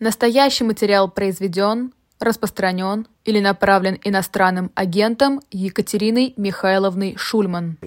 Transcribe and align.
Настоящий 0.00 0.62
материал 0.62 1.10
произведен, 1.10 1.92
распространен 2.20 3.08
или 3.24 3.40
направлен 3.40 3.98
иностранным 4.04 4.70
агентом 4.76 5.40
Екатериной 5.50 6.34
Михайловной 6.36 7.16
Шульман. 7.16 7.78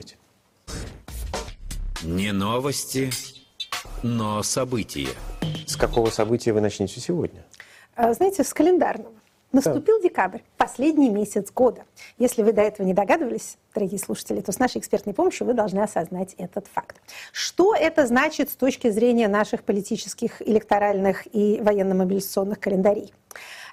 Не 2.03 2.33
новости, 2.33 3.11
но 4.03 4.43
события. 4.43 5.07
С 5.65 5.77
какого 5.77 6.09
события 6.09 6.51
вы 6.51 6.59
начнете 6.59 6.99
сегодня? 6.99 7.45
А, 7.95 8.13
знаете, 8.13 8.43
с 8.43 8.53
календарного. 8.53 9.13
Наступил 9.51 9.97
да. 9.97 10.07
декабрь, 10.07 10.39
последний 10.57 11.09
месяц 11.09 11.51
года. 11.51 11.83
Если 12.17 12.41
вы 12.41 12.53
до 12.53 12.61
этого 12.61 12.85
не 12.85 12.93
догадывались, 12.93 13.57
дорогие 13.73 13.99
слушатели, 13.99 14.39
то 14.39 14.53
с 14.53 14.59
нашей 14.59 14.77
экспертной 14.79 15.13
помощью 15.13 15.45
вы 15.45 15.53
должны 15.53 15.79
осознать 15.79 16.35
этот 16.37 16.67
факт. 16.67 17.01
Что 17.33 17.75
это 17.75 18.07
значит 18.07 18.49
с 18.49 18.55
точки 18.55 18.89
зрения 18.89 19.27
наших 19.27 19.63
политических, 19.63 20.41
электоральных 20.41 21.27
и 21.35 21.59
военно-мобилизационных 21.61 22.59
календарей? 22.59 23.13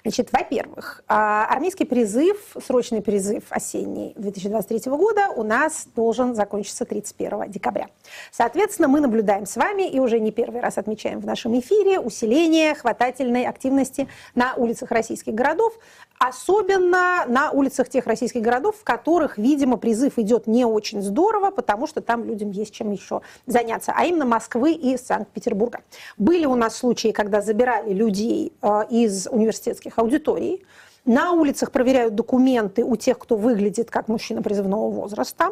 Значит, 0.03 0.29
во-первых, 0.31 1.03
а, 1.07 1.45
армейский 1.45 1.85
призыв, 1.85 2.37
срочный 2.65 3.01
призыв 3.01 3.43
осенний 3.49 4.13
2023 4.15 4.91
года 4.95 5.29
у 5.35 5.43
нас 5.43 5.87
должен 5.95 6.35
закончиться 6.35 6.85
31 6.85 7.49
декабря. 7.49 7.87
Соответственно, 8.31 8.87
мы 8.87 9.01
наблюдаем 9.01 9.45
с 9.45 9.57
вами 9.57 9.89
и 9.89 9.99
уже 9.99 10.19
не 10.19 10.31
первый 10.31 10.61
раз 10.61 10.77
отмечаем 10.77 11.19
в 11.19 11.25
нашем 11.25 11.57
эфире 11.59 11.99
усиление 11.99 12.75
хватательной 12.75 13.45
активности 13.45 14.07
на 14.35 14.53
улицах 14.55 14.91
российских 14.91 15.33
городов, 15.33 15.73
особенно 16.19 17.25
на 17.27 17.49
улицах 17.51 17.87
тех 17.89 18.05
российских 18.05 18.41
городов, 18.41 18.75
в 18.75 18.83
которых, 18.83 19.37
видимо, 19.37 19.77
призыв 19.77 20.19
идет 20.19 20.47
не 20.47 20.65
очень 20.65 21.01
здорово, 21.01 21.49
потому 21.49 21.87
что 21.87 22.01
там 22.01 22.25
людям 22.25 22.51
есть 22.51 22.73
чем 22.73 22.91
еще 22.91 23.21
заняться, 23.47 23.93
а 23.95 24.05
именно 24.05 24.25
Москвы 24.25 24.73
и 24.73 24.97
Санкт-Петербурга. 24.97 25.79
Были 26.17 26.45
у 26.45 26.55
нас 26.55 26.75
случаи, 26.75 27.11
когда 27.11 27.41
забирали 27.41 27.93
людей 27.93 28.53
э, 28.61 28.81
из 28.89 29.27
университетских 29.27 29.97
аудиторий. 29.97 30.65
На 31.05 31.31
улицах 31.31 31.71
проверяют 31.71 32.15
документы 32.15 32.83
у 32.83 32.97
тех, 32.97 33.17
кто 33.17 33.37
выглядит 33.37 33.89
как 33.89 34.09
мужчина 34.09 34.41
призывного 34.41 34.91
возраста. 34.91 35.51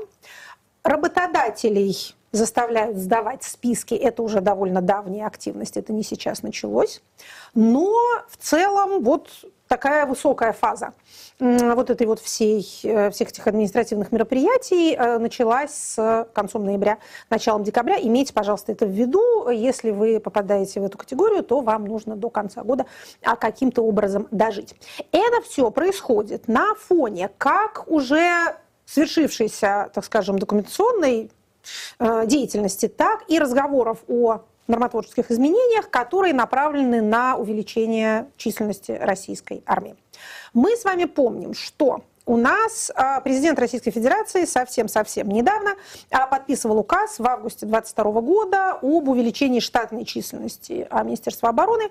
Работодателей 0.83 2.13
заставляют 2.33 2.97
сдавать 2.97 3.43
списки. 3.43 3.93
Это 3.93 4.21
уже 4.21 4.41
довольно 4.41 4.81
давняя 4.81 5.27
активность, 5.27 5.77
это 5.77 5.93
не 5.93 6.03
сейчас 6.03 6.43
началось. 6.43 7.01
Но 7.53 7.93
в 8.29 8.37
целом 8.37 9.01
вот 9.01 9.29
такая 9.67 10.05
высокая 10.05 10.53
фаза 10.53 10.93
вот 11.39 11.89
этой 11.89 12.07
вот 12.07 12.19
всей, 12.19 12.67
э, 12.83 13.11
всех 13.11 13.29
этих 13.29 13.45
административных 13.45 14.11
мероприятий 14.11 14.95
э, 14.95 15.19
началась 15.19 15.71
с 15.71 16.27
концом 16.33 16.65
ноября, 16.65 16.97
началом 17.29 17.63
декабря. 17.63 17.97
Имейте, 18.01 18.33
пожалуйста, 18.33 18.71
это 18.71 18.85
в 18.85 18.89
виду. 18.89 19.49
Если 19.49 19.91
вы 19.91 20.19
попадаете 20.19 20.79
в 20.79 20.83
эту 20.83 20.97
категорию, 20.97 21.43
то 21.43 21.61
вам 21.61 21.85
нужно 21.85 22.15
до 22.15 22.29
конца 22.29 22.63
года 22.63 22.85
а, 23.23 23.35
каким-то 23.35 23.83
образом 23.83 24.27
дожить. 24.31 24.75
Это 25.11 25.41
все 25.43 25.69
происходит 25.69 26.47
на 26.47 26.73
фоне 26.75 27.29
как 27.37 27.85
уже 27.87 28.55
свершившейся, 28.85 29.91
так 29.93 30.05
скажем, 30.05 30.39
документационной 30.39 31.29
э, 31.99 32.25
деятельности, 32.25 32.87
так 32.87 33.25
и 33.27 33.37
разговоров 33.37 33.99
о 34.07 34.41
нормотворческих 34.67 35.31
изменениях, 35.31 35.89
которые 35.89 36.33
направлены 36.33 37.01
на 37.01 37.35
увеличение 37.35 38.29
численности 38.37 38.91
российской 38.91 39.63
армии. 39.65 39.95
Мы 40.53 40.75
с 40.75 40.83
вами 40.83 41.05
помним, 41.05 41.53
что 41.53 42.03
у 42.27 42.35
нас 42.35 42.91
а, 42.93 43.21
президент 43.21 43.57
Российской 43.57 43.91
Федерации 43.91 44.43
совсем-совсем 44.43 45.29
недавно 45.29 45.75
а, 46.11 46.27
подписывал 46.27 46.77
указ 46.79 47.19
в 47.19 47.25
августе 47.25 47.65
2022 47.65 48.21
года 48.21 48.71
об 48.81 49.07
увеличении 49.07 49.61
штатной 49.61 50.03
численности 50.03 50.85
а, 50.89 51.03
Министерства 51.03 51.47
обороны 51.49 51.89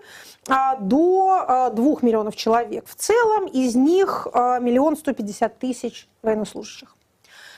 до 0.79 1.71
2 1.73 1.97
миллионов 2.03 2.37
человек. 2.37 2.87
В 2.87 2.95
целом 2.97 3.47
из 3.47 3.75
них 3.75 4.27
миллион 4.35 4.99
сто 4.99 5.15
пятьдесят 5.15 5.59
тысяч 5.59 6.07
военнослужащих. 6.23 6.95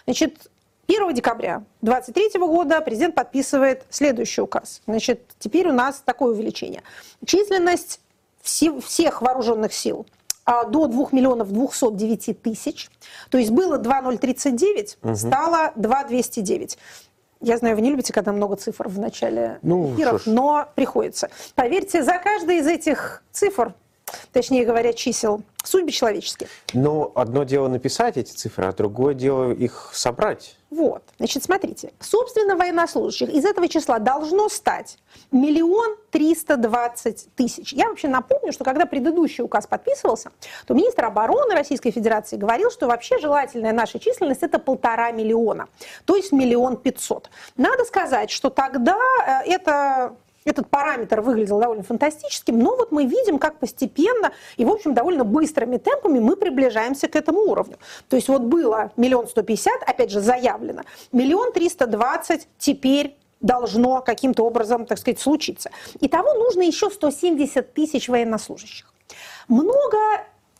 Значит, 0.05 0.49
1 0.89 1.15
декабря 1.15 1.65
2023 1.83 2.41
года 2.41 2.81
президент 2.81 3.15
подписывает 3.15 3.85
следующий 3.91 4.41
указ. 4.41 4.81
Значит, 4.87 5.23
теперь 5.39 5.69
у 5.69 5.73
нас 5.73 6.03
такое 6.05 6.33
увеличение. 6.33 6.83
Численность 7.25 8.01
всех 8.43 9.21
вооруженных 9.21 9.75
сил 9.75 10.07
а, 10.47 10.65
до 10.65 10.87
2 10.87 11.09
миллионов 11.13 11.53
209 11.53 12.41
тысяч. 12.41 12.89
То 13.31 13.37
есть 13.37 13.51
было 13.51 13.77
2,039, 13.77 14.99
угу. 15.03 15.15
стало 15.15 15.73
2,209. 15.77 16.79
Я 17.41 17.59
знаю, 17.59 17.77
вы 17.77 17.83
не 17.83 17.91
любите, 17.91 18.13
когда 18.13 18.33
много 18.33 18.57
цифр 18.57 18.89
в 18.89 18.99
начале 18.99 19.59
ну, 19.63 19.95
эфиров, 19.95 20.23
но 20.27 20.69
приходится. 20.75 21.29
Поверьте, 21.55 22.03
за 22.03 22.19
каждой 22.19 22.59
из 22.59 22.67
этих 22.67 23.23
цифр 23.31 23.75
точнее 24.33 24.65
говоря, 24.65 24.93
чисел, 24.93 25.43
судьбы 25.65 25.91
человеческие. 25.91 26.49
Но 26.73 27.13
одно 27.15 27.45
дело 27.45 27.69
написать 27.69 28.17
эти 28.17 28.33
цифры, 28.33 28.67
а 28.67 28.73
другое 28.73 29.15
дело 29.15 29.53
их 29.53 29.91
собрать. 29.93 30.57
Вот. 30.71 31.03
Значит, 31.19 31.45
смотрите. 31.45 31.93
Собственно, 31.99 32.55
военнослужащих 32.55 33.31
из 33.31 33.45
этого 33.45 33.69
числа 33.69 33.99
должно 33.99 34.51
стать 34.51 34.99
миллион 35.33 35.97
триста 36.11 36.57
двадцать 36.57 37.27
тысяч. 37.35 37.73
Я 37.73 37.89
вообще 37.89 38.09
напомню, 38.09 38.53
что 38.53 38.65
когда 38.65 38.85
предыдущий 38.85 39.43
указ 39.43 39.67
подписывался, 39.67 40.31
то 40.67 40.75
министр 40.75 41.07
обороны 41.07 41.55
Российской 41.55 41.91
Федерации 41.91 42.37
говорил, 42.37 42.71
что 42.71 42.87
вообще 42.87 43.19
желательная 43.19 43.73
наша 43.73 43.99
численность 43.99 44.43
это 44.43 44.59
полтора 44.59 45.11
миллиона, 45.11 45.69
то 46.05 46.17
есть 46.17 46.33
миллион 46.33 46.77
пятьсот. 46.77 47.31
Надо 47.57 47.85
сказать, 47.85 48.31
что 48.31 48.51
тогда 48.51 48.99
э, 49.27 49.51
это 49.51 50.17
этот 50.49 50.69
параметр 50.69 51.21
выглядел 51.21 51.61
довольно 51.61 51.83
фантастическим, 51.83 52.59
но 52.59 52.77
вот 52.77 52.93
мы 52.93 53.05
видим, 53.05 53.39
как 53.39 53.59
постепенно 53.59 54.33
и, 54.57 54.65
в 54.65 54.71
общем, 54.71 54.95
довольно 54.95 55.25
быстрыми 55.25 55.77
темпами 55.77 56.19
мы 56.19 56.37
приближаемся 56.37 57.09
к 57.09 57.17
этому 57.17 57.41
уровню. 57.41 57.79
То 58.09 58.17
есть 58.17 58.29
вот 58.29 58.43
было 58.43 58.93
миллион 58.97 59.29
сто 59.29 59.43
пятьдесят, 59.43 59.83
опять 59.87 60.11
же, 60.11 60.21
заявлено, 60.21 60.83
миллион 61.13 61.53
триста 61.53 61.87
двадцать 61.87 62.49
теперь 62.59 63.17
должно 63.41 64.03
каким-то 64.03 64.45
образом, 64.45 64.87
так 64.87 64.99
сказать, 64.99 65.21
случиться. 65.21 65.71
Итого 66.01 66.35
нужно 66.35 66.63
еще 66.63 66.91
170 66.91 67.73
тысяч 67.73 68.09
военнослужащих. 68.09 68.93
Много 69.47 69.97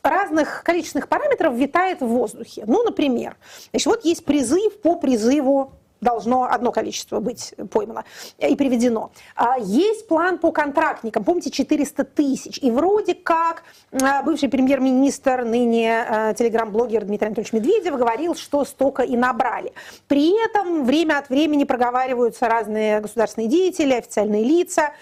разных 0.03 0.63
количественных 0.65 1.09
параметров 1.09 1.55
витает 1.55 2.01
в 2.01 2.07
воздухе. 2.07 2.65
Ну, 2.67 2.85
например, 2.85 3.37
значит, 3.71 3.87
вот 3.87 4.05
есть 4.05 4.25
призыв 4.25 4.81
по 4.81 4.97
призыву 4.97 5.73
должно 6.01 6.45
одно 6.45 6.73
количество 6.73 7.21
быть 7.21 7.55
поймано 7.71 8.05
и 8.39 8.55
приведено. 8.57 9.11
А, 9.35 9.59
есть 9.59 10.09
план 10.09 10.39
по 10.39 10.53
контрактникам, 10.53 11.25
помните, 11.25 11.51
400 11.51 12.05
тысяч. 12.05 12.59
И 12.63 12.71
вроде 12.71 13.15
как 13.15 13.65
а, 13.93 14.23
бывший 14.23 14.49
премьер-министр, 14.49 15.45
ныне 15.45 16.03
а, 16.03 16.35
телеграм-блогер 16.35 17.05
Дмитрий 17.05 17.29
Анатольевич 17.29 17.53
Медведев 17.53 17.97
говорил, 17.97 18.35
что 18.35 18.65
столько 18.65 19.03
и 19.03 19.17
набрали. 19.17 19.73
При 20.07 20.45
этом 20.45 20.85
время 20.85 21.19
от 21.19 21.29
времени 21.29 21.65
проговариваются 21.65 22.49
разные 22.49 23.01
государственные 23.01 23.49
деятели, 23.49 23.95
официальные 23.95 24.45
лица, 24.45 24.93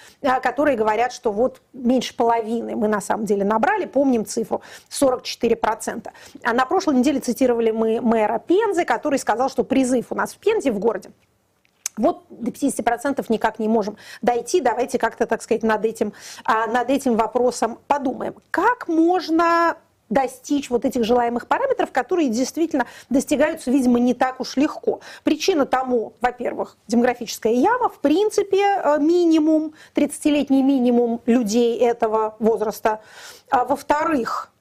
которые 0.43 0.77
говорят, 0.77 1.13
что 1.13 1.33
вот 1.33 1.61
меньше 1.73 2.15
половины 2.17 2.77
мы 2.77 2.89
на 2.89 3.01
самом 3.01 3.27
деле 3.27 3.45
набрали. 3.45 3.87
Помним 3.87 4.25
цифру 4.25 4.63
44%. 4.91 6.09
А 6.43 6.53
на 6.53 6.67
прошлой 6.67 6.97
неделе 6.97 7.21
цитировали 7.21 7.71
мы 7.71 8.01
мэра 8.01 8.39
Пензы, 8.39 8.85
который 8.85 9.19
сказал, 9.19 9.49
что 9.49 9.65
призыв 9.65 10.07
у 10.11 10.15
нас 10.15 10.35
в 10.35 10.39
Пензе 10.39 10.71
в 10.71 10.79
городе. 10.87 11.11
Вот 11.97 12.25
до 12.29 12.51
50% 12.51 13.25
никак 13.29 13.59
не 13.59 13.69
можем 13.69 13.97
дойти. 14.23 14.61
Давайте 14.61 14.99
как-то, 14.99 15.27
так 15.27 15.43
сказать, 15.43 15.63
над 15.63 15.85
этим, 15.85 16.13
а, 16.45 16.67
над 16.67 16.91
этим 16.91 17.17
вопросом 17.17 17.79
подумаем. 17.87 18.35
Как 18.51 18.87
можно 18.87 19.77
достичь 20.09 20.71
вот 20.71 20.85
этих 20.85 21.05
желаемых 21.05 21.47
параметров, 21.49 21.91
которые 21.91 22.29
действительно 22.29 22.87
достигаются, 23.11 23.71
видимо, 23.71 23.99
не 23.99 24.15
так 24.15 24.41
уж 24.41 24.57
легко. 24.57 25.01
Причина 25.25 25.67
тому, 25.67 26.13
во-первых, 26.21 26.77
демографическая 26.87 27.53
яма, 27.53 27.89
в 27.89 27.99
принципе, 27.99 28.63
э, 28.63 28.99
минимум, 29.01 29.73
30-летний 29.95 30.63
минимум 30.63 31.23
людей 31.27 31.79
этого 31.79 32.37
возраста. 32.39 33.01
А 33.51 33.65
во-вторых, 33.65 34.53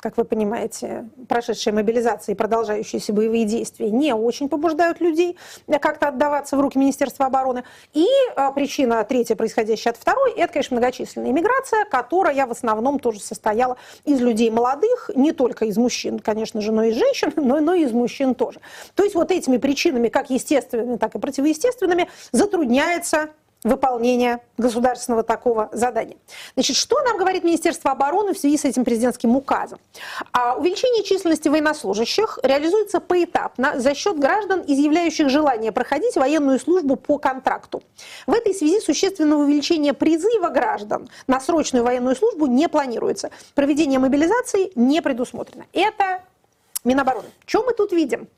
как 0.00 0.16
вы 0.16 0.24
понимаете, 0.24 1.08
прошедшие 1.28 1.74
мобилизации 1.74 2.32
и 2.32 2.34
продолжающиеся 2.34 3.12
боевые 3.12 3.44
действия 3.44 3.90
не 3.90 4.14
очень 4.14 4.48
побуждают 4.48 5.00
людей 5.00 5.36
как-то 5.80 6.08
отдаваться 6.08 6.56
в 6.56 6.60
руки 6.60 6.78
Министерства 6.78 7.26
обороны. 7.26 7.64
И 7.92 8.06
а, 8.36 8.52
причина 8.52 9.04
третья, 9.04 9.36
происходящая 9.36 9.92
от 9.92 10.00
второй, 10.00 10.32
это, 10.32 10.52
конечно, 10.52 10.76
многочисленная 10.76 11.30
иммиграция, 11.30 11.84
которая 11.84 12.46
в 12.46 12.50
основном 12.50 12.98
тоже 12.98 13.20
состояла 13.20 13.76
из 14.04 14.20
людей 14.20 14.50
молодых, 14.50 15.10
не 15.14 15.32
только 15.32 15.66
из 15.66 15.76
мужчин, 15.76 16.18
конечно 16.18 16.60
же, 16.60 16.72
но 16.72 16.84
и 16.84 16.90
из 16.90 16.96
женщин, 16.96 17.32
но, 17.36 17.60
но 17.60 17.74
и 17.74 17.84
из 17.84 17.92
мужчин 17.92 18.34
тоже. 18.34 18.60
То 18.94 19.02
есть 19.02 19.14
вот 19.14 19.30
этими 19.30 19.58
причинами, 19.58 20.08
как 20.08 20.30
естественными, 20.30 20.96
так 20.96 21.14
и 21.14 21.18
противоестественными, 21.18 22.08
затрудняется 22.32 23.30
выполнения 23.64 24.40
государственного 24.56 25.22
такого 25.22 25.68
задания. 25.72 26.16
Значит, 26.54 26.76
что 26.76 27.00
нам 27.02 27.18
говорит 27.18 27.44
Министерство 27.44 27.90
обороны 27.90 28.34
в 28.34 28.38
связи 28.38 28.56
с 28.56 28.64
этим 28.64 28.84
президентским 28.84 29.36
указом? 29.36 29.78
А 30.32 30.54
увеличение 30.54 31.04
численности 31.04 31.48
военнослужащих 31.48 32.38
реализуется 32.42 33.00
поэтапно 33.00 33.78
за 33.78 33.94
счет 33.94 34.18
граждан, 34.18 34.62
изъявляющих 34.66 35.28
желание 35.28 35.72
проходить 35.72 36.16
военную 36.16 36.58
службу 36.58 36.96
по 36.96 37.18
контракту. 37.18 37.82
В 38.26 38.32
этой 38.32 38.54
связи 38.54 38.80
существенного 38.80 39.42
увеличения 39.42 39.92
призыва 39.92 40.48
граждан 40.48 41.08
на 41.26 41.40
срочную 41.40 41.84
военную 41.84 42.16
службу 42.16 42.46
не 42.46 42.68
планируется. 42.68 43.30
Проведение 43.54 43.98
мобилизации 43.98 44.72
не 44.74 45.02
предусмотрено. 45.02 45.66
Это 45.72 46.22
Минобороны. 46.84 47.28
Что 47.44 47.62
мы 47.62 47.74
тут 47.74 47.92
видим? 47.92 48.28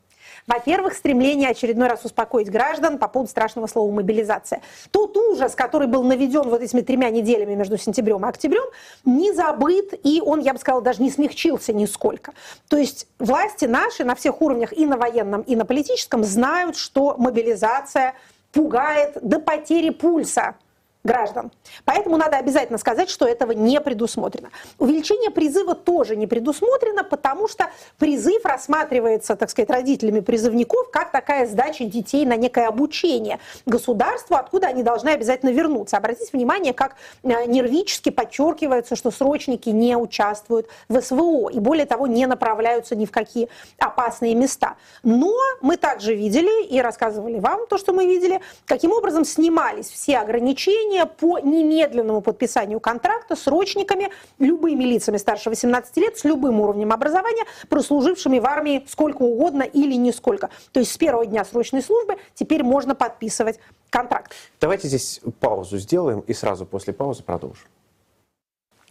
Во-первых, 0.47 0.95
стремление 0.95 1.51
очередной 1.51 1.89
раз 1.89 2.05
успокоить 2.05 2.51
граждан 2.51 2.99
по 2.99 3.09
поводу 3.09 3.31
страшного 3.31 3.67
слова 3.67 3.91
мобилизация. 3.91 4.61
Тот 4.91 5.17
ужас, 5.17 5.55
который 5.55 5.87
был 5.87 6.03
наведен 6.03 6.49
вот 6.49 6.63
этими 6.63 6.81
тремя 6.81 7.11
неделями 7.11 7.55
между 7.55 7.79
сентябрем 7.79 8.25
и 8.25 8.29
октябрем, 8.29 8.65
не 9.05 9.33
забыт, 9.33 9.95
и 10.05 10.21
он, 10.21 10.41
я 10.41 10.53
бы 10.53 10.59
сказала, 10.59 10.83
даже 10.83 11.03
не 11.03 11.11
смягчился 11.11 11.73
нисколько. 11.73 12.33
То 12.69 12.77
есть 12.77 13.07
власти 13.19 13.67
наши 13.67 14.05
на 14.05 14.15
всех 14.15 14.43
уровнях, 14.43 14.73
и 14.73 14.87
на 14.87 14.97
военном, 14.97 15.43
и 15.43 15.55
на 15.55 15.65
политическом, 15.65 16.25
знают, 16.25 16.77
что 16.77 17.17
мобилизация 17.19 18.15
пугает 18.53 19.19
до 19.23 19.39
потери 19.39 19.91
пульса 19.91 20.57
граждан. 21.05 21.51
Поэтому 21.85 22.17
надо 22.17 22.37
обязательно 22.37 22.79
сказать, 22.79 23.11
что 23.11 23.27
этого 23.27 23.53
не 23.53 23.81
предусмотрено. 23.81 24.51
Увеличение 24.79 25.31
призыва 25.31 25.75
тоже 25.75 26.17
не 26.17 26.27
предусмотрено, 26.27 27.03
потому 27.03 27.49
что 27.49 27.71
призыв 27.99 28.45
рассматривается, 28.45 29.35
так 29.37 29.51
сказать, 29.51 29.71
родителями 29.71 30.21
призывников 30.21 30.91
как 30.91 31.11
такая 31.11 31.47
сдача 31.47 31.85
детей 31.85 32.25
на 32.25 32.37
некое 32.37 32.69
обучение 32.69 33.41
государству, 33.67 34.37
откуда 34.37 34.69
они 34.69 34.83
должны 34.83 35.11
обязательно 35.11 35.51
вернуться. 35.51 35.97
Обратите 35.97 36.31
внимание, 36.33 36.73
как 36.73 36.97
э, 37.23 37.47
нервически 37.47 38.11
подчеркивается, 38.11 38.95
что 38.95 39.11
срочники 39.11 39.71
не 39.71 39.97
участвуют 39.97 40.69
в 40.89 41.01
СВО 41.01 41.49
и, 41.51 41.59
более 41.59 41.87
того, 41.87 42.07
не 42.07 42.27
направляются 42.27 42.95
ни 42.95 43.07
в 43.07 43.11
какие 43.11 43.49
опасные 43.79 44.35
места. 44.35 44.77
Но 45.03 45.35
мы 45.61 45.77
также 45.77 46.15
видели 46.15 46.65
и 46.67 46.81
рассказывали 46.81 47.39
вам 47.39 47.67
то, 47.67 47.79
что 47.79 47.93
мы 47.93 48.07
видели, 48.07 48.41
каким 48.67 48.93
образом 48.93 49.25
снимались 49.25 49.87
все 49.87 50.19
ограничения, 50.19 50.92
решение 50.93 51.07
по 51.07 51.39
немедленному 51.39 52.21
подписанию 52.21 52.81
контракта 52.81 53.37
срочниками, 53.37 54.11
любыми 54.39 54.85
лицами 54.85 55.17
старше 55.17 55.51
18 55.51 55.97
лет, 55.97 56.19
с 56.19 56.25
любым 56.25 56.61
уровнем 56.61 56.93
образования, 56.93 57.45
прослужившими 57.69 58.39
в 58.39 58.47
армии 58.47 58.85
сколько 58.89 59.23
угодно 59.23 59.63
или 59.63 59.95
нисколько. 59.95 60.51
То 60.73 60.81
есть 60.81 60.93
с 60.93 60.99
первого 60.99 61.27
дня 61.27 61.45
срочной 61.45 61.83
службы 61.83 62.17
теперь 62.35 62.63
можно 62.63 62.95
подписывать 62.95 63.59
контракт. 63.91 64.33
Давайте 64.61 64.89
здесь 64.89 65.21
паузу 65.41 65.79
сделаем 65.79 66.21
и 66.21 66.35
сразу 66.35 66.67
после 66.67 66.93
паузы 66.93 67.23
продолжим. 67.23 67.67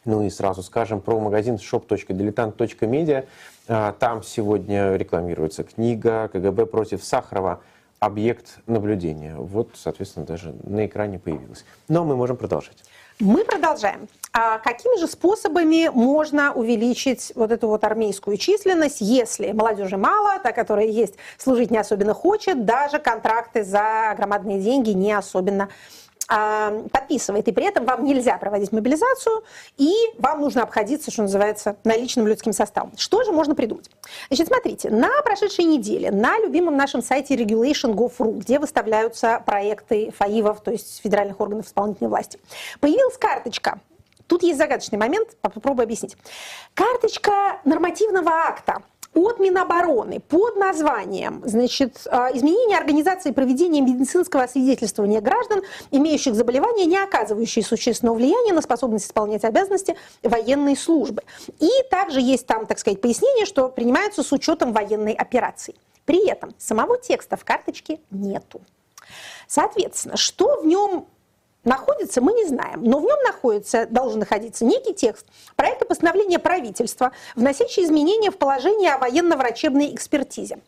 Ну 0.04 0.24
и 0.24 0.32
сразу 0.32 0.64
скажем 0.64 1.00
про 1.00 1.20
магазин 1.20 1.56
shop.diletant.media. 1.56 3.28
А, 3.68 3.92
там 3.94 4.24
сегодня 4.24 4.96
рекламируется 4.96 5.64
книга 5.64 6.28
«КГБ 6.34 6.66
против 6.66 7.04
Сахарова» 7.04 7.62
объект 8.02 8.58
наблюдения. 8.66 9.36
Вот, 9.38 9.70
соответственно, 9.76 10.26
даже 10.26 10.56
на 10.64 10.88
экране 10.88 11.20
появилось. 11.20 11.64
Но 11.88 12.04
мы 12.04 12.16
можем 12.18 12.36
продолжать. 12.36 12.84
Мы 13.20 13.46
продолжаем. 13.46 14.08
А 14.34 14.58
какими 14.58 15.00
же 15.00 15.06
способами 15.06 15.88
можно 15.90 16.52
увеличить 16.52 17.32
вот 17.36 17.52
эту 17.52 17.68
вот 17.68 17.84
армейскую 17.84 18.38
численность, 18.38 19.02
если 19.02 19.52
молодежи 19.52 19.98
мало, 19.98 20.40
та, 20.40 20.52
которая 20.52 20.88
есть, 20.88 21.14
служить 21.38 21.70
не 21.70 21.78
особенно 21.78 22.16
хочет, 22.16 22.66
даже 22.66 22.98
контракты 22.98 23.64
за 23.64 24.16
громадные 24.18 24.60
деньги 24.60 24.90
не 24.90 25.14
особенно 25.14 25.70
а, 26.34 26.72
подписывает, 26.94 27.46
и 27.50 27.52
при 27.52 27.66
этом 27.66 27.84
вам 27.84 28.06
нельзя 28.06 28.38
проводить 28.38 28.72
мобилизацию, 28.72 29.44
и 29.78 29.94
вам 30.18 30.40
нужно 30.40 30.64
обходиться, 30.64 31.12
что 31.12 31.24
называется, 31.24 31.76
наличным 31.84 32.26
людским 32.26 32.54
составом. 32.54 32.94
Что 32.96 33.24
же 33.26 33.34
можно 33.34 33.54
придумать? 33.54 33.92
Значит, 34.30 34.48
смотрите, 34.48 34.90
на 34.90 35.10
прошедшей 35.24 35.66
неделе 35.66 36.10
на 36.10 36.40
любимом 36.40 36.78
нашем 36.78 37.02
сайте 37.04 37.36
regulation.gov.ru, 37.36 38.40
где 38.40 38.60
выставляются 38.60 39.44
проекты 39.46 40.14
ФАИВов, 40.18 40.62
то 40.62 40.72
есть 40.72 41.02
федеральных 41.02 41.42
органов 41.42 41.66
исполнительной 41.66 42.10
власти, 42.10 42.40
появилась 42.80 43.18
карточка 43.18 43.82
Тут 44.28 44.44
есть 44.44 44.58
загадочный 44.58 44.98
момент, 44.98 45.36
попробую 45.42 45.84
объяснить. 45.84 46.16
Карточка 46.74 47.60
нормативного 47.66 48.32
акта 48.32 48.82
от 49.14 49.40
Минобороны 49.40 50.20
под 50.22 50.56
названием 50.56 51.42
значит, 51.46 52.08
а, 52.10 52.30
«Изменение 52.34 52.78
организации 52.78 53.32
проведения 53.32 53.82
медицинского 53.82 54.44
освидетельствования 54.44 55.20
граждан, 55.22 55.62
имеющих 55.92 56.34
заболевания, 56.34 56.86
не 56.86 56.98
оказывающие 56.98 57.64
существенного 57.64 58.16
влияния 58.16 58.54
на 58.54 58.62
способность 58.62 59.06
исполнять 59.06 59.44
обязанности 59.44 59.98
военной 60.24 60.78
службы». 60.78 61.24
И 61.60 61.70
также 61.90 62.22
есть 62.22 62.48
там, 62.48 62.66
так 62.66 62.80
сказать, 62.80 63.02
пояснение, 63.02 63.46
что 63.46 63.70
принимаются 63.70 64.24
с 64.24 64.32
учетом 64.32 64.72
военной 64.72 65.14
операции. 65.14 65.76
При 66.06 66.28
этом 66.28 66.54
самого 66.58 66.98
текста 66.98 67.36
в 67.36 67.44
карточке 67.44 68.00
нету. 68.12 68.62
Соответственно, 69.48 70.16
что 70.16 70.62
в 70.62 70.66
нем 70.66 71.06
находится, 71.64 72.22
мы 72.22 72.34
не 72.34 72.46
знаем, 72.46 72.84
но 72.84 73.00
в 73.00 73.04
нем 73.04 73.18
находится, 73.24 73.86
должен 73.86 74.20
находиться 74.20 74.66
некий 74.66 74.94
текст 74.94 75.26
проекта 75.56 75.86
постановления 75.86 76.40
правительства, 76.40 77.12
вносящий 77.36 77.84
изменения 77.84 78.32
в 78.32 78.38
положение 78.38 78.94
о 78.94 78.98
военно-врачебной 78.98 79.94
экспертизе. 79.94 80.60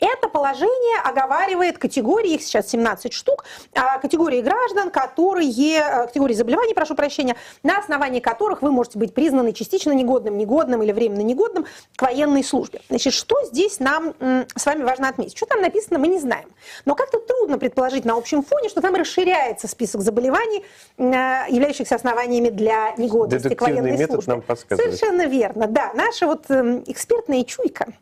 Это 0.00 0.28
положение 0.28 1.00
оговаривает 1.04 1.78
категории, 1.78 2.34
их 2.34 2.42
сейчас 2.42 2.68
17 2.68 3.12
штук, 3.12 3.44
а, 3.74 3.98
категории 3.98 4.40
граждан, 4.40 4.90
которые, 4.90 5.50
э, 5.78 6.06
категории 6.06 6.34
заболеваний, 6.34 6.74
прошу 6.74 6.94
прощения, 6.94 7.36
на 7.62 7.78
основании 7.78 8.20
которых 8.20 8.62
вы 8.62 8.72
можете 8.72 8.98
быть 8.98 9.14
признаны 9.14 9.52
частично 9.52 9.92
негодным, 9.92 10.36
негодным 10.36 10.82
или 10.82 10.92
временно 10.92 11.20
негодным 11.20 11.66
к 11.94 12.02
военной 12.02 12.42
службе. 12.42 12.80
Значит, 12.88 13.12
что 13.12 13.44
здесь 13.44 13.78
нам 13.78 14.14
с 14.54 14.66
вами 14.66 14.82
важно 14.82 15.08
отметить? 15.08 15.36
Что 15.36 15.46
там 15.46 15.60
написано, 15.60 15.98
мы 15.98 16.08
не 16.08 16.18
знаем. 16.18 16.48
Но 16.84 16.94
как-то 16.94 17.20
трудно 17.20 17.58
предположить 17.58 18.04
на 18.04 18.16
общем 18.16 18.42
фоне, 18.42 18.68
что 18.68 18.80
там 18.80 18.94
расширяется 18.94 19.68
список 19.68 20.00
заболеваний, 20.00 20.39
э, 20.48 21.02
являющихся 21.48 21.94
основаниями 21.94 22.48
для 22.48 22.94
негодности 22.96 23.54
к 23.54 23.60
военной 23.60 23.92
метод 23.92 24.16
службе. 24.16 24.32
нам 24.32 24.42
подсказывает. 24.42 24.98
Совершенно 24.98 25.26
верно, 25.26 25.66
да. 25.66 25.92
Наша 25.94 26.26
вот 26.26 26.50
эм, 26.50 26.82
экспертная 26.86 27.44
чуйка 27.44 27.92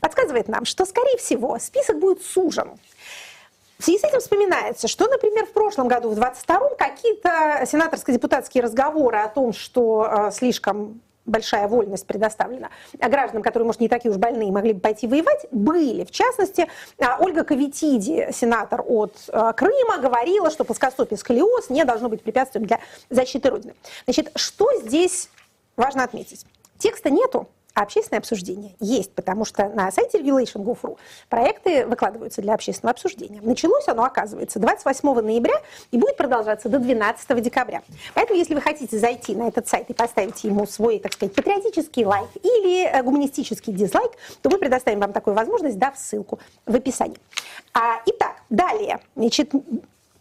подсказывает 0.00 0.48
нам, 0.48 0.64
что, 0.64 0.84
скорее 0.84 1.16
всего, 1.18 1.58
список 1.58 1.98
будет 1.98 2.22
сужен. 2.22 2.72
В 3.78 3.84
связи 3.84 3.98
с 3.98 4.04
этим 4.04 4.20
вспоминается, 4.20 4.86
что, 4.86 5.08
например, 5.08 5.46
в 5.46 5.52
прошлом 5.52 5.88
году, 5.88 6.10
в 6.10 6.18
22-м, 6.18 6.76
какие-то 6.76 7.64
сенаторско-депутатские 7.66 8.62
разговоры 8.62 9.18
о 9.18 9.28
том, 9.28 9.52
что 9.52 10.08
э, 10.08 10.30
слишком 10.30 11.00
большая 11.24 11.68
вольность 11.68 12.06
предоставлена 12.06 12.70
а 13.00 13.08
гражданам, 13.08 13.42
которые, 13.42 13.66
может, 13.66 13.80
не 13.80 13.88
такие 13.88 14.10
уж 14.10 14.18
больные, 14.18 14.50
могли 14.50 14.72
бы 14.72 14.80
пойти 14.80 15.06
воевать, 15.06 15.46
были. 15.50 16.04
В 16.04 16.10
частности, 16.10 16.68
а, 16.98 17.18
Ольга 17.20 17.44
Кавитиди, 17.44 18.28
сенатор 18.32 18.82
от 18.86 19.14
э, 19.28 19.52
Крыма, 19.56 19.98
говорила, 19.98 20.50
что 20.50 20.64
плоскостопие 20.64 21.18
сколиоз 21.18 21.70
не 21.70 21.84
должно 21.84 22.08
быть 22.08 22.22
препятствием 22.22 22.66
для 22.66 22.80
защиты 23.10 23.50
Родины. 23.50 23.74
Значит, 24.04 24.32
что 24.36 24.68
здесь 24.80 25.28
важно 25.76 26.04
отметить? 26.04 26.44
Текста 26.78 27.10
нету, 27.10 27.48
а 27.61 27.61
общественное 27.74 28.18
обсуждение 28.18 28.74
есть, 28.80 29.12
потому 29.12 29.44
что 29.44 29.68
на 29.68 29.90
сайте 29.90 30.18
regulation.gov.ru 30.18 30.98
проекты 31.28 31.86
выкладываются 31.86 32.42
для 32.42 32.54
общественного 32.54 32.92
обсуждения. 32.92 33.40
Началось 33.42 33.88
оно, 33.88 34.04
оказывается, 34.04 34.58
28 34.58 35.20
ноября 35.20 35.54
и 35.90 35.98
будет 35.98 36.16
продолжаться 36.16 36.68
до 36.68 36.78
12 36.78 37.42
декабря. 37.42 37.82
Поэтому, 38.14 38.38
если 38.38 38.54
вы 38.54 38.60
хотите 38.60 38.98
зайти 38.98 39.34
на 39.34 39.48
этот 39.48 39.68
сайт 39.68 39.90
и 39.90 39.94
поставить 39.94 40.42
ему 40.44 40.66
свой, 40.66 40.98
так 40.98 41.12
сказать, 41.14 41.34
патриотический 41.34 42.04
лайк 42.04 42.28
или 42.42 42.84
э, 42.86 43.02
гуманистический 43.02 43.72
дизлайк, 43.72 44.12
то 44.42 44.50
мы 44.50 44.58
предоставим 44.58 45.00
вам 45.00 45.12
такую 45.12 45.34
возможность, 45.34 45.78
дав 45.78 45.96
ссылку 45.98 46.38
в 46.66 46.74
описании. 46.74 47.18
А, 47.74 48.00
итак, 48.06 48.36
далее. 48.50 49.00
Значит, 49.16 49.52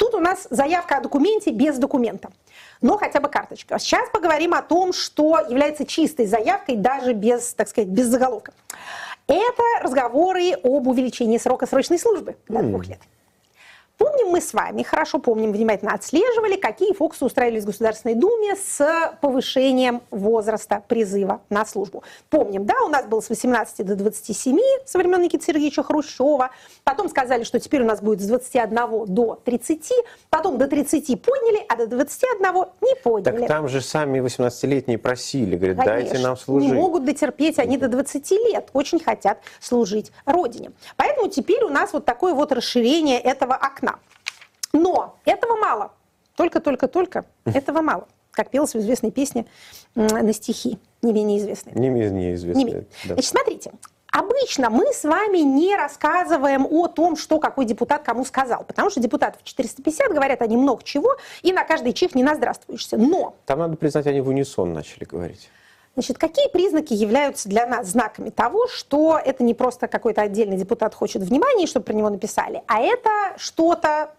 тут 0.02 0.16
у 0.16 0.20
нас 0.20 0.48
заявка 0.50 0.98
о 0.98 1.02
документе 1.02 1.52
без 1.52 1.78
документа 1.78 2.30
но 2.82 2.98
хотя 2.98 3.20
бы 3.20 3.30
карточка. 3.30 3.78
Сейчас 3.80 4.10
поговорим 4.10 4.54
о 4.54 4.62
том, 4.62 4.92
что 4.92 5.40
является 5.48 5.86
чистой 5.86 6.26
заявкой 6.26 6.76
даже 6.76 7.14
без, 7.14 7.54
так 7.54 7.70
сказать, 7.70 7.90
без 7.90 8.08
заголовка. 8.08 8.54
Это 9.28 9.64
разговоры 9.82 10.54
об 10.64 10.88
увеличении 10.88 11.38
срока 11.38 11.68
срочной 11.68 12.00
службы 12.00 12.36
до 12.50 12.64
двух 12.64 12.88
лет. 12.88 13.00
Помним 14.02 14.30
мы 14.30 14.42
с 14.42 14.52
вами, 14.52 14.82
хорошо 14.82 15.20
помним, 15.20 15.52
внимательно 15.52 15.94
отслеживали, 15.94 16.56
какие 16.56 16.92
фокусы 16.92 17.24
устраивались 17.24 17.62
в 17.62 17.68
Государственной 17.68 18.16
Думе 18.16 18.56
с 18.56 19.14
повышением 19.22 20.02
возраста 20.10 20.82
призыва 20.88 21.42
на 21.52 21.68
службу. 21.68 22.04
Помним, 22.32 22.66
да, 22.66 22.74
у 22.84 22.88
нас 22.88 23.06
был 23.06 23.22
с 23.22 23.30
18 23.30 23.86
до 23.86 23.96
27 23.96 24.58
со 24.86 24.98
времен 24.98 25.22
Никиты 25.22 25.46
Сергеевича 25.46 25.84
Хрущева, 25.84 26.50
потом 26.84 27.10
сказали, 27.10 27.44
что 27.44 27.60
теперь 27.60 27.84
у 27.84 27.86
нас 27.86 28.02
будет 28.02 28.22
с 28.22 28.26
21 28.26 29.06
до 29.06 29.40
30, 29.46 29.92
потом 30.32 30.58
до 30.58 30.68
30 30.68 31.22
подняли, 31.22 31.64
а 31.70 31.76
до 31.76 31.86
21 31.86 32.42
не 32.82 32.96
подняли. 33.04 33.38
Так 33.42 33.48
там 33.48 33.68
же 33.68 33.82
сами 33.82 34.18
18-летние 34.18 34.98
просили, 34.98 35.58
говорят, 35.58 35.78
Конечно, 35.78 36.10
дайте 36.10 36.18
нам 36.24 36.38
служить. 36.38 36.70
не 36.70 36.74
могут 36.74 37.06
дотерпеть, 37.06 37.60
они 37.60 37.78
до 37.78 37.88
20 37.88 38.32
лет 38.32 38.70
очень 38.74 39.00
хотят 39.00 39.38
служить 39.60 40.12
Родине. 40.26 40.72
Поэтому 40.98 41.28
теперь 41.30 41.64
у 41.64 41.70
нас 41.70 41.94
вот 41.94 42.06
такое 42.06 42.34
вот 42.34 42.52
расширение 42.52 43.20
этого 43.20 43.54
окна. 43.54 43.91
Но 44.74 45.18
этого 45.26 45.56
мало. 45.56 45.92
только-только-только, 46.36 47.26
этого 47.46 47.82
мало. 47.82 48.08
Как 48.32 48.50
пелось 48.50 48.74
в 48.74 48.80
известной 48.80 49.12
песне 49.12 49.46
на 49.96 50.34
стихи, 50.34 50.80
не 51.02 51.12
менее 51.14 51.40
известной. 51.40 51.74
Не 51.74 51.90
менее 51.90 52.36
известной, 52.36 52.64
Не 52.64 52.66
менее. 52.66 52.88
Значит, 53.06 53.26
смотрите, 53.26 53.72
Обычно 54.12 54.70
мы 54.70 54.92
с 54.92 55.06
вами 55.06 55.38
не 55.38 55.74
рассказываем 55.74 56.68
о 56.70 56.88
том, 56.90 57.16
что 57.16 57.40
какой 57.40 57.64
депутат 57.64 58.04
кому 58.04 58.26
сказал, 58.26 58.66
потому 58.66 58.90
что 58.90 59.00
депутатов 59.00 59.42
450 59.42 60.12
говорят 60.12 60.42
они 60.42 60.58
много 60.58 60.84
чего, 60.84 61.16
и 61.42 61.54
на 61.54 61.64
каждый 61.64 61.94
чих 61.94 62.14
не 62.14 62.22
наздравствуешься. 62.22 62.98
Но... 62.98 63.36
Там, 63.46 63.60
надо 63.60 63.78
признать, 63.78 64.08
они 64.08 64.20
в 64.20 64.28
унисон 64.28 64.74
начали 64.74 65.06
говорить. 65.06 65.50
Значит, 65.94 66.18
какие 66.18 66.50
признаки 66.50 66.94
являются 66.94 67.48
для 67.48 67.66
нас 67.66 67.88
знаками 67.88 68.32
того, 68.32 68.68
что 68.68 69.18
это 69.18 69.46
не 69.46 69.54
просто 69.54 69.88
какой-то 69.88 70.22
отдельный 70.22 70.58
депутат 70.58 70.94
хочет 70.94 71.22
внимания, 71.22 71.66
чтобы 71.66 71.86
про 71.86 71.94
него 71.94 72.10
написали, 72.10 72.64
а 72.68 72.82
это 72.82 73.10
что-то 73.38 74.12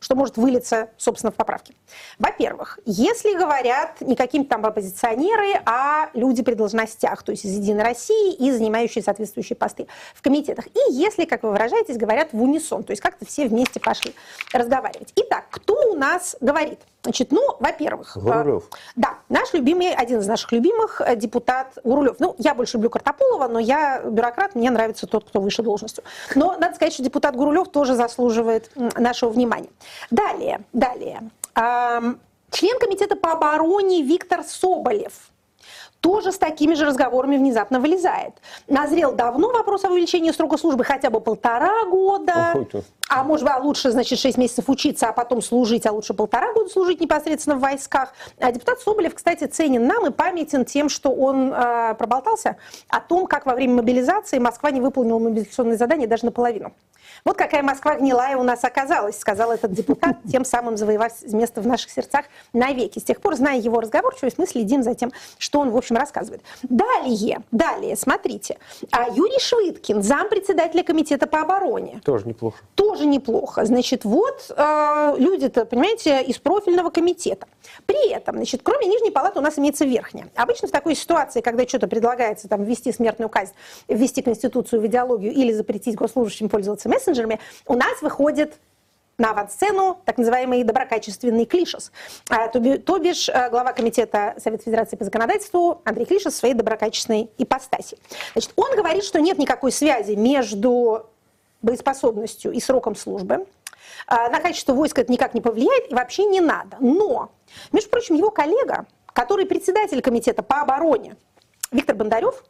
что 0.00 0.14
может 0.14 0.36
вылиться, 0.36 0.90
собственно, 0.96 1.30
в 1.30 1.34
поправки. 1.34 1.74
Во-первых, 2.18 2.78
если 2.84 3.34
говорят 3.34 4.00
не 4.00 4.14
какие-то 4.14 4.50
там 4.50 4.66
оппозиционеры, 4.66 5.60
а 5.64 6.10
люди 6.14 6.42
при 6.42 6.54
должностях, 6.54 7.22
то 7.22 7.32
есть 7.32 7.44
из 7.44 7.56
«Единой 7.56 7.82
России» 7.82 8.34
и 8.34 8.50
занимающие 8.52 9.02
соответствующие 9.02 9.56
посты 9.56 9.86
в 10.14 10.22
комитетах. 10.22 10.66
И 10.66 10.92
если, 10.92 11.24
как 11.24 11.42
вы 11.42 11.50
выражаетесь, 11.50 11.96
говорят 11.96 12.32
в 12.32 12.42
унисон, 12.42 12.84
то 12.84 12.90
есть 12.90 13.02
как-то 13.02 13.24
все 13.24 13.48
вместе 13.48 13.80
пошли 13.80 14.14
разговаривать. 14.52 15.12
Итак, 15.16 15.46
кто 15.50 15.74
у 15.92 15.94
нас 15.94 16.36
говорит? 16.40 16.80
Значит, 17.06 17.30
ну, 17.30 17.40
во-первых... 17.60 18.16
Гурулев. 18.16 18.64
Э, 18.64 18.76
да, 18.96 19.14
наш 19.28 19.52
любимый, 19.52 19.94
один 19.94 20.18
из 20.18 20.26
наших 20.26 20.50
любимых 20.50 21.00
э, 21.00 21.14
депутат 21.14 21.78
Гурулев. 21.84 22.16
Ну, 22.18 22.34
я 22.38 22.52
больше 22.52 22.78
люблю 22.78 22.90
Картополова, 22.90 23.46
но 23.46 23.60
я 23.60 24.00
бюрократ, 24.00 24.56
мне 24.56 24.72
нравится 24.72 25.06
тот, 25.06 25.28
кто 25.28 25.40
выше 25.40 25.62
должностью. 25.62 26.02
Но 26.34 26.56
надо 26.58 26.74
сказать, 26.74 26.92
что 26.92 27.04
депутат 27.04 27.36
Гурулев 27.36 27.68
тоже 27.68 27.94
заслуживает 27.94 28.72
нашего 28.74 29.30
внимания. 29.30 29.68
Далее, 30.10 30.62
далее. 30.72 31.30
Эм, 31.54 32.18
член 32.50 32.76
комитета 32.80 33.14
по 33.14 33.30
обороне 33.30 34.02
Виктор 34.02 34.42
Соболев 34.42 35.30
тоже 36.00 36.32
с 36.32 36.38
такими 36.38 36.74
же 36.74 36.84
разговорами 36.84 37.36
внезапно 37.36 37.80
вылезает. 37.80 38.34
Назрел 38.68 39.12
давно 39.12 39.52
вопрос 39.52 39.84
о 39.84 39.88
увеличении 39.88 40.30
срока 40.30 40.56
службы 40.56 40.84
хотя 40.84 41.10
бы 41.10 41.20
полтора 41.20 41.84
года. 41.84 42.50
Охоту. 42.50 42.84
А 43.08 43.22
может 43.22 43.46
быть, 43.46 43.54
а 43.54 43.58
лучше, 43.58 43.90
значит, 43.90 44.18
6 44.18 44.36
месяцев 44.36 44.68
учиться, 44.68 45.08
а 45.08 45.12
потом 45.12 45.40
служить, 45.40 45.86
а 45.86 45.92
лучше 45.92 46.12
полтора 46.12 46.52
года 46.52 46.68
служить 46.68 47.00
непосредственно 47.00 47.56
в 47.56 47.60
войсках. 47.60 48.12
А 48.38 48.50
депутат 48.50 48.80
Соболев, 48.80 49.14
кстати, 49.14 49.44
ценен 49.44 49.86
нам 49.86 50.06
и 50.06 50.10
памятен 50.10 50.64
тем, 50.64 50.88
что 50.88 51.10
он 51.10 51.52
э, 51.52 51.94
проболтался 51.94 52.56
о 52.88 53.00
том, 53.00 53.26
как 53.26 53.46
во 53.46 53.54
время 53.54 53.76
мобилизации 53.76 54.38
Москва 54.38 54.70
не 54.72 54.80
выполнила 54.80 55.18
мобилизационные 55.18 55.76
задания 55.76 56.08
даже 56.08 56.24
наполовину. 56.24 56.72
Вот 57.26 57.36
какая 57.36 57.64
Москва 57.64 57.96
гнилая 57.96 58.36
у 58.36 58.44
нас 58.44 58.62
оказалась, 58.62 59.18
сказал 59.18 59.50
этот 59.50 59.72
депутат, 59.72 60.16
тем 60.30 60.44
самым 60.44 60.76
завоевав 60.76 61.10
место 61.32 61.60
в 61.60 61.66
наших 61.66 61.90
сердцах 61.90 62.26
навеки. 62.52 63.00
С 63.00 63.02
тех 63.02 63.20
пор, 63.20 63.34
зная 63.34 63.58
его 63.58 63.80
разговорчивость, 63.80 64.38
мы 64.38 64.46
следим 64.46 64.84
за 64.84 64.94
тем, 64.94 65.10
что 65.36 65.58
он, 65.58 65.70
в 65.70 65.76
общем, 65.76 65.96
рассказывает. 65.96 66.40
Далее, 66.62 67.42
далее, 67.50 67.96
смотрите. 67.96 68.58
А 68.92 69.08
Юрий 69.08 69.40
Швыдкин, 69.40 70.04
зампредседателя 70.04 70.84
комитета 70.84 71.26
по 71.26 71.40
обороне. 71.40 72.00
Тоже 72.04 72.28
неплохо. 72.28 72.58
Тоже 72.76 73.06
неплохо. 73.06 73.64
Значит, 73.64 74.04
вот 74.04 74.52
э, 74.56 75.14
люди-то, 75.18 75.64
понимаете, 75.64 76.22
из 76.22 76.38
профильного 76.38 76.90
комитета. 76.90 77.48
При 77.86 78.08
этом, 78.12 78.36
значит, 78.36 78.60
кроме 78.62 78.86
Нижней 78.86 79.10
палаты 79.10 79.40
у 79.40 79.42
нас 79.42 79.58
имеется 79.58 79.84
Верхняя. 79.84 80.28
Обычно 80.36 80.68
в 80.68 80.70
такой 80.70 80.94
ситуации, 80.94 81.40
когда 81.40 81.66
что-то 81.66 81.88
предлагается 81.88 82.46
там 82.46 82.62
ввести 82.62 82.92
смертную 82.92 83.28
казнь, 83.28 83.52
ввести 83.88 84.22
Конституцию 84.22 84.80
в 84.80 84.86
идеологию 84.86 85.32
или 85.32 85.52
запретить 85.52 85.96
госслужащим 85.96 86.48
пользоваться 86.48 86.88
мессенджерами, 86.88 87.15
у 87.66 87.74
нас 87.74 88.02
выходит 88.02 88.58
на 89.18 89.30
авансцену 89.30 89.98
так 90.04 90.18
называемый 90.18 90.62
доброкачественный 90.62 91.46
Клишес. 91.46 91.90
А, 92.28 92.48
то, 92.48 92.98
бишь 92.98 93.28
э, 93.28 93.48
глава 93.50 93.72
комитета 93.72 94.34
Совета 94.38 94.64
Федерации 94.64 94.96
по 94.96 95.04
законодательству 95.04 95.80
Андрей 95.84 96.04
Клишес 96.04 96.36
своей 96.36 96.54
доброкачественной 96.54 97.30
ипостаси. 97.38 97.98
Значит, 98.32 98.52
он 98.56 98.76
говорит, 98.76 99.04
что 99.04 99.20
нет 99.20 99.38
никакой 99.38 99.72
связи 99.72 100.12
между 100.12 101.06
боеспособностью 101.62 102.52
и 102.52 102.60
сроком 102.60 102.94
службы. 102.94 103.46
А, 104.06 104.28
на 104.28 104.40
качество 104.40 104.74
войска 104.74 105.00
это 105.00 105.12
никак 105.12 105.34
не 105.34 105.40
повлияет 105.40 105.90
и 105.90 105.94
вообще 105.94 106.24
не 106.24 106.40
надо. 106.40 106.76
Но, 106.80 107.30
между 107.72 107.88
прочим, 107.90 108.16
его 108.16 108.30
коллега, 108.30 108.86
который 109.12 109.46
председатель 109.46 110.02
комитета 110.02 110.42
по 110.42 110.60
обороне, 110.60 111.16
Виктор 111.72 111.96
Бондарев, 111.96 112.44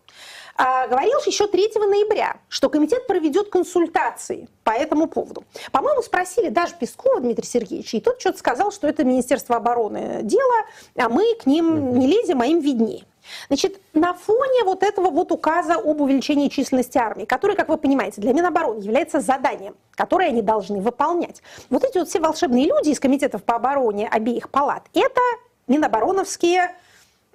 говорил 0.57 1.19
еще 1.27 1.47
3 1.47 1.73
ноября, 1.77 2.37
что 2.49 2.69
комитет 2.69 3.07
проведет 3.07 3.51
консультации 3.51 4.49
по 4.65 4.71
этому 4.71 5.07
поводу. 5.07 5.45
По-моему, 5.73 6.03
спросили 6.03 6.49
даже 6.49 6.75
Пескова 6.75 7.21
Дмитрия 7.21 7.47
Сергеевича, 7.47 7.97
и 7.97 8.01
тот 8.01 8.21
что-то 8.21 8.39
сказал, 8.39 8.73
что 8.73 8.87
это 8.89 9.05
Министерство 9.05 9.57
обороны 9.57 10.21
дело, 10.23 10.55
а 10.97 11.09
мы 11.09 11.35
к 11.35 11.47
ним 11.47 11.99
не 11.99 12.07
лезем, 12.07 12.41
а 12.41 12.47
им 12.47 12.61
виднее. 12.61 13.05
Значит, 13.49 13.81
на 13.93 14.15
фоне 14.15 14.65
вот 14.65 14.83
этого 14.83 15.11
вот 15.11 15.33
указа 15.33 15.75
об 15.75 16.01
увеличении 16.01 16.49
численности 16.49 16.99
армии, 16.99 17.25
который, 17.25 17.57
как 17.57 17.69
вы 17.69 17.77
понимаете, 17.77 18.21
для 18.21 18.33
Минобороны 18.33 18.81
является 18.81 19.21
заданием, 19.21 19.75
которое 19.95 20.29
они 20.29 20.43
должны 20.43 20.81
выполнять. 20.81 21.43
Вот 21.71 21.85
эти 21.85 21.99
вот 21.99 22.09
все 22.09 22.21
волшебные 22.21 22.67
люди 22.67 22.91
из 22.91 23.01
комитетов 23.01 23.43
по 23.43 23.57
обороне 23.57 24.09
обеих 24.09 24.51
палат, 24.51 24.85
это 24.95 25.21
минобороновские 25.67 26.77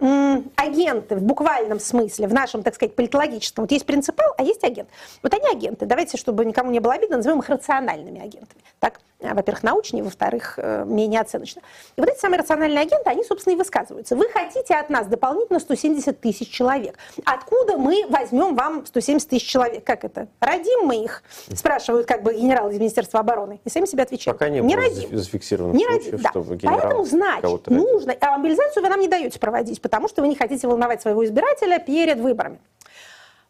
агенты 0.02 1.16
в 1.16 1.22
буквальном 1.22 1.80
смысле, 1.80 2.28
в 2.28 2.34
нашем, 2.34 2.64
так 2.64 2.76
сказать, 2.76 2.96
политологическом. 2.96 3.66
Вот 3.66 3.72
есть 3.72 3.86
принципал, 3.86 4.34
а 4.38 4.44
есть 4.44 4.64
агент. 4.64 4.90
Вот 5.22 5.34
они 5.34 5.48
агенты. 5.48 5.86
Давайте, 5.86 6.18
чтобы 6.18 6.44
никому 6.44 6.72
не 6.72 6.80
было 6.80 6.94
обидно, 6.94 7.18
назовем 7.18 7.40
их 7.40 7.50
рациональными 7.50 8.20
агентами. 8.20 8.62
Так, 8.80 9.00
во-первых, 9.22 9.64
научнее, 9.64 10.04
во-вторых, 10.04 10.56
э, 10.58 10.84
менее 10.86 11.22
оценочно. 11.22 11.62
И 11.96 12.02
вот 12.02 12.10
эти 12.10 12.20
самые 12.20 12.40
рациональные 12.40 12.82
агенты, 12.82 13.10
они, 13.10 13.24
собственно, 13.24 13.54
и 13.54 13.56
высказываются. 13.56 14.16
Вы 14.16 14.28
хотите 14.30 14.74
от 14.76 14.90
нас 14.90 15.08
дополнительно 15.08 15.60
170 15.60 16.20
тысяч 16.20 16.50
человек. 16.50 16.98
Откуда 17.26 17.78
мы 17.78 18.06
возьмем 18.10 18.56
вам 18.56 18.86
170 18.86 19.30
тысяч 19.30 19.48
человек? 19.48 19.84
Как 19.84 20.04
это? 20.04 20.28
Родим 20.40 20.86
мы 20.86 21.04
их? 21.04 21.24
Спрашивают 21.54 22.08
как 22.08 22.24
бы 22.24 22.34
генералы 22.34 22.74
из 22.74 22.80
Министерства 22.80 23.20
обороны. 23.20 23.60
И 23.64 23.70
сами 23.70 23.86
себя 23.86 24.04
отвечают. 24.04 24.38
Пока 24.40 24.50
не, 24.50 24.60
не 24.60 24.76
родим. 24.76 25.16
зафиксировано 25.16 25.76
не 25.76 25.86
родим, 25.86 26.18
да. 26.18 26.32
Поэтому, 26.34 27.06
значит, 27.06 27.68
нужно... 27.68 28.16
А 28.20 28.38
мобилизацию 28.38 28.84
вы 28.84 28.90
нам 28.90 29.00
не 29.00 29.08
даете 29.08 29.40
проводить, 29.40 29.82
потому 29.82 30.08
что 30.08 30.22
вы 30.22 30.28
не 30.28 30.36
хотите 30.36 30.68
волновать 30.68 31.02
своего 31.02 31.24
избирателя 31.26 31.80
перед 31.80 32.20
выборами. 32.20 32.60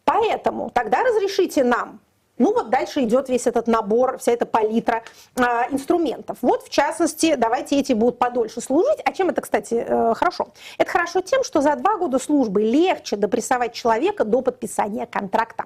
Поэтому 0.03 0.69
тогда 0.69 1.03
разрешите 1.03 1.63
нам 1.63 1.99
ну 2.41 2.53
вот 2.53 2.69
дальше 2.69 3.03
идет 3.03 3.29
весь 3.29 3.47
этот 3.47 3.67
набор, 3.67 4.17
вся 4.17 4.31
эта 4.31 4.45
палитра 4.45 5.03
э, 5.35 5.41
инструментов. 5.69 6.37
Вот 6.41 6.63
в 6.63 6.69
частности, 6.69 7.35
давайте 7.35 7.79
эти 7.79 7.93
будут 7.93 8.17
подольше 8.17 8.61
служить. 8.61 8.99
А 9.05 9.13
чем 9.13 9.29
это, 9.29 9.41
кстати, 9.41 9.75
э, 9.75 10.13
хорошо? 10.15 10.47
Это 10.77 10.89
хорошо 10.89 11.21
тем, 11.21 11.43
что 11.43 11.61
за 11.61 11.75
два 11.75 11.97
года 11.97 12.19
службы 12.19 12.61
легче 12.63 13.15
допрессовать 13.15 13.73
человека 13.73 14.25
до 14.25 14.41
подписания 14.41 15.05
контракта. 15.05 15.65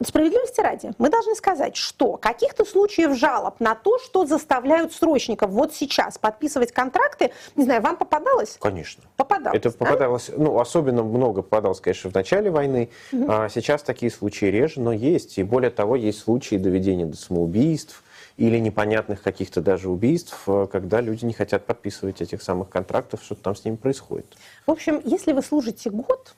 Справедливости 0.00 0.60
ради, 0.60 0.92
мы 0.98 1.10
должны 1.10 1.34
сказать, 1.34 1.74
что 1.74 2.16
каких-то 2.16 2.64
случаев 2.64 3.16
жалоб 3.16 3.58
на 3.58 3.74
то, 3.74 3.98
что 3.98 4.26
заставляют 4.26 4.92
срочников 4.92 5.50
вот 5.50 5.74
сейчас 5.74 6.18
подписывать 6.18 6.70
контракты, 6.70 7.32
не 7.56 7.64
знаю, 7.64 7.82
вам 7.82 7.96
попадалось? 7.96 8.58
Конечно. 8.60 9.02
Попадалось. 9.16 9.58
Это 9.58 9.72
попадалось, 9.72 10.28
а? 10.28 10.34
ну, 10.36 10.60
особенно 10.60 11.02
много 11.02 11.42
попадалось, 11.42 11.80
конечно, 11.80 12.10
в 12.10 12.14
начале 12.14 12.48
войны. 12.48 12.90
Угу. 13.12 13.26
А 13.28 13.48
сейчас 13.48 13.82
такие 13.82 14.12
случаи 14.12 14.46
реже, 14.46 14.80
но 14.80 14.92
есть. 14.92 15.36
И 15.38 15.42
более 15.42 15.70
того, 15.70 15.96
есть 15.96 16.20
случаи 16.20 16.56
доведения 16.56 17.06
до 17.06 17.16
самоубийств 17.16 18.04
или 18.36 18.58
непонятных 18.58 19.20
каких-то 19.20 19.60
даже 19.60 19.90
убийств, 19.90 20.44
э, 20.46 20.68
когда 20.70 21.00
люди 21.00 21.24
не 21.24 21.32
хотят 21.32 21.66
подписывать 21.66 22.22
этих 22.22 22.40
самых 22.40 22.68
контрактов, 22.68 23.20
что 23.24 23.34
там 23.34 23.56
с 23.56 23.64
ними 23.64 23.74
происходит. 23.74 24.26
В 24.64 24.70
общем, 24.70 25.02
если 25.04 25.32
вы 25.32 25.42
служите 25.42 25.90
год, 25.90 26.34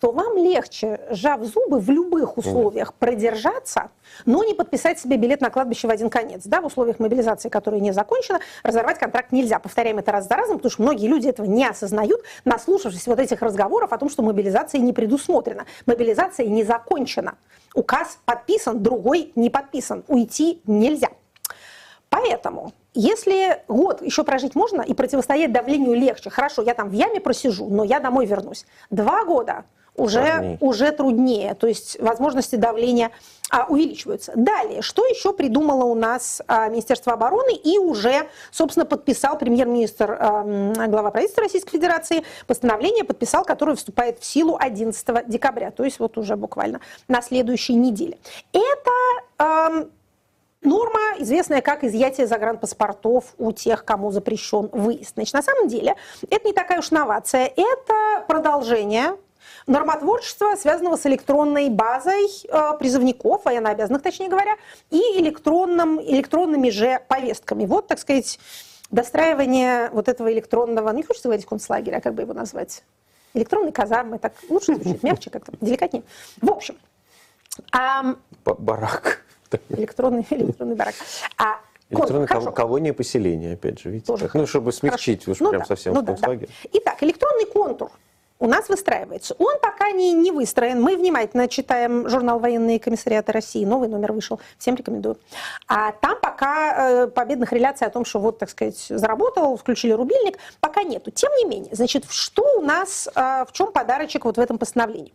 то 0.00 0.12
вам 0.12 0.36
легче, 0.36 1.00
сжав 1.10 1.42
зубы, 1.44 1.80
в 1.80 1.90
любых 1.90 2.38
условиях 2.38 2.94
продержаться, 2.94 3.90
но 4.26 4.44
не 4.44 4.54
подписать 4.54 4.98
себе 4.98 5.16
билет 5.16 5.40
на 5.40 5.50
кладбище 5.50 5.88
в 5.88 5.90
один 5.90 6.08
конец. 6.08 6.42
Да, 6.44 6.60
в 6.60 6.66
условиях 6.66 6.98
мобилизации, 7.00 7.48
которая 7.48 7.80
не 7.80 7.92
закончена, 7.92 8.40
разорвать 8.62 8.98
контракт 8.98 9.32
нельзя. 9.32 9.58
Повторяем 9.58 9.98
это 9.98 10.12
раз 10.12 10.28
за 10.28 10.36
разом, 10.36 10.58
потому 10.58 10.70
что 10.70 10.82
многие 10.82 11.08
люди 11.08 11.28
этого 11.28 11.46
не 11.46 11.66
осознают, 11.66 12.22
наслушавшись 12.44 13.06
вот 13.06 13.18
этих 13.18 13.42
разговоров 13.42 13.92
о 13.92 13.98
том, 13.98 14.08
что 14.08 14.22
мобилизация 14.22 14.80
не 14.80 14.92
предусмотрена. 14.92 15.66
Мобилизация 15.86 16.46
не 16.46 16.62
закончена. 16.62 17.34
Указ 17.74 18.18
подписан, 18.24 18.82
другой 18.82 19.32
не 19.34 19.50
подписан. 19.50 20.04
Уйти 20.08 20.62
нельзя. 20.66 21.08
Поэтому, 22.08 22.72
если 22.94 23.62
год 23.68 24.00
еще 24.00 24.24
прожить 24.24 24.54
можно 24.54 24.80
и 24.80 24.94
противостоять 24.94 25.52
давлению 25.52 25.94
легче, 25.94 26.30
хорошо, 26.30 26.62
я 26.62 26.74
там 26.74 26.88
в 26.88 26.92
яме 26.92 27.20
просижу, 27.20 27.66
но 27.68 27.84
я 27.84 28.00
домой 28.00 28.24
вернусь. 28.26 28.64
Два 28.90 29.24
года 29.24 29.64
уже, 29.98 30.56
уже 30.60 30.92
труднее, 30.92 31.54
то 31.54 31.66
есть 31.66 32.00
возможности 32.00 32.56
давления 32.56 33.10
а, 33.50 33.66
увеличиваются. 33.68 34.32
Далее, 34.34 34.82
что 34.82 35.04
еще 35.06 35.32
придумало 35.32 35.84
у 35.84 35.94
нас 35.94 36.42
а, 36.46 36.68
Министерство 36.68 37.14
обороны 37.14 37.54
и 37.54 37.78
уже, 37.78 38.28
собственно, 38.50 38.86
подписал 38.86 39.38
премьер-министр, 39.38 40.18
а, 40.20 40.86
глава 40.86 41.10
правительства 41.10 41.44
Российской 41.44 41.72
Федерации, 41.72 42.24
постановление 42.46 43.04
подписал, 43.04 43.44
которое 43.44 43.74
вступает 43.76 44.18
в 44.18 44.24
силу 44.24 44.56
11 44.58 45.26
декабря, 45.26 45.70
то 45.70 45.84
есть 45.84 45.98
вот 45.98 46.18
уже 46.18 46.36
буквально 46.36 46.80
на 47.08 47.22
следующей 47.22 47.74
неделе. 47.74 48.18
Это 48.52 49.88
Норма, 50.62 51.14
известная 51.18 51.60
как 51.60 51.84
изъятие 51.84 52.26
загранпаспортов 52.26 53.32
у 53.38 53.52
тех, 53.52 53.84
кому 53.84 54.10
запрещен 54.10 54.68
выезд. 54.72 55.14
Значит, 55.14 55.34
на 55.34 55.42
самом 55.42 55.68
деле, 55.68 55.94
это 56.28 56.46
не 56.46 56.52
такая 56.52 56.80
уж 56.80 56.90
новация, 56.90 57.46
это 57.46 58.24
продолжение 58.26 59.16
нормотворчества, 59.68 60.56
связанного 60.56 60.96
с 60.96 61.06
электронной 61.06 61.68
базой 61.68 62.26
э, 62.48 62.78
призывников, 62.78 63.44
военнообязанных, 63.44 64.02
точнее 64.02 64.28
говоря, 64.28 64.56
и 64.90 64.98
электронным, 65.20 66.00
электронными 66.00 66.70
же 66.70 67.00
повестками. 67.06 67.66
Вот, 67.66 67.86
так 67.86 67.98
сказать, 67.98 68.40
достраивание 68.90 69.90
вот 69.90 70.08
этого 70.08 70.32
электронного, 70.32 70.90
не 70.90 71.02
хочется 71.02 71.28
говорить 71.28 71.46
концлагеря, 71.46 71.98
а 71.98 72.00
как 72.00 72.14
бы 72.14 72.22
его 72.22 72.32
назвать? 72.32 72.82
Электронной 73.34 73.72
казармы, 73.72 74.18
так 74.18 74.32
лучше 74.48 74.74
звучит, 74.74 75.02
мягче 75.02 75.30
как-то, 75.30 75.52
деликатнее. 75.60 76.02
В 76.40 76.50
общем. 76.50 76.76
А, 77.72 78.16
барак. 78.44 79.24
Электронный, 79.68 80.26
электронный 80.30 80.76
барак. 80.76 80.94
А 81.36 81.60
Электронное 81.90 82.26
кол- 82.26 82.52
колония 82.52 82.92
поселения, 82.92 83.52
опять 83.52 83.80
же, 83.80 83.90
видите? 83.90 84.06
Тоже 84.06 84.30
ну, 84.34 84.46
чтобы 84.46 84.72
смягчить 84.72 85.26
уж 85.28 85.40
ну, 85.40 85.50
прям 85.50 85.62
да. 85.62 85.66
совсем 85.66 85.94
ну, 85.94 86.04
концлагерь. 86.04 86.48
Да, 86.48 86.54
да. 86.64 86.78
Итак, 86.80 87.02
электронный 87.02 87.46
контур 87.46 87.90
у 88.38 88.46
нас 88.46 88.68
выстраивается. 88.68 89.34
Он 89.38 89.58
пока 89.60 89.90
не, 89.90 90.12
не 90.12 90.30
выстроен. 90.30 90.80
Мы 90.80 90.96
внимательно 90.96 91.48
читаем 91.48 92.08
журнал 92.08 92.38
«Военные 92.38 92.78
комиссариаты 92.78 93.32
России». 93.32 93.64
Новый 93.64 93.88
номер 93.88 94.12
вышел. 94.12 94.40
Всем 94.58 94.76
рекомендую. 94.76 95.18
А 95.66 95.92
там 95.92 96.18
пока 96.20 96.90
э, 96.90 97.06
победных 97.08 97.52
реляций 97.52 97.86
о 97.86 97.90
том, 97.90 98.04
что 98.04 98.20
вот, 98.20 98.38
так 98.38 98.50
сказать, 98.50 98.78
заработал, 98.88 99.56
включили 99.56 99.92
рубильник, 99.92 100.38
пока 100.60 100.84
нету. 100.84 101.10
Тем 101.10 101.32
не 101.38 101.46
менее, 101.46 101.74
значит, 101.74 102.04
что 102.10 102.44
у 102.58 102.60
нас, 102.60 103.08
э, 103.12 103.44
в 103.48 103.52
чем 103.52 103.72
подарочек 103.72 104.24
вот 104.24 104.36
в 104.36 104.40
этом 104.40 104.58
постановлении? 104.58 105.12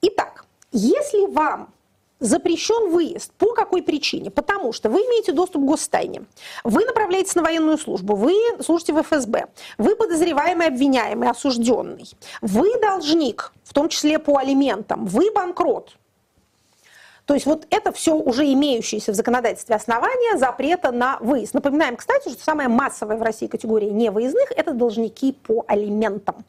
Итак, 0.00 0.46
если 0.72 1.26
вам 1.26 1.73
запрещен 2.24 2.90
выезд. 2.90 3.32
По 3.34 3.52
какой 3.52 3.82
причине? 3.82 4.30
Потому 4.30 4.72
что 4.72 4.88
вы 4.88 5.00
имеете 5.00 5.32
доступ 5.32 5.62
к 5.62 5.66
гостайне, 5.66 6.24
вы 6.64 6.84
направляетесь 6.84 7.34
на 7.34 7.42
военную 7.42 7.78
службу, 7.78 8.16
вы 8.16 8.34
служите 8.60 8.92
в 8.92 9.02
ФСБ, 9.02 9.48
вы 9.78 9.94
подозреваемый, 9.94 10.68
обвиняемый, 10.68 11.28
осужденный, 11.28 12.06
вы 12.40 12.78
должник, 12.80 13.52
в 13.62 13.74
том 13.74 13.88
числе 13.88 14.18
по 14.18 14.38
алиментам, 14.38 15.06
вы 15.06 15.30
банкрот. 15.30 15.96
То 17.26 17.34
есть 17.34 17.46
вот 17.46 17.66
это 17.70 17.90
все 17.92 18.14
уже 18.14 18.50
имеющиеся 18.52 19.12
в 19.12 19.14
законодательстве 19.14 19.76
основания 19.76 20.36
запрета 20.36 20.92
на 20.92 21.18
выезд. 21.20 21.54
Напоминаем, 21.54 21.96
кстати, 21.96 22.28
что 22.28 22.42
самая 22.42 22.68
массовая 22.68 23.16
в 23.16 23.22
России 23.22 23.46
категория 23.46 23.90
невыездных– 23.90 24.52
это 24.56 24.72
должники 24.72 25.32
по 25.32 25.64
алиментам 25.66 26.44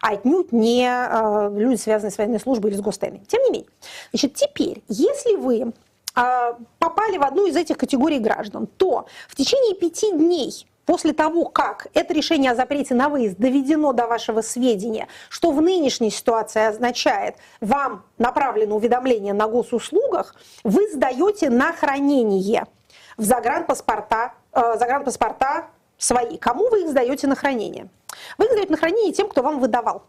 а 0.00 0.10
отнюдь 0.10 0.52
не 0.52 0.88
э, 0.88 1.50
люди, 1.56 1.80
связанные 1.80 2.10
с 2.12 2.18
военной 2.18 2.40
службой 2.40 2.70
или 2.70 2.78
с 2.78 2.80
гостайной. 2.80 3.20
Тем 3.28 3.42
не 3.44 3.50
менее, 3.50 3.70
значит, 4.12 4.34
теперь, 4.34 4.82
если 4.88 5.36
вы 5.36 5.72
э, 6.16 6.52
попали 6.78 7.18
в 7.18 7.22
одну 7.22 7.46
из 7.46 7.56
этих 7.56 7.78
категорий 7.78 8.18
граждан, 8.18 8.66
то 8.66 9.06
в 9.28 9.34
течение 9.34 9.74
пяти 9.74 10.12
дней 10.12 10.66
после 10.86 11.12
того, 11.12 11.46
как 11.46 11.88
это 11.92 12.14
решение 12.14 12.52
о 12.52 12.54
запрете 12.54 12.94
на 12.94 13.08
выезд 13.08 13.36
доведено 13.36 13.92
до 13.92 14.06
вашего 14.06 14.40
сведения, 14.40 15.08
что 15.28 15.50
в 15.50 15.60
нынешней 15.60 16.10
ситуации 16.10 16.64
означает, 16.64 17.34
вам 17.60 18.04
направлено 18.16 18.76
уведомление 18.76 19.34
на 19.34 19.48
госуслугах, 19.48 20.34
вы 20.64 20.88
сдаете 20.92 21.50
на 21.50 21.72
хранение 21.72 22.66
в 23.16 23.24
загранпаспорта, 23.24 24.34
э, 24.52 24.78
загранпаспорта 24.78 25.66
свои. 25.98 26.36
Кому 26.38 26.68
вы 26.70 26.82
их 26.82 26.88
сдаете 26.88 27.26
на 27.26 27.34
хранение? 27.34 27.88
Вы 28.38 28.46
их 28.46 28.52
даете 28.52 28.70
на 28.70 28.76
хранение 28.76 29.12
тем, 29.12 29.28
кто 29.28 29.42
вам 29.42 29.60
выдавал. 29.60 30.04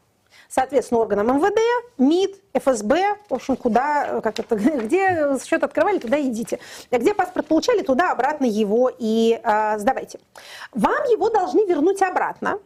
Соответственно, 0.49 1.01
органам 1.01 1.37
МВД, 1.37 1.59
МИД, 1.97 2.35
ФСБ, 2.53 3.17
в 3.29 3.33
общем, 3.33 3.57
куда, 3.57 4.21
как 4.21 4.39
это, 4.39 4.55
где 4.55 5.37
счет 5.45 5.63
открывали, 5.63 5.99
туда 5.99 6.19
идите. 6.21 6.59
Где 6.91 7.13
паспорт 7.13 7.47
получали, 7.47 7.81
туда 7.81 8.11
обратно 8.11 8.45
его 8.45 8.91
и 8.97 9.39
э, 9.43 9.77
сдавайте. 9.77 10.19
Вам 10.73 11.03
его 11.05 11.29
должны 11.29 11.65
вернуть 11.65 12.01
обратно 12.01 12.59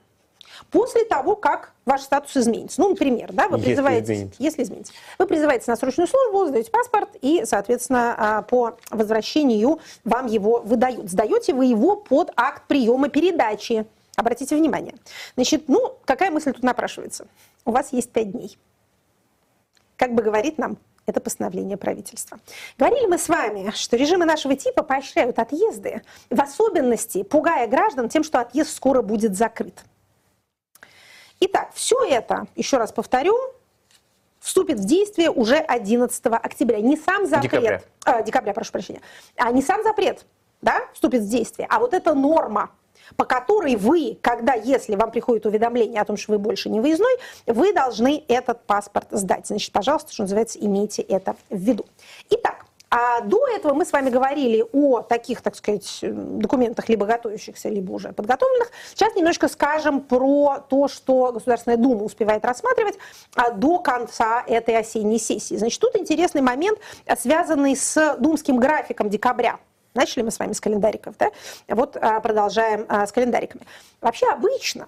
после 0.71 1.05
того, 1.05 1.35
как 1.35 1.73
ваш 1.85 2.01
статус 2.01 2.35
изменится. 2.37 2.81
Ну, 2.81 2.89
например, 2.89 3.31
да, 3.33 3.47
вы 3.47 3.57
если 3.57 3.69
призываете, 3.69 4.13
изменится. 4.13 4.43
если 4.43 4.63
изменится, 4.63 4.93
вы 5.19 5.27
призываете 5.27 5.65
на 5.67 5.75
срочную 5.75 6.07
службу, 6.07 6.47
сдаете 6.47 6.71
паспорт 6.71 7.09
и, 7.21 7.43
соответственно, 7.45 8.15
а, 8.17 8.41
по 8.41 8.77
возвращению 8.89 9.79
вам 10.03 10.27
его 10.27 10.61
выдают. 10.61 11.09
Сдаете 11.09 11.53
вы 11.53 11.65
его 11.65 11.97
под 11.97 12.31
акт 12.35 12.63
приема 12.67 13.09
передачи. 13.09 13.85
Обратите 14.15 14.55
внимание. 14.55 14.95
Значит, 15.35 15.65
ну, 15.67 15.97
какая 16.05 16.31
мысль 16.31 16.53
тут 16.53 16.63
напрашивается? 16.63 17.27
У 17.65 17.71
вас 17.71 17.91
есть 17.91 18.11
пять 18.11 18.31
дней. 18.31 18.57
Как 19.97 20.13
бы 20.13 20.23
говорит 20.23 20.57
нам 20.57 20.77
это 21.05 21.19
постановление 21.19 21.77
правительства. 21.77 22.39
Говорили 22.77 23.07
мы 23.07 23.17
с 23.17 23.27
вами, 23.27 23.71
что 23.75 23.97
режимы 23.97 24.25
нашего 24.25 24.55
типа 24.55 24.83
поощряют 24.83 25.39
отъезды, 25.39 26.01
в 26.29 26.39
особенности 26.39 27.23
пугая 27.23 27.67
граждан 27.67 28.07
тем, 28.09 28.23
что 28.23 28.39
отъезд 28.39 28.73
скоро 28.75 29.01
будет 29.01 29.35
закрыт. 29.35 29.83
Итак, 31.41 31.71
все 31.73 32.03
это, 32.05 32.47
еще 32.55 32.77
раз 32.77 32.91
повторю, 32.93 33.37
вступит 34.39 34.79
в 34.79 34.85
действие 34.85 35.29
уже 35.29 35.57
11 35.57 36.25
октября. 36.27 36.79
Не 36.79 36.95
сам 36.95 37.25
запрет, 37.25 37.51
декабря, 37.51 37.81
э, 38.05 38.23
декабря 38.23 38.53
прошу 38.53 38.71
прощения, 38.71 39.01
а 39.35 39.51
не 39.51 39.61
сам 39.61 39.83
запрет 39.83 40.25
да, 40.61 40.81
вступит 40.93 41.21
в 41.21 41.29
действие, 41.29 41.67
а 41.69 41.79
вот 41.79 41.93
эта 41.93 42.13
норма 42.13 42.71
по 43.17 43.25
которой 43.25 43.75
вы, 43.75 44.17
когда, 44.21 44.53
если 44.53 44.95
вам 44.95 45.11
приходит 45.11 45.45
уведомление 45.45 45.99
о 45.99 46.05
том, 46.05 46.15
что 46.15 46.31
вы 46.31 46.39
больше 46.39 46.69
не 46.69 46.79
выездной, 46.79 47.13
вы 47.45 47.73
должны 47.73 48.23
этот 48.29 48.63
паспорт 48.65 49.07
сдать. 49.11 49.47
Значит, 49.47 49.73
пожалуйста, 49.73 50.13
что 50.13 50.23
называется, 50.23 50.59
имейте 50.59 51.01
это 51.01 51.35
в 51.49 51.57
виду. 51.57 51.85
Итак, 52.29 52.65
а 52.91 53.21
до 53.21 53.47
этого 53.47 53.73
мы 53.73 53.85
с 53.85 53.93
вами 53.93 54.09
говорили 54.09 54.65
о 54.73 55.01
таких, 55.01 55.41
так 55.41 55.55
сказать, 55.55 55.99
документах, 56.01 56.89
либо 56.89 57.05
готовящихся, 57.05 57.69
либо 57.69 57.93
уже 57.93 58.11
подготовленных. 58.11 58.69
Сейчас 58.93 59.15
немножко 59.15 59.47
скажем 59.47 60.01
про 60.01 60.59
то, 60.69 60.89
что 60.89 61.31
Государственная 61.31 61.77
Дума 61.77 62.03
успевает 62.03 62.43
рассматривать 62.43 62.97
а, 63.33 63.51
до 63.51 63.79
конца 63.79 64.43
этой 64.45 64.77
осенней 64.77 65.19
сессии. 65.19 65.55
Значит, 65.55 65.79
тут 65.79 65.95
интересный 65.95 66.41
момент, 66.41 66.79
связанный 67.17 67.77
с 67.77 68.17
думским 68.19 68.57
графиком 68.57 69.09
декабря. 69.09 69.59
Начали 69.93 70.23
мы 70.23 70.31
с 70.31 70.39
вами 70.39 70.51
с 70.51 70.59
календариков, 70.59 71.15
да? 71.17 71.31
Вот 71.69 71.95
а, 71.95 72.19
продолжаем 72.19 72.85
а, 72.89 73.07
с 73.07 73.13
календариками. 73.13 73.65
Вообще 74.01 74.27
обычно 74.27 74.87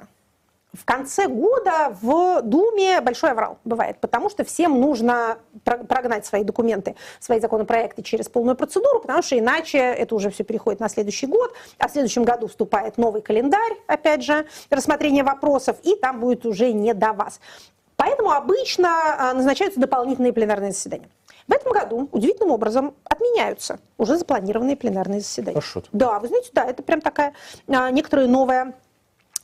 в 0.73 0.85
конце 0.85 1.27
года 1.27 1.95
в 2.01 2.41
Думе 2.41 2.99
большой 3.01 3.31
аврал 3.31 3.59
бывает, 3.63 3.99
потому 3.99 4.29
что 4.29 4.43
всем 4.43 4.81
нужно 4.81 5.37
прогнать 5.63 6.25
свои 6.25 6.43
документы, 6.43 6.95
свои 7.19 7.39
законопроекты 7.39 8.01
через 8.01 8.27
полную 8.27 8.55
процедуру, 8.55 8.99
потому 8.99 9.21
что 9.21 9.37
иначе 9.37 9.77
это 9.77 10.15
уже 10.15 10.31
все 10.31 10.43
переходит 10.43 10.79
на 10.79 10.89
следующий 10.89 11.27
год, 11.27 11.53
а 11.77 11.87
в 11.87 11.91
следующем 11.91 12.23
году 12.23 12.47
вступает 12.47 12.97
новый 12.97 13.21
календарь, 13.21 13.73
опять 13.87 14.23
же, 14.23 14.47
рассмотрение 14.71 15.23
вопросов, 15.23 15.77
и 15.83 15.95
там 15.95 16.19
будет 16.19 16.45
уже 16.45 16.71
не 16.73 16.93
до 16.93 17.13
вас. 17.13 17.39
Поэтому 17.95 18.31
обычно 18.31 18.89
а, 18.89 19.33
назначаются 19.33 19.79
дополнительные 19.79 20.33
пленарные 20.33 20.71
заседания. 20.71 21.07
В 21.47 21.53
этом 21.53 21.71
году 21.73 22.09
удивительным 22.11 22.51
образом 22.51 22.95
отменяются 23.03 23.79
уже 23.97 24.17
запланированные 24.17 24.75
пленарные 24.75 25.19
заседания. 25.19 25.57
А 25.57 25.61
Да, 25.91 26.19
вы 26.19 26.29
знаете, 26.29 26.49
да, 26.53 26.65
это 26.65 26.81
прям 26.81 27.01
такая 27.01 27.33
а, 27.67 27.91
некоторая 27.91 28.27
новая, 28.27 28.73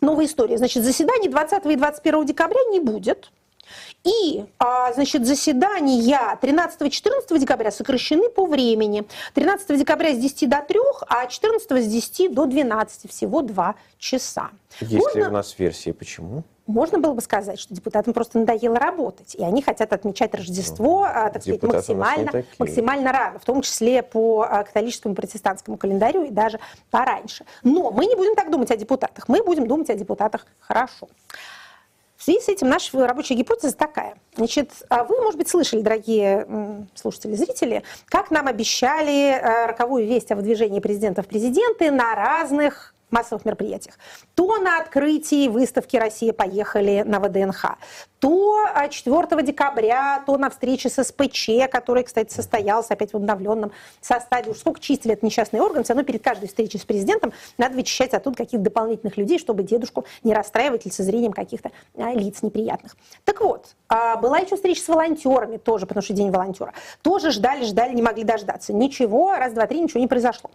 новая 0.01 0.25
история. 0.25 0.57
Значит, 0.57 0.83
заседаний 0.83 1.29
20 1.29 1.65
и 1.65 1.75
21 1.75 2.25
декабря 2.25 2.59
не 2.71 2.79
будет. 2.79 3.31
И, 4.03 4.45
а, 4.57 4.93
значит, 4.93 5.25
заседания 5.25 6.37
13-14 6.41 7.37
декабря 7.37 7.71
сокращены 7.71 8.29
по 8.29 8.45
времени. 8.45 9.05
13 9.33 9.77
декабря 9.77 10.13
с 10.13 10.17
10 10.17 10.49
до 10.49 10.61
3, 10.61 10.79
а 11.07 11.27
14 11.27 11.83
с 11.83 11.87
10 11.87 12.33
до 12.33 12.45
12, 12.45 13.09
всего 13.09 13.41
2 13.41 13.75
часа. 13.97 14.51
Есть 14.79 14.93
Можно... 14.93 15.19
ли 15.19 15.25
у 15.25 15.31
нас 15.31 15.55
версии, 15.57 15.91
почему? 15.91 16.43
Можно 16.69 16.99
было 16.99 17.13
бы 17.13 17.21
сказать, 17.21 17.59
что 17.59 17.73
депутатам 17.73 18.13
просто 18.13 18.37
надоело 18.37 18.77
работать, 18.77 19.33
и 19.33 19.43
они 19.43 19.63
хотят 19.63 19.91
отмечать 19.91 20.35
Рождество, 20.35 20.99
ну, 20.99 21.31
так 21.33 21.41
сказать, 21.41 21.63
максимально, 21.63 22.43
максимально 22.59 23.11
рано, 23.11 23.39
в 23.39 23.43
том 23.43 23.63
числе 23.63 24.03
по 24.03 24.43
а, 24.47 24.63
католическому 24.63 25.15
протестантскому 25.15 25.77
календарю 25.77 26.25
и 26.25 26.29
даже 26.29 26.59
пораньше. 26.91 27.43
Но 27.63 27.89
мы 27.89 28.05
не 28.05 28.13
будем 28.13 28.35
так 28.35 28.51
думать 28.51 28.69
о 28.69 28.77
депутатах, 28.77 29.27
мы 29.27 29.43
будем 29.43 29.67
думать 29.67 29.89
о 29.89 29.95
депутатах 29.95 30.45
хорошо. 30.59 31.09
В 32.17 32.23
связи 32.23 32.39
с 32.39 32.49
этим 32.49 32.69
наша 32.69 33.07
рабочая 33.07 33.33
гипотеза 33.33 33.75
такая. 33.75 34.17
Значит, 34.35 34.69
а 34.89 35.05
вы, 35.05 35.19
может 35.23 35.39
быть, 35.39 35.49
слышали, 35.49 35.81
дорогие 35.81 36.85
слушатели, 36.93 37.33
зрители, 37.33 37.81
как 38.05 38.29
нам 38.29 38.45
обещали 38.45 39.41
роковую 39.65 40.05
весть 40.05 40.31
о 40.31 40.35
выдвижении 40.35 40.81
президента 40.81 41.23
в 41.23 41.27
президенты 41.27 41.89
на 41.89 42.13
разных 42.13 42.93
массовых 43.11 43.45
мероприятиях. 43.45 43.97
То 44.35 44.57
на 44.57 44.79
открытии 44.79 45.47
выставки 45.47 45.97
«Россия 45.97 46.33
поехали» 46.33 47.03
на 47.05 47.19
ВДНХ, 47.19 47.77
то 48.19 48.65
4 48.89 49.15
а, 49.15 49.41
декабря, 49.41 50.23
то 50.25 50.37
на 50.37 50.49
встрече 50.49 50.89
с 50.89 51.03
СПЧ, 51.03 51.69
который, 51.71 52.03
кстати, 52.03 52.33
состоялся 52.33 52.93
опять 52.93 53.13
в 53.13 53.15
обновленном 53.15 53.71
составе. 54.01 54.51
Уж 54.51 54.57
сколько 54.57 54.79
чистили 54.79 55.13
этот 55.13 55.23
несчастный 55.23 55.61
орган, 55.61 55.83
все 55.83 55.93
равно 55.93 56.05
перед 56.05 56.23
каждой 56.23 56.47
встречей 56.47 56.79
с 56.79 56.85
президентом 56.85 57.31
надо 57.57 57.75
вычищать 57.75 58.13
оттуда 58.13 58.37
каких-то 58.37 58.63
дополнительных 58.63 59.17
людей, 59.17 59.39
чтобы 59.39 59.63
дедушку 59.63 60.05
не 60.23 60.33
расстраивать 60.33 60.85
лицезрением 60.85 61.31
каких-то 61.31 61.71
а, 61.95 62.13
лиц 62.13 62.41
неприятных. 62.41 62.95
Так 63.23 63.41
вот, 63.41 63.75
а, 63.87 64.17
была 64.17 64.39
еще 64.39 64.55
встреча 64.55 64.81
с 64.81 64.87
волонтерами 64.87 65.57
тоже, 65.57 65.85
потому 65.85 66.03
что 66.03 66.13
день 66.13 66.31
волонтера. 66.31 66.73
Тоже 67.01 67.31
ждали, 67.31 67.63
ждали, 67.63 67.93
не 67.93 68.01
могли 68.01 68.23
дождаться. 68.23 68.73
Ничего, 68.73 69.33
раз, 69.35 69.53
два, 69.53 69.65
три, 69.65 69.79
ничего 69.79 70.01
не 70.01 70.07
произошло. 70.07 70.51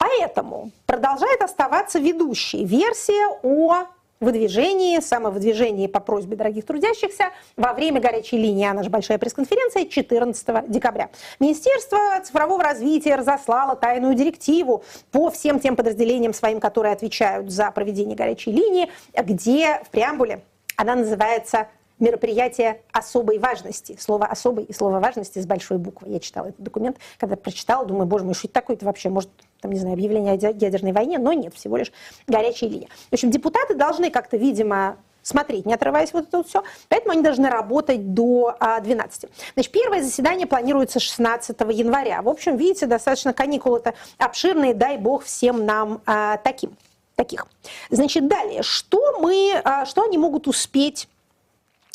Поэтому 0.00 0.70
продолжает 0.86 1.42
оставаться 1.42 1.98
ведущей 1.98 2.64
версия 2.64 3.38
о 3.42 3.84
выдвижении, 4.18 4.98
самовыдвижении 5.00 5.86
по 5.88 6.00
просьбе 6.00 6.36
дорогих 6.36 6.64
трудящихся 6.64 7.30
во 7.56 7.74
время 7.74 8.00
горячей 8.00 8.38
линии, 8.38 8.66
она 8.66 8.82
же 8.82 8.88
большая 8.88 9.18
пресс-конференция, 9.18 9.84
14 9.84 10.70
декабря. 10.70 11.10
Министерство 11.38 11.98
цифрового 12.24 12.62
развития 12.62 13.14
разослало 13.16 13.76
тайную 13.76 14.14
директиву 14.14 14.84
по 15.12 15.30
всем 15.30 15.60
тем 15.60 15.76
подразделениям 15.76 16.32
своим, 16.32 16.60
которые 16.60 16.94
отвечают 16.94 17.50
за 17.50 17.70
проведение 17.70 18.16
горячей 18.16 18.52
линии, 18.52 18.90
где 19.14 19.82
в 19.84 19.90
преамбуле 19.90 20.42
она 20.76 20.94
называется 20.94 21.68
мероприятие 21.98 22.80
особой 22.92 23.38
важности. 23.38 23.96
Слово 24.00 24.26
«особой» 24.26 24.64
и 24.64 24.72
слово 24.72 24.98
«важности» 24.98 25.38
с 25.38 25.46
большой 25.46 25.76
буквы. 25.76 26.08
Я 26.08 26.20
читала 26.20 26.46
этот 26.46 26.62
документ, 26.62 26.96
когда 27.18 27.36
прочитала, 27.36 27.84
думаю, 27.84 28.06
боже 28.06 28.24
мой, 28.24 28.32
что 28.32 28.46
это 28.46 28.54
такое-то 28.54 28.86
вообще? 28.86 29.10
Может, 29.10 29.28
там, 29.60 29.72
не 29.72 29.78
знаю, 29.78 29.94
объявление 29.94 30.32
о 30.32 30.36
ядерной 30.36 30.92
войне? 30.92 31.18
Но 31.18 31.32
нет, 31.32 31.54
всего 31.54 31.76
лишь 31.76 31.92
горячая 32.26 32.70
линия. 32.70 32.88
В 33.10 33.12
общем, 33.12 33.30
депутаты 33.30 33.74
должны 33.74 34.10
как-то, 34.10 34.36
видимо, 34.36 34.96
смотреть, 35.22 35.66
не 35.66 35.74
отрываясь 35.74 36.12
вот 36.12 36.28
это 36.28 36.38
вот 36.38 36.48
все. 36.48 36.64
Поэтому 36.88 37.12
они 37.12 37.22
должны 37.22 37.48
работать 37.48 38.14
до 38.14 38.56
12. 38.82 39.24
А, 39.24 39.28
Значит, 39.54 39.72
первое 39.72 40.02
заседание 40.02 40.46
планируется 40.46 41.00
16 41.00 41.58
января. 41.72 42.22
В 42.22 42.28
общем, 42.28 42.56
видите, 42.56 42.86
достаточно 42.86 43.32
каникулы-то 43.32 43.94
обширные, 44.18 44.74
дай 44.74 44.96
бог 44.96 45.24
всем 45.24 45.64
нам 45.66 46.00
а, 46.06 46.38
таким, 46.38 46.76
таких. 47.14 47.46
Значит, 47.90 48.28
далее, 48.28 48.62
что 48.62 49.18
мы, 49.20 49.60
а, 49.64 49.84
что 49.84 50.04
они 50.04 50.18
могут 50.18 50.48
успеть 50.48 51.08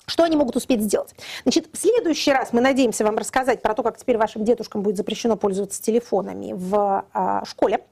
что 0.06 0.24
они 0.24 0.36
могут 0.36 0.56
успеть 0.56 0.82
сделать? 0.82 1.14
Значит, 1.44 1.68
в 1.72 1.78
следующий 1.78 2.32
раз 2.32 2.54
мы 2.54 2.62
надеемся 2.62 3.04
вам 3.04 3.18
рассказать 3.18 3.62
про 3.62 3.74
то, 3.74 3.84
как 3.84 3.98
теперь 3.98 4.18
вашим 4.18 4.44
дедушкам 4.44 4.82
будет 4.82 4.98
запрещено 4.98 5.36
пользоваться 5.36 5.82
телефонами 5.82 6.54
в 6.54 7.06
а, 7.14 7.46
школе. 7.46 7.86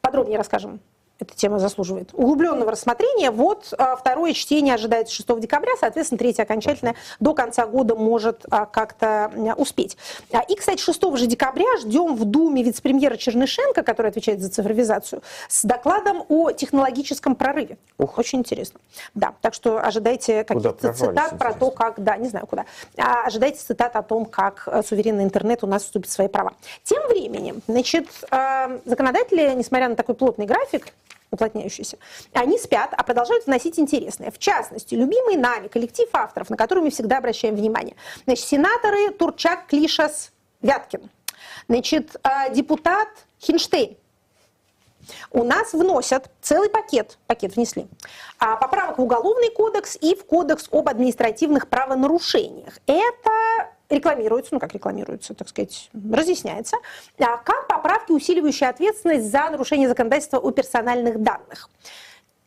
Подробнее 0.00 0.38
расскажем 0.38 0.80
эта 1.22 1.34
тема 1.34 1.58
заслуживает 1.58 2.10
углубленного 2.12 2.72
рассмотрения. 2.72 3.30
Вот 3.30 3.72
а, 3.78 3.96
второе 3.96 4.32
чтение 4.34 4.74
ожидается 4.74 5.14
6 5.14 5.40
декабря, 5.40 5.72
соответственно, 5.80 6.18
третье 6.18 6.42
окончательное 6.42 6.94
до 7.20 7.34
конца 7.34 7.66
года 7.66 7.94
может 7.94 8.44
а, 8.50 8.66
как-то 8.66 9.30
успеть. 9.56 9.96
А, 10.32 10.40
и, 10.40 10.54
кстати, 10.54 10.80
6 10.80 11.16
же 11.16 11.26
декабря 11.26 11.78
ждем 11.78 12.16
в 12.16 12.24
Думе 12.24 12.62
вице-премьера 12.62 13.16
Чернышенко, 13.16 13.82
который 13.82 14.08
отвечает 14.08 14.40
за 14.40 14.50
цифровизацию, 14.50 15.22
с 15.48 15.64
докладом 15.64 16.24
о 16.28 16.50
технологическом 16.52 17.34
прорыве. 17.34 17.78
Ух. 17.98 18.18
Очень 18.18 18.40
интересно. 18.40 18.80
Да, 19.14 19.34
так 19.40 19.54
что 19.54 19.80
ожидайте 19.80 20.44
каких-то 20.44 20.92
цитат 20.92 21.38
про 21.38 21.52
то, 21.54 21.70
как, 21.70 22.02
да, 22.02 22.16
не 22.16 22.28
знаю 22.28 22.46
куда, 22.46 22.66
ожидайте 22.96 23.58
цитат 23.58 23.96
о 23.96 24.02
том, 24.02 24.26
как 24.26 24.64
э, 24.66 24.82
суверенный 24.82 25.24
интернет 25.24 25.64
у 25.64 25.66
нас 25.66 25.84
вступит 25.84 26.10
в 26.10 26.12
свои 26.12 26.28
права. 26.28 26.52
Тем 26.82 27.06
временем, 27.08 27.62
значит, 27.66 28.08
законодатели, 28.84 29.52
несмотря 29.54 29.88
на 29.88 29.96
такой 29.96 30.14
плотный 30.14 30.46
график, 30.46 30.92
уплотняющиеся, 31.30 31.98
они 32.32 32.58
спят, 32.58 32.92
а 32.96 33.02
продолжают 33.02 33.46
вносить 33.46 33.78
интересное. 33.78 34.30
В 34.30 34.38
частности, 34.38 34.94
любимый 34.94 35.36
нами 35.36 35.68
коллектив 35.68 36.08
авторов, 36.12 36.50
на 36.50 36.56
который 36.56 36.82
мы 36.82 36.90
всегда 36.90 37.18
обращаем 37.18 37.56
внимание. 37.56 37.96
Значит, 38.24 38.46
сенаторы 38.46 39.10
Турчак, 39.10 39.66
Клишас, 39.66 40.30
Вяткин. 40.60 41.10
Значит, 41.68 42.16
а, 42.22 42.50
депутат 42.50 43.08
Хинштейн. 43.40 43.96
У 45.30 45.42
нас 45.42 45.72
вносят 45.72 46.30
целый 46.40 46.68
пакет, 46.68 47.18
пакет 47.26 47.56
внесли, 47.56 47.88
а, 48.38 48.56
поправок 48.56 48.98
в 48.98 49.02
Уголовный 49.02 49.50
кодекс 49.50 49.96
и 50.00 50.14
в 50.14 50.24
Кодекс 50.24 50.68
об 50.70 50.88
административных 50.88 51.68
правонарушениях. 51.68 52.78
Это 52.86 53.71
рекламируется, 53.92 54.54
ну 54.54 54.60
как 54.60 54.74
рекламируется, 54.74 55.34
так 55.34 55.48
сказать, 55.48 55.90
разъясняется, 55.92 56.76
а 57.18 57.36
как 57.38 57.68
поправки, 57.68 58.12
усиливающие 58.12 58.68
ответственность 58.68 59.30
за 59.30 59.50
нарушение 59.50 59.88
законодательства 59.88 60.38
о 60.38 60.50
персональных 60.50 61.20
данных. 61.22 61.68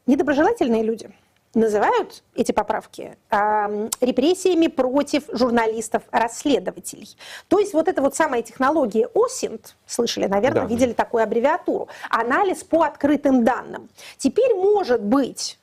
Недоброжелательные 0.08 0.84
люди 0.84 1.10
называют 1.56 2.24
эти 2.36 2.52
поправки 2.52 3.18
э, 3.32 3.90
репрессиями 4.02 4.68
против 4.68 5.24
журналистов-расследователей. 5.32 7.16
То 7.48 7.60
есть 7.60 7.74
вот 7.74 7.88
эта 7.88 8.02
вот 8.02 8.16
самая 8.16 8.42
технология 8.42 9.08
ОСИНТ, 9.14 9.76
слышали, 9.86 10.28
наверное, 10.28 10.64
да. 10.64 10.68
видели 10.68 10.94
такую 10.94 11.24
аббревиатуру, 11.24 11.88
анализ 12.10 12.64
по 12.64 12.84
открытым 12.84 13.44
данным. 13.44 13.90
Теперь 14.18 14.54
может 14.54 15.02
быть 15.02 15.58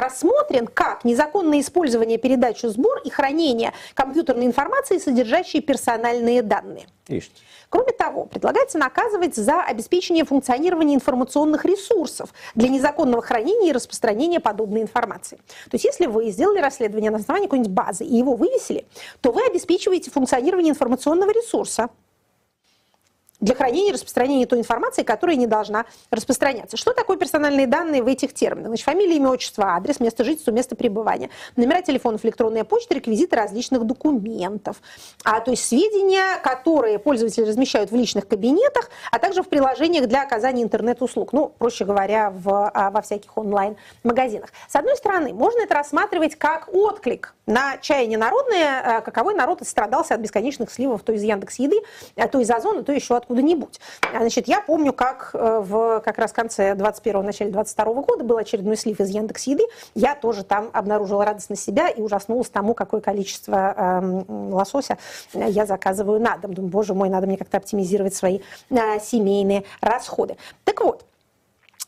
рассмотрен 0.00 0.66
как 0.66 1.04
незаконное 1.04 1.60
использование, 1.60 2.18
передачу, 2.18 2.68
сбор 2.68 3.00
и 3.04 3.10
хранение 3.10 3.72
компьютерной 3.94 4.46
информации, 4.46 4.98
содержащей 4.98 5.60
персональные 5.60 6.42
данные. 6.42 6.86
Ишь. 7.08 7.30
Кроме 7.70 7.92
того, 7.92 8.24
предлагается 8.24 8.78
наказывать 8.78 9.36
за 9.36 9.62
обеспечение 9.62 10.24
функционирования 10.24 10.96
информационных 10.96 11.64
ресурсов 11.64 12.30
для 12.56 12.68
незаконного 12.68 13.22
хранения 13.22 13.70
и 13.70 13.72
распространения 13.72 14.40
подобной 14.40 14.82
информации. 14.82 15.36
То 15.70 15.74
есть 15.74 15.84
если 15.84 16.06
вы 16.06 16.30
сделали 16.30 16.58
расследование 16.58 17.12
на 17.12 17.18
основании 17.18 17.46
какой-нибудь 17.46 17.72
базы 17.72 18.04
и 18.04 18.16
его 18.16 18.34
вывесили, 18.34 18.86
то 19.20 19.30
вы 19.30 19.46
обеспечиваете 19.46 20.10
функционирование 20.10 20.70
информационного 20.72 21.30
ресурса, 21.30 21.90
для 23.40 23.54
хранения 23.54 23.90
и 23.90 23.92
распространения 23.92 24.46
той 24.46 24.58
информации, 24.58 25.02
которая 25.02 25.36
не 25.36 25.46
должна 25.46 25.86
распространяться. 26.10 26.76
Что 26.76 26.92
такое 26.92 27.16
персональные 27.16 27.66
данные 27.66 28.02
в 28.02 28.06
этих 28.06 28.34
терминах? 28.34 28.68
Значит, 28.68 28.84
фамилия, 28.84 29.16
имя, 29.16 29.30
отчество, 29.30 29.74
адрес, 29.74 30.00
место 30.00 30.24
жительства, 30.24 30.50
место 30.50 30.76
пребывания, 30.76 31.30
номера 31.56 31.82
телефонов, 31.82 32.24
электронная 32.24 32.64
почта, 32.64 32.94
реквизиты 32.94 33.36
различных 33.36 33.84
документов. 33.84 34.80
А, 35.24 35.40
то 35.40 35.50
есть 35.50 35.66
сведения, 35.66 36.38
которые 36.42 36.98
пользователи 36.98 37.44
размещают 37.44 37.90
в 37.90 37.96
личных 37.96 38.28
кабинетах, 38.28 38.90
а 39.10 39.18
также 39.18 39.42
в 39.42 39.48
приложениях 39.48 40.06
для 40.06 40.22
оказания 40.22 40.62
интернет-услуг. 40.62 41.32
Ну, 41.32 41.48
проще 41.48 41.84
говоря, 41.84 42.30
в, 42.30 42.70
а, 42.72 42.90
во 42.90 43.00
всяких 43.02 43.36
онлайн-магазинах. 43.36 44.50
С 44.68 44.76
одной 44.76 44.96
стороны, 44.96 45.32
можно 45.32 45.60
это 45.60 45.74
рассматривать 45.74 46.36
как 46.36 46.68
отклик 46.72 47.34
на 47.46 47.78
чаяние 47.78 48.18
народное, 48.18 48.98
а, 48.98 49.00
каковой 49.00 49.34
народ 49.34 49.66
страдался 49.66 50.14
от 50.14 50.20
бесконечных 50.20 50.70
сливов 50.70 51.02
то 51.02 51.12
из 51.12 51.22
Яндекс 51.22 51.58
Еды, 51.58 51.76
а, 52.16 52.28
то 52.28 52.38
из 52.38 52.50
Озона, 52.50 52.82
то 52.82 52.92
еще 52.92 53.16
от 53.16 53.29
откуда-нибудь. 53.30 53.80
Значит, 54.10 54.48
я 54.48 54.60
помню, 54.60 54.92
как 54.92 55.30
э, 55.34 55.60
в 55.60 56.00
как 56.00 56.18
раз 56.18 56.32
конце 56.32 56.72
21-го, 56.72 57.22
начале 57.22 57.50
22 57.50 57.84
-го 57.84 58.04
года 58.04 58.24
был 58.24 58.36
очередной 58.36 58.76
слив 58.76 58.98
из 59.00 59.08
Яндекс 59.10 59.44
Еды. 59.46 59.64
Я 59.94 60.14
тоже 60.14 60.42
там 60.42 60.70
обнаружила 60.72 61.24
радостно 61.24 61.56
себя 61.56 61.88
и 61.88 62.00
ужаснулась 62.00 62.48
тому, 62.50 62.74
какое 62.74 63.00
количество 63.00 63.74
э, 63.76 64.24
лосося 64.28 64.98
я 65.32 65.64
заказываю 65.64 66.20
на 66.20 66.36
дом. 66.38 66.54
Думаю, 66.54 66.72
боже 66.72 66.94
мой, 66.94 67.08
надо 67.08 67.26
мне 67.26 67.36
как-то 67.36 67.58
оптимизировать 67.58 68.14
свои 68.14 68.40
э, 68.70 69.00
семейные 69.00 69.64
расходы. 69.80 70.36
Так 70.64 70.80
вот, 70.80 71.04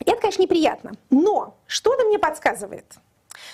это, 0.07 0.20
конечно, 0.20 0.42
неприятно. 0.42 0.92
Но 1.11 1.57
что-то 1.66 2.05
мне 2.05 2.18
подсказывает, 2.18 2.87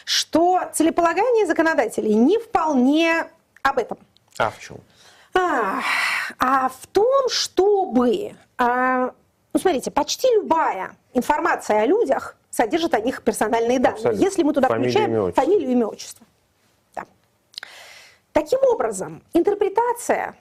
что 0.05 0.61
целеполагание 0.75 1.47
законодателей 1.47 2.15
не 2.15 2.39
вполне 2.39 3.29
об 3.63 3.79
этом. 3.79 3.99
А 4.39 4.51
в 4.51 4.61
чем? 4.61 4.77
А, 5.39 5.83
а 6.39 6.69
в 6.69 6.87
том, 6.89 7.29
чтобы, 7.29 8.35
а, 8.57 9.13
ну 9.53 9.61
смотрите, 9.61 9.91
почти 9.91 10.27
любая 10.35 10.97
информация 11.15 11.83
о 11.83 11.87
людях 11.87 12.37
содержит 12.51 12.95
о 12.95 13.01
них 13.01 13.23
персональные 13.23 13.79
данные. 13.79 13.97
Абсолютно. 13.97 14.25
Если 14.25 14.43
мы 14.43 14.53
туда 14.53 14.69
фамилию, 14.69 14.91
включаем 14.91 15.25
имя, 15.25 15.33
фамилию, 15.33 15.71
имя, 15.71 15.87
отчество. 15.87 16.27
Да. 16.95 17.05
Таким 18.33 18.59
образом, 18.65 19.23
интерпретация 19.33 20.35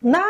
на, 0.00 0.26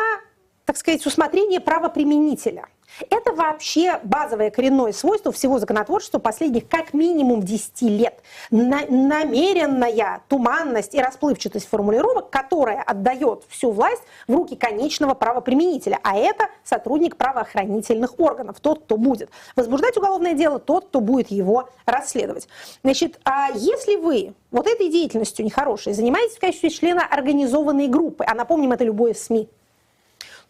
так 0.65 0.77
сказать, 0.77 1.05
усмотрение 1.05 1.59
правоприменителя– 1.59 2.67
это 3.09 3.33
вообще 3.33 3.99
базовое 4.03 4.51
коренное 4.51 4.91
свойство 4.91 5.31
всего 5.31 5.59
законотворчества 5.59 6.19
последних 6.19 6.67
как 6.67 6.93
минимум 6.93 7.43
10 7.43 7.81
лет. 7.83 8.21
На, 8.51 8.85
намеренная 8.87 10.21
туманность 10.27 10.93
и 10.93 11.01
расплывчатость 11.01 11.67
формулировок, 11.67 12.29
которая 12.29 12.81
отдает 12.81 13.43
всю 13.49 13.71
власть 13.71 14.03
в 14.27 14.33
руки 14.33 14.55
конечного 14.55 15.13
правоприменителя, 15.13 15.99
а 16.03 16.17
это 16.17 16.49
сотрудник 16.63 17.15
правоохранительных 17.17 18.19
органов, 18.19 18.59
тот, 18.59 18.83
кто 18.83 18.97
будет 18.97 19.29
возбуждать 19.55 19.97
уголовное 19.97 20.33
дело, 20.33 20.59
тот, 20.59 20.87
кто 20.87 21.01
будет 21.01 21.31
его 21.31 21.69
расследовать. 21.85 22.47
Значит, 22.83 23.19
а 23.23 23.49
если 23.53 23.95
вы 23.95 24.33
вот 24.51 24.67
этой 24.67 24.89
деятельностью 24.89 25.45
нехорошей 25.45 25.93
занимаетесь 25.93 26.35
в 26.35 26.39
качестве 26.39 26.69
члена 26.69 27.05
организованной 27.05 27.87
группы, 27.87 28.25
а 28.27 28.33
напомним, 28.33 28.71
это 28.71 28.83
любое 28.83 29.13
СМИ, 29.13 29.49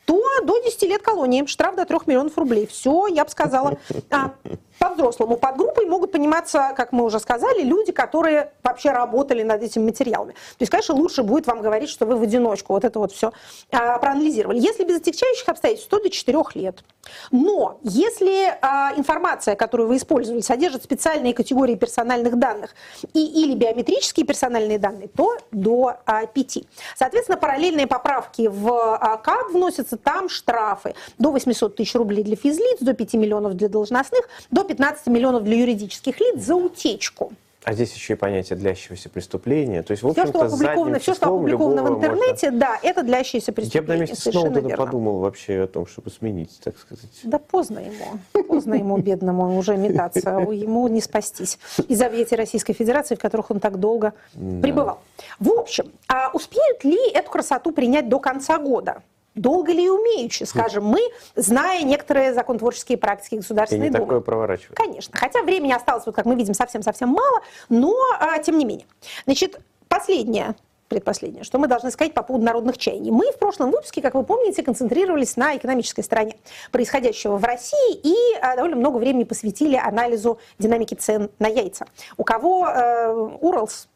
то 0.10 0.20
до 0.44 0.58
10 0.58 0.82
лет 0.90 1.04
колонии, 1.04 1.46
штраф 1.46 1.76
до 1.76 1.86
3 1.86 2.00
миллионов 2.08 2.36
рублей. 2.36 2.66
Все, 2.66 3.06
я 3.06 3.26
бы 3.26 3.30
сказала. 3.30 3.78
А, 4.10 4.32
по-взрослому 4.80 5.38
под 5.38 5.58
группой 5.58 5.86
могут 5.86 6.12
пониматься, 6.12 6.74
как 6.76 6.92
мы 6.94 7.04
уже 7.04 7.20
сказали, 7.20 7.62
люди, 7.62 7.92
которые 7.92 8.54
вообще 8.64 8.92
работали 8.92 9.44
над 9.44 9.62
этими 9.62 9.84
материалами. 9.84 10.32
То 10.32 10.62
есть, 10.62 10.72
конечно, 10.72 10.96
лучше 10.96 11.22
будет 11.22 11.46
вам 11.46 11.62
говорить, 11.62 11.90
что 11.90 12.08
вы 12.08 12.16
в 12.16 12.24
одиночку 12.24 12.74
вот 12.74 12.86
это 12.86 12.98
вот 12.98 13.12
все 13.12 13.32
а, 13.72 14.00
проанализировали. 14.00 14.60
Если 14.60 14.84
без 14.84 14.96
отягчающих 14.96 15.48
обстоятельств, 15.48 15.90
то 15.90 16.02
до 16.02 16.10
4 16.10 16.40
лет. 16.56 16.84
Но 17.30 17.80
если 17.84 18.58
а, 18.62 18.94
информация, 18.96 19.56
которую 19.56 19.90
вы 19.90 19.98
использовали, 19.98 20.42
содержит 20.42 20.84
специальные 20.84 21.36
категории 21.36 21.76
персональных 21.76 22.40
данных 22.40 22.74
и 23.14 23.44
или 23.44 23.54
биометрические 23.54 24.26
персональные 24.26 24.80
данные, 24.80 25.08
то 25.10 25.38
до 25.52 25.98
а, 26.06 26.26
5. 26.26 26.60
Соответственно, 26.96 27.38
параллельные 27.38 27.86
поправки 27.86 28.48
в 28.48 28.96
а, 28.96 29.18
КАП 29.18 29.52
вносятся, 29.52 29.99
там 30.04 30.30
штрафы 30.30 30.96
до 31.18 31.32
800 31.32 31.76
тысяч 31.76 31.96
рублей 31.96 32.24
для 32.24 32.36
физлиц, 32.36 32.80
до 32.80 32.94
5 32.94 33.14
миллионов 33.16 33.56
для 33.56 33.70
должностных, 33.70 34.28
до 34.52 34.64
15 34.64 35.08
миллионов 35.08 35.44
для 35.44 35.58
юридических 35.58 36.20
лиц 36.20 36.42
за 36.44 36.56
утечку. 36.56 37.32
А 37.66 37.74
здесь 37.74 37.94
еще 37.94 38.14
и 38.14 38.16
понятие 38.16 38.58
длящегося 38.58 39.10
преступления. 39.10 39.84
То 39.84 39.92
есть, 39.92 40.02
в 40.02 40.12
Все, 40.14 40.26
что 40.28 40.44
опубликовано, 40.44 41.00
все, 41.00 41.14
что 41.14 41.28
опубликовано 41.28 41.84
в 41.84 41.98
интернете, 41.98 42.52
можно... 42.52 42.60
да, 42.60 42.80
это 42.82 43.04
длящееся 43.04 43.52
Я 43.52 43.54
бы 43.54 43.62
на 43.62 43.62
преступление. 43.62 44.00
месте 44.00 44.16
Совершенно 44.16 44.46
Сноудена 44.46 44.68
верно. 44.70 44.86
подумал 44.86 45.20
вообще 45.20 45.64
о 45.64 45.68
том, 45.68 45.86
чтобы 45.86 46.10
сменить, 46.10 46.58
так 46.64 46.78
сказать. 46.78 47.10
Да 47.24 47.38
поздно 47.38 47.80
ему, 47.80 48.44
поздно 48.48 48.76
ему, 48.76 48.98
бедному, 48.98 49.58
уже 49.58 49.76
метаться, 49.76 50.30
ему 50.52 50.88
не 50.88 51.02
спастись 51.02 51.60
из 51.90 52.02
объятий 52.02 52.38
Российской 52.38 52.74
Федерации, 52.74 53.16
в 53.16 53.20
которых 53.20 53.52
он 53.52 53.60
так 53.60 53.78
долго 53.78 54.14
пребывал. 54.34 55.02
В 55.40 55.52
общем, 55.52 55.92
а 56.08 56.32
успеют 56.34 56.86
ли 56.86 56.98
эту 57.12 57.30
красоту 57.30 57.74
принять 57.74 58.08
до 58.08 58.20
конца 58.20 58.58
года? 58.58 59.04
Долго 59.40 59.72
ли 59.72 59.86
и 59.86 59.90
умеючи, 59.90 60.44
скажем 60.44 60.84
мы, 60.84 61.00
зная 61.36 61.84
некоторые 61.84 62.34
законотворческие 62.34 62.98
практики 62.98 63.36
И 63.36 63.38
Государственной 63.38 63.86
не 63.86 63.90
Думы? 63.90 64.04
такое 64.04 64.20
проворачивать. 64.20 64.76
Конечно. 64.76 65.18
Хотя 65.18 65.44
времени 65.44 65.72
осталось, 65.72 66.06
вот 66.06 66.14
как 66.14 66.26
мы 66.26 66.36
видим, 66.36 66.54
совсем-совсем 66.54 67.08
мало, 67.08 67.42
но 67.70 67.96
а, 68.20 68.38
тем 68.40 68.58
не 68.58 68.66
менее. 68.66 68.86
Значит, 69.24 69.62
последнее, 69.88 70.56
предпоследнее, 70.90 71.46
что 71.46 71.58
мы 71.58 71.68
должны 71.68 71.90
сказать 71.90 72.14
по 72.14 72.22
поводу 72.22 72.44
народных 72.44 72.78
чаяний. 72.78 73.12
Мы 73.12 73.32
в 73.32 73.38
прошлом 73.38 73.72
выпуске, 73.72 74.02
как 74.02 74.14
вы 74.16 74.24
помните, 74.24 74.62
концентрировались 74.62 75.38
на 75.38 75.56
экономической 75.56 76.02
стороне 76.02 76.36
происходящего 76.72 77.38
в 77.38 77.44
России 77.46 77.96
и 77.96 78.16
а, 78.42 78.58
довольно 78.58 78.76
много 78.76 78.98
времени 78.98 79.24
посвятили 79.24 79.78
анализу 79.78 80.38
динамики 80.58 80.96
цен 80.96 81.30
на 81.40 81.48
яйца. 81.48 81.86
У 82.18 82.26
кого 82.26 82.68
э, 82.68 83.38
Уралс 83.40 83.88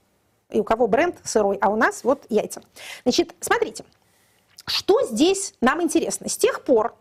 и 0.49 0.59
у 0.61 0.63
кого 0.63 0.87
бренд 0.87 1.17
сырой, 1.25 1.57
а 1.59 1.69
у 1.69 1.75
нас 1.75 2.05
вот 2.05 2.23
яйца. 2.29 2.61
Значит, 3.03 3.33
смотрите, 3.41 3.83
что 4.65 5.05
здесь 5.05 5.53
нам 5.61 5.81
интересно? 5.81 6.29
С 6.29 6.37
тех 6.37 6.63
пор 6.63 6.95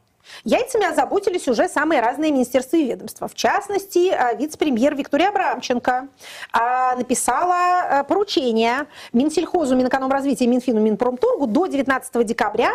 яйцами 0.44 0.90
озаботились 0.90 1.48
уже 1.48 1.68
самые 1.68 2.00
разные 2.00 2.30
министерства 2.30 2.76
и 2.76 2.84
ведомства. 2.84 3.28
В 3.28 3.34
частности, 3.34 4.10
э, 4.10 4.36
вице-премьер 4.36 4.94
Виктория 4.94 5.28
Абрамченко 5.28 6.08
а, 6.52 6.96
написала 6.96 8.00
э, 8.00 8.04
поручение 8.04 8.86
Минсельхозу, 9.12 9.76
Минэкономразвития, 9.76 10.48
Минфину, 10.48 10.80
Минпромторгу 10.80 11.46
до 11.46 11.66
19 11.66 12.26
декабря 12.26 12.72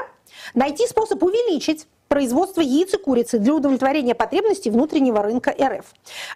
найти 0.54 0.88
способ 0.88 1.22
увеличить 1.24 1.88
производство 2.08 2.62
яиц 2.62 2.94
и 2.94 2.98
курицы 2.98 3.40
для 3.40 3.54
удовлетворения 3.54 4.16
потребностей 4.16 4.70
внутреннего 4.70 5.22
рынка 5.22 5.52
РФ. 5.52 5.86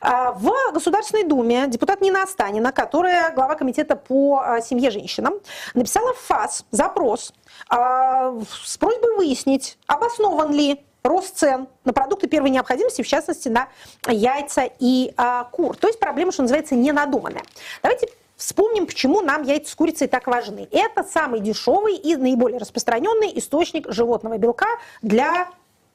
А, 0.01 0.33
В 0.33 0.51
Государственной 0.73 1.23
Думе 1.23 1.67
депутат 1.67 2.01
Нина 2.01 2.23
Останина, 2.23 2.71
которая 2.71 3.31
глава 3.33 3.55
комитета 3.55 3.95
по 3.95 4.39
а, 4.39 4.61
семье 4.61 4.91
женщинам, 4.91 5.35
написала 5.73 6.13
в 6.13 6.19
ФАС 6.19 6.65
запрос 6.71 7.33
а, 7.69 8.33
с 8.63 8.77
просьбой 8.77 9.15
выяснить, 9.15 9.77
обоснован 9.87 10.51
ли 10.53 10.83
рост 11.03 11.37
цен 11.37 11.67
на 11.83 11.93
продукты 11.93 12.27
первой 12.27 12.51
необходимости, 12.51 13.01
в 13.01 13.07
частности 13.07 13.49
на 13.49 13.69
яйца 14.07 14.69
и 14.79 15.13
кур. 15.51 15.75
То 15.75 15.87
есть 15.87 15.99
проблема, 15.99 16.31
что 16.31 16.43
называется, 16.43 16.75
ненадуманная. 16.75 17.41
Давайте 17.81 18.07
Вспомним, 18.41 18.87
почему 18.87 19.21
нам 19.21 19.43
яйца 19.43 19.69
с 19.71 19.75
курицей 19.75 20.07
так 20.07 20.25
важны. 20.25 20.67
Это 20.71 21.03
самый 21.03 21.41
дешевый 21.41 21.95
и 21.95 22.15
наиболее 22.15 22.57
распространенный 22.57 23.31
источник 23.37 23.87
животного 23.91 24.39
белка 24.39 24.65
для 25.03 25.47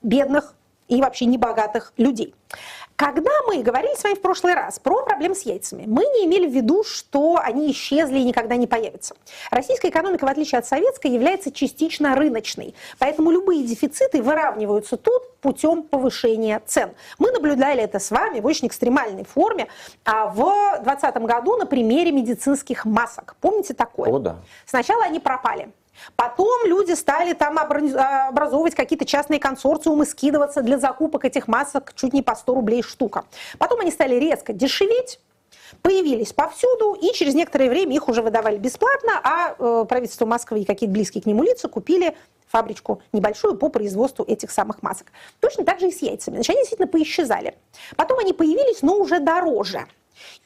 бедных 0.02 0.54
и 0.88 1.00
вообще 1.00 1.24
небогатых 1.26 1.92
людей. 1.96 2.34
Когда 2.96 3.30
мы 3.46 3.62
говорили 3.62 3.94
с 3.94 4.02
вами 4.02 4.14
в 4.14 4.22
прошлый 4.22 4.54
раз 4.54 4.78
про 4.78 5.02
проблемы 5.02 5.34
с 5.34 5.42
яйцами, 5.42 5.84
мы 5.86 6.02
не 6.02 6.24
имели 6.24 6.46
в 6.46 6.54
виду, 6.54 6.82
что 6.82 7.38
они 7.42 7.70
исчезли 7.70 8.20
и 8.20 8.24
никогда 8.24 8.56
не 8.56 8.66
появятся. 8.66 9.14
Российская 9.50 9.90
экономика, 9.90 10.24
в 10.24 10.28
отличие 10.28 10.60
от 10.60 10.66
советской, 10.66 11.08
является 11.08 11.52
частично 11.52 12.14
рыночной. 12.14 12.74
Поэтому 12.98 13.30
любые 13.30 13.64
дефициты 13.64 14.22
выравниваются 14.22 14.96
тут 14.96 15.22
путем 15.42 15.82
повышения 15.82 16.62
цен. 16.66 16.92
Мы 17.18 17.32
наблюдали 17.32 17.82
это 17.82 17.98
с 17.98 18.10
вами 18.10 18.40
в 18.40 18.46
очень 18.46 18.68
экстремальной 18.68 19.24
форме 19.24 19.68
а 20.06 20.28
в 20.28 20.36
2020 20.82 21.16
году 21.18 21.56
на 21.56 21.66
примере 21.66 22.12
медицинских 22.12 22.86
масок. 22.86 23.36
Помните 23.42 23.74
такое? 23.74 24.10
О, 24.10 24.18
да. 24.18 24.36
Сначала 24.64 25.04
они 25.04 25.20
пропали. 25.20 25.70
Потом 26.16 26.66
люди 26.66 26.92
стали 26.92 27.32
там 27.32 27.58
а, 27.58 28.28
образовывать 28.28 28.74
какие-то 28.74 29.04
частные 29.04 29.40
консорциумы, 29.40 30.06
скидываться 30.06 30.62
для 30.62 30.78
закупок 30.78 31.24
этих 31.24 31.48
масок 31.48 31.92
чуть 31.94 32.12
не 32.12 32.22
по 32.22 32.34
100 32.34 32.54
рублей 32.54 32.82
штука. 32.82 33.24
Потом 33.58 33.80
они 33.80 33.90
стали 33.90 34.14
резко 34.16 34.52
дешеветь, 34.52 35.20
появились 35.82 36.32
повсюду, 36.32 36.94
и 36.94 37.12
через 37.12 37.34
некоторое 37.34 37.68
время 37.68 37.94
их 37.94 38.08
уже 38.08 38.22
выдавали 38.22 38.56
бесплатно, 38.56 39.20
а 39.22 39.54
э, 39.58 39.84
правительство 39.88 40.26
Москвы 40.26 40.60
и 40.60 40.64
какие-то 40.64 40.92
близкие 40.92 41.22
к 41.22 41.26
нему 41.26 41.42
лица 41.42 41.68
купили 41.68 42.16
фабричку 42.48 43.02
небольшую 43.12 43.56
по 43.56 43.68
производству 43.68 44.24
этих 44.24 44.50
самых 44.50 44.82
масок. 44.82 45.08
Точно 45.40 45.64
так 45.64 45.80
же 45.80 45.88
и 45.88 45.92
с 45.92 46.00
яйцами. 46.02 46.36
Значит, 46.36 46.50
они 46.50 46.60
действительно 46.60 46.88
поисчезали. 46.88 47.56
Потом 47.96 48.18
они 48.20 48.32
появились, 48.32 48.82
но 48.82 48.96
уже 48.96 49.18
дороже. 49.18 49.86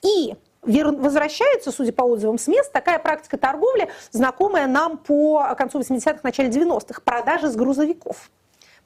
И 0.03 0.35
возвращается, 0.63 1.73
судя 1.73 1.93
по 1.93 2.03
отзывам 2.03 2.39
с 2.39 2.47
мест, 2.47 2.73
такая 2.73 2.99
практика 2.99 3.39
торговли, 3.39 3.89
знакомая 4.11 4.67
нам 4.67 4.99
по 4.99 5.55
концу 5.57 5.81
80-х, 5.81 6.21
начале 6.23 6.51
90-х, 6.51 7.01
продажи 7.05 7.49
с 7.49 7.57
грузовиков. 7.57 8.31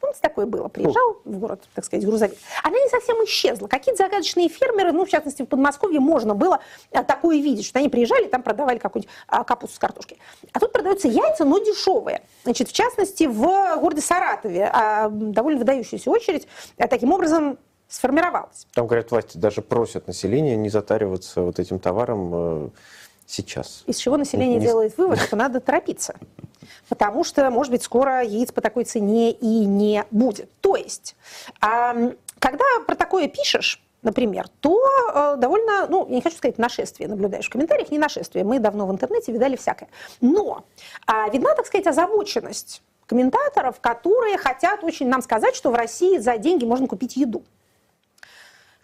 Помните, 0.01 0.21
такое 0.21 0.45
было? 0.45 0.69
Приезжал 0.69 1.23
в 1.25 1.39
город, 1.39 1.63
так 1.75 1.83
сказать, 1.83 2.05
грузовик. 2.05 2.37
Она 2.63 2.79
не 2.79 2.89
совсем 2.91 3.17
исчезла. 3.25 3.69
Какие-то 3.69 4.05
загадочные 4.05 4.51
фермеры, 4.51 4.93
ну, 4.93 5.07
в 5.07 5.09
частности, 5.09 5.43
в 5.43 5.47
Подмосковье 5.47 5.99
можно 5.99 6.35
было 6.35 6.61
а, 6.93 7.03
такое 7.05 7.39
видеть, 7.39 7.65
что 7.65 7.79
они 7.79 7.89
приезжали, 7.89 8.27
там 8.27 8.43
продавали 8.43 8.77
какую-нибудь 8.77 9.11
а, 9.29 9.45
капусту 9.45 9.77
с 9.77 9.79
картошкой. 9.79 10.19
А 10.53 10.61
тут 10.61 10.73
продаются 10.73 11.09
яйца, 11.09 11.47
но 11.47 11.59
дешевые. 11.59 12.23
Значит, 12.43 12.69
в 12.69 12.73
частности, 12.73 13.25
в 13.25 13.79
городе 13.79 14.03
Саратове 14.03 14.71
а, 14.71 15.09
довольно 15.09 15.61
выдающаяся 15.61 16.11
очередь 16.11 16.49
таким 16.77 17.13
образом 17.13 17.59
сформировалась. 17.95 18.67
Там, 18.75 18.87
говорят, 18.87 19.11
власти 19.11 19.39
даже 19.39 19.63
просят 19.63 20.09
население 20.09 20.57
не 20.57 20.69
затариваться 20.69 21.43
вот 21.43 21.61
этим 21.61 21.79
товаром 21.79 22.31
э, 22.35 22.69
сейчас. 23.27 23.85
Из 23.87 23.97
чего 23.97 24.17
население 24.17 24.59
Не- 24.59 24.67
делает 24.67 24.99
вывод, 24.99 25.21
что 25.21 25.37
надо 25.37 25.61
торопиться. 25.61 26.17
Потому 26.89 27.23
что, 27.23 27.49
может 27.51 27.71
быть, 27.71 27.83
скоро 27.85 28.23
яиц 28.23 28.51
по 28.51 28.61
такой 28.61 28.85
цене 28.85 29.31
и 29.31 29.65
не 29.65 30.05
будет. 30.11 30.51
То 30.61 30.77
есть, 30.77 31.15
когда 31.61 32.65
про 32.87 32.97
такое 32.97 33.29
пишешь, 33.29 33.81
например, 34.03 34.49
то 34.61 34.79
э, 35.15 35.37
довольно, 35.39 35.87
ну, 35.87 36.07
я 36.09 36.17
не 36.17 36.21
хочу 36.21 36.37
сказать 36.37 36.59
нашествие, 36.59 37.09
наблюдаешь 37.09 37.47
в 37.47 37.51
комментариях, 37.51 37.91
не 37.91 37.99
нашествие, 37.99 38.45
мы 38.45 38.59
давно 38.59 38.87
в 38.87 38.93
интернете 38.93 39.33
видали 39.33 39.57
всякое. 39.57 39.89
Но 40.21 40.65
а, 41.07 41.29
видна, 41.31 41.55
так 41.55 41.67
сказать, 41.67 41.87
озабоченность 41.87 42.83
комментаторов, 43.07 43.81
которые 43.81 44.37
хотят 44.37 44.83
очень 44.83 45.09
нам 45.09 45.23
сказать, 45.23 45.55
что 45.55 45.71
в 45.71 45.75
России 45.75 46.19
за 46.19 46.37
деньги 46.39 46.65
можно 46.65 46.87
купить 46.87 47.17
еду. 47.17 47.45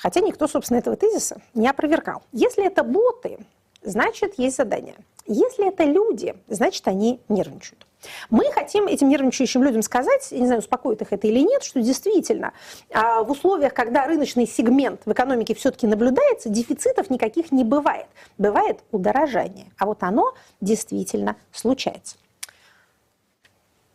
Хотя 0.00 0.20
никто, 0.20 0.48
собственно, 0.48 0.78
этого 0.78 0.96
тезиса 0.96 1.42
не 1.52 1.68
опровергал. 1.68 2.22
Если 2.32 2.64
это 2.64 2.82
боты, 2.82 3.38
значит, 3.82 4.38
есть 4.38 4.56
задание. 4.56 4.96
Если 5.26 5.68
это 5.68 5.84
люди, 5.84 6.34
значит, 6.48 6.88
они 6.88 7.20
нервничают. 7.28 7.86
Мы 8.30 8.50
хотим 8.50 8.86
этим 8.86 9.10
нервничающим 9.10 9.62
людям 9.62 9.82
сказать, 9.82 10.28
я 10.30 10.38
не 10.38 10.46
знаю, 10.46 10.60
успокоит 10.60 11.02
их 11.02 11.12
это 11.12 11.26
или 11.26 11.40
нет, 11.40 11.62
что 11.62 11.82
действительно 11.82 12.54
а, 12.90 13.22
в 13.22 13.30
условиях, 13.30 13.74
когда 13.74 14.06
рыночный 14.06 14.46
сегмент 14.46 15.02
в 15.04 15.12
экономике 15.12 15.54
все-таки 15.54 15.86
наблюдается, 15.86 16.48
дефицитов 16.48 17.10
никаких 17.10 17.52
не 17.52 17.62
бывает. 17.62 18.06
Бывает 18.38 18.78
удорожание. 18.90 19.66
А 19.76 19.84
вот 19.84 20.02
оно 20.02 20.32
действительно 20.62 21.36
случается. 21.52 22.16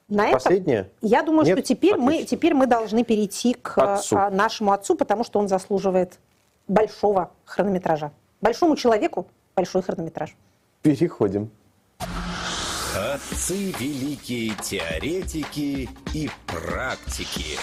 На 0.08 0.32
Последнее? 0.32 0.92
я 1.02 1.24
думаю, 1.24 1.46
Нет? 1.46 1.58
что 1.58 1.68
теперь 1.68 1.96
мы, 1.98 2.24
теперь 2.26 2.54
мы 2.54 2.68
должны 2.68 3.04
перейти 3.04 3.56
к 3.56 3.76
Отцу. 3.78 4.16
а, 4.18 4.30
нашему 4.30 4.72
отцу, 4.72 4.96
потому 4.96 5.24
что 5.24 5.40
он 5.40 5.48
заслуживает 5.48 6.20
большого 6.68 7.32
хронометража. 7.44 8.12
Большому 8.40 8.76
человеку 8.76 9.28
большой 9.56 9.82
хронометраж. 9.82 10.36
Переходим. 10.84 11.50
Отцы 12.96 13.72
великие 13.80 14.54
теоретики 14.62 15.90
и 16.14 16.30
практики. 16.46 17.58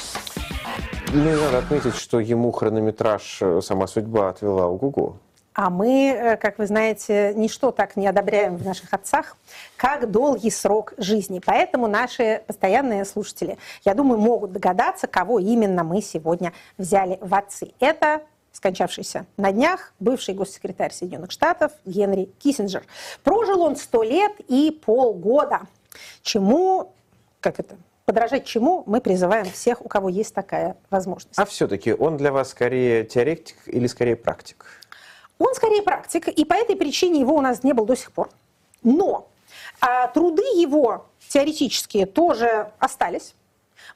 Мне 1.12 1.36
надо 1.36 1.58
отметить, 1.58 1.94
что 1.94 2.18
ему 2.18 2.50
хронометраж 2.50 3.38
э, 3.40 3.60
«Сама 3.62 3.86
судьба» 3.86 4.30
отвела 4.30 4.66
у 4.66 4.76
Гугу. 4.78 5.18
А 5.54 5.68
мы, 5.68 6.10
э, 6.10 6.36
как 6.36 6.58
вы 6.58 6.66
знаете, 6.66 7.32
ничто 7.34 7.72
так 7.72 7.96
не 7.96 8.06
одобряем 8.06 8.56
в 8.56 8.64
наших 8.64 8.92
отцах, 8.94 9.36
как 9.76 10.10
долгий 10.10 10.50
срок 10.50 10.94
жизни. 10.96 11.40
Поэтому 11.44 11.88
наши 11.88 12.42
постоянные 12.46 13.04
слушатели, 13.04 13.58
я 13.84 13.94
думаю, 13.94 14.18
могут 14.18 14.52
догадаться, 14.52 15.06
кого 15.06 15.38
именно 15.38 15.84
мы 15.84 16.00
сегодня 16.00 16.52
взяли 16.78 17.18
в 17.20 17.34
отцы. 17.34 17.72
Это 17.80 18.22
скончавшийся 18.52 19.26
на 19.36 19.52
днях 19.52 19.92
бывший 19.98 20.34
госсекретарь 20.34 20.92
Соединенных 20.92 21.30
Штатов 21.32 21.72
Генри 21.84 22.30
Киссинджер. 22.38 22.84
Прожил 23.22 23.62
он 23.62 23.76
сто 23.76 24.02
лет 24.02 24.32
и 24.48 24.70
полгода. 24.70 25.62
Чему, 26.22 26.92
как 27.40 27.60
это, 27.60 27.76
подражать 28.04 28.44
чему 28.44 28.84
мы 28.86 29.00
призываем 29.00 29.46
всех, 29.46 29.84
у 29.84 29.88
кого 29.88 30.08
есть 30.08 30.34
такая 30.34 30.76
возможность. 30.90 31.38
А 31.38 31.44
все-таки 31.44 31.92
он 31.92 32.16
для 32.16 32.32
вас 32.32 32.50
скорее 32.50 33.04
теоретик 33.04 33.56
или 33.66 33.86
скорее 33.86 34.16
практик? 34.16 34.81
Он 35.42 35.54
скорее 35.54 35.82
практик, 35.82 36.28
и 36.28 36.44
по 36.44 36.54
этой 36.54 36.76
причине 36.76 37.20
его 37.20 37.34
у 37.34 37.40
нас 37.40 37.64
не 37.64 37.72
было 37.72 37.84
до 37.84 37.96
сих 37.96 38.12
пор. 38.12 38.30
Но 38.84 39.28
а, 39.80 40.06
труды 40.06 40.42
его 40.54 41.06
теоретические 41.28 42.06
тоже 42.06 42.70
остались. 42.78 43.34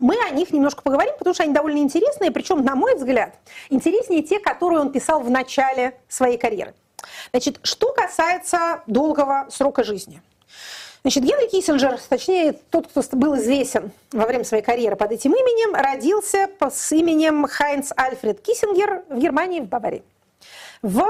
Мы 0.00 0.16
о 0.26 0.30
них 0.30 0.52
немножко 0.52 0.82
поговорим, 0.82 1.14
потому 1.16 1.34
что 1.34 1.44
они 1.44 1.52
довольно 1.52 1.78
интересные, 1.78 2.32
причем, 2.32 2.64
на 2.64 2.74
мой 2.74 2.96
взгляд, 2.96 3.36
интереснее 3.70 4.22
те, 4.22 4.40
которые 4.40 4.80
он 4.80 4.90
писал 4.90 5.20
в 5.20 5.30
начале 5.30 5.96
своей 6.08 6.36
карьеры. 6.36 6.74
Значит, 7.30 7.60
что 7.62 7.92
касается 7.92 8.82
долгого 8.88 9.46
срока 9.48 9.84
жизни. 9.84 10.22
Значит, 11.02 11.22
Генри 11.22 11.46
Киссинджер, 11.46 12.00
точнее, 12.08 12.54
тот, 12.70 12.88
кто 12.88 13.02
был 13.12 13.36
известен 13.36 13.92
во 14.10 14.26
время 14.26 14.42
своей 14.42 14.64
карьеры 14.64 14.96
под 14.96 15.12
этим 15.12 15.30
именем, 15.30 15.76
родился 15.76 16.50
с 16.68 16.90
именем 16.90 17.46
Хайнц 17.46 17.92
Альфред 17.96 18.40
Киссингер 18.40 19.04
в 19.08 19.16
Германии, 19.16 19.60
в 19.60 19.68
Баварии. 19.68 20.02
В 20.82 21.06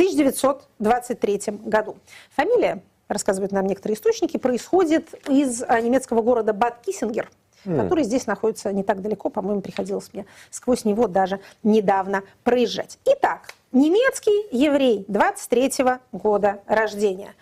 1923 0.00 1.58
году. 1.66 1.98
Фамилия, 2.34 2.82
рассказывают 3.06 3.52
нам 3.52 3.66
некоторые 3.66 3.96
источники, 3.96 4.38
происходит 4.38 5.12
из 5.28 5.62
а, 5.62 5.78
немецкого 5.78 6.22
города 6.22 6.54
Бад 6.54 6.80
Киссингер, 6.80 7.30
mm. 7.66 7.82
который 7.82 8.04
здесь 8.04 8.26
находится 8.26 8.72
не 8.72 8.82
так 8.82 9.02
далеко, 9.02 9.28
по-моему, 9.28 9.60
приходилось 9.60 10.08
мне 10.14 10.24
сквозь 10.50 10.86
него 10.86 11.06
даже 11.06 11.40
недавно 11.62 12.22
проезжать. 12.44 12.98
Итак, 13.04 13.52
немецкий 13.72 14.46
еврей 14.56 15.04
23 15.06 15.72
года 16.12 16.62
рождения. 16.66 17.34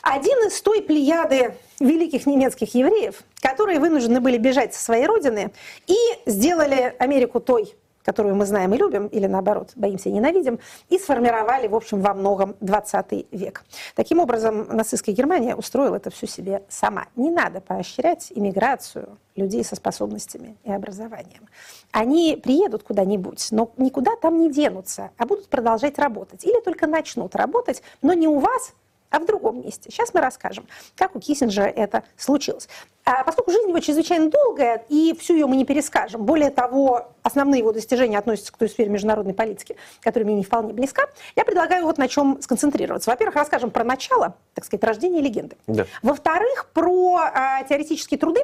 Один 0.00 0.38
из 0.46 0.62
той 0.62 0.80
плеяды 0.80 1.56
великих 1.78 2.24
немецких 2.24 2.74
евреев, 2.74 3.22
которые 3.42 3.80
вынуждены 3.80 4.22
были 4.22 4.38
бежать 4.38 4.72
со 4.72 4.82
своей 4.82 5.04
родины 5.04 5.52
и 5.86 5.96
сделали 6.24 6.96
Америку 6.98 7.38
той 7.38 7.74
которую 8.08 8.36
мы 8.36 8.46
знаем 8.46 8.72
и 8.72 8.78
любим, 8.78 9.06
или 9.08 9.26
наоборот, 9.26 9.72
боимся 9.76 10.08
и 10.08 10.12
ненавидим, 10.12 10.58
и 10.88 10.98
сформировали, 10.98 11.68
в 11.68 11.74
общем, 11.74 12.00
во 12.00 12.14
многом 12.14 12.56
20 12.60 13.26
век. 13.32 13.64
Таким 13.94 14.18
образом, 14.18 14.66
нацистская 14.74 15.14
Германия 15.14 15.54
устроила 15.54 15.96
это 15.96 16.08
все 16.08 16.26
себе 16.26 16.62
сама. 16.70 17.04
Не 17.16 17.30
надо 17.30 17.60
поощрять 17.60 18.32
иммиграцию 18.34 19.18
людей 19.36 19.62
со 19.62 19.76
способностями 19.76 20.56
и 20.64 20.72
образованием. 20.72 21.48
Они 21.92 22.40
приедут 22.42 22.82
куда-нибудь, 22.82 23.48
но 23.50 23.70
никуда 23.76 24.16
там 24.16 24.38
не 24.38 24.50
денутся, 24.50 25.10
а 25.18 25.26
будут 25.26 25.48
продолжать 25.48 25.98
работать. 25.98 26.46
Или 26.46 26.62
только 26.62 26.86
начнут 26.86 27.36
работать, 27.36 27.82
но 28.00 28.14
не 28.14 28.26
у 28.26 28.38
вас, 28.38 28.72
а 29.10 29.18
в 29.18 29.26
другом 29.26 29.62
месте. 29.62 29.90
Сейчас 29.90 30.12
мы 30.14 30.20
расскажем, 30.20 30.66
как 30.96 31.16
у 31.16 31.20
Киссинджера 31.20 31.66
это 31.66 32.04
случилось. 32.16 32.68
А 33.04 33.24
поскольку 33.24 33.52
жизнь 33.52 33.68
его 33.68 33.80
чрезвычайно 33.80 34.30
долгая, 34.30 34.84
и 34.88 35.16
всю 35.18 35.34
ее 35.34 35.46
мы 35.46 35.56
не 35.56 35.64
перескажем, 35.64 36.24
более 36.24 36.50
того, 36.50 37.12
основные 37.22 37.60
его 37.60 37.72
достижения 37.72 38.18
относятся 38.18 38.52
к 38.52 38.58
той 38.58 38.68
сфере 38.68 38.90
международной 38.90 39.32
политики, 39.32 39.76
которая 40.00 40.26
мне 40.26 40.36
не 40.36 40.44
вполне 40.44 40.74
близка, 40.74 41.06
я 41.34 41.44
предлагаю 41.44 41.84
вот 41.84 41.96
на 41.96 42.08
чем 42.08 42.42
сконцентрироваться. 42.42 43.10
Во-первых, 43.10 43.36
расскажем 43.36 43.70
про 43.70 43.84
начало, 43.84 44.34
так 44.54 44.66
сказать, 44.66 44.84
рождения 44.84 45.20
легенды. 45.20 45.56
Да. 45.66 45.86
Во-вторых, 46.02 46.70
про 46.74 47.16
а, 47.16 47.64
теоретические 47.64 48.18
труды, 48.18 48.42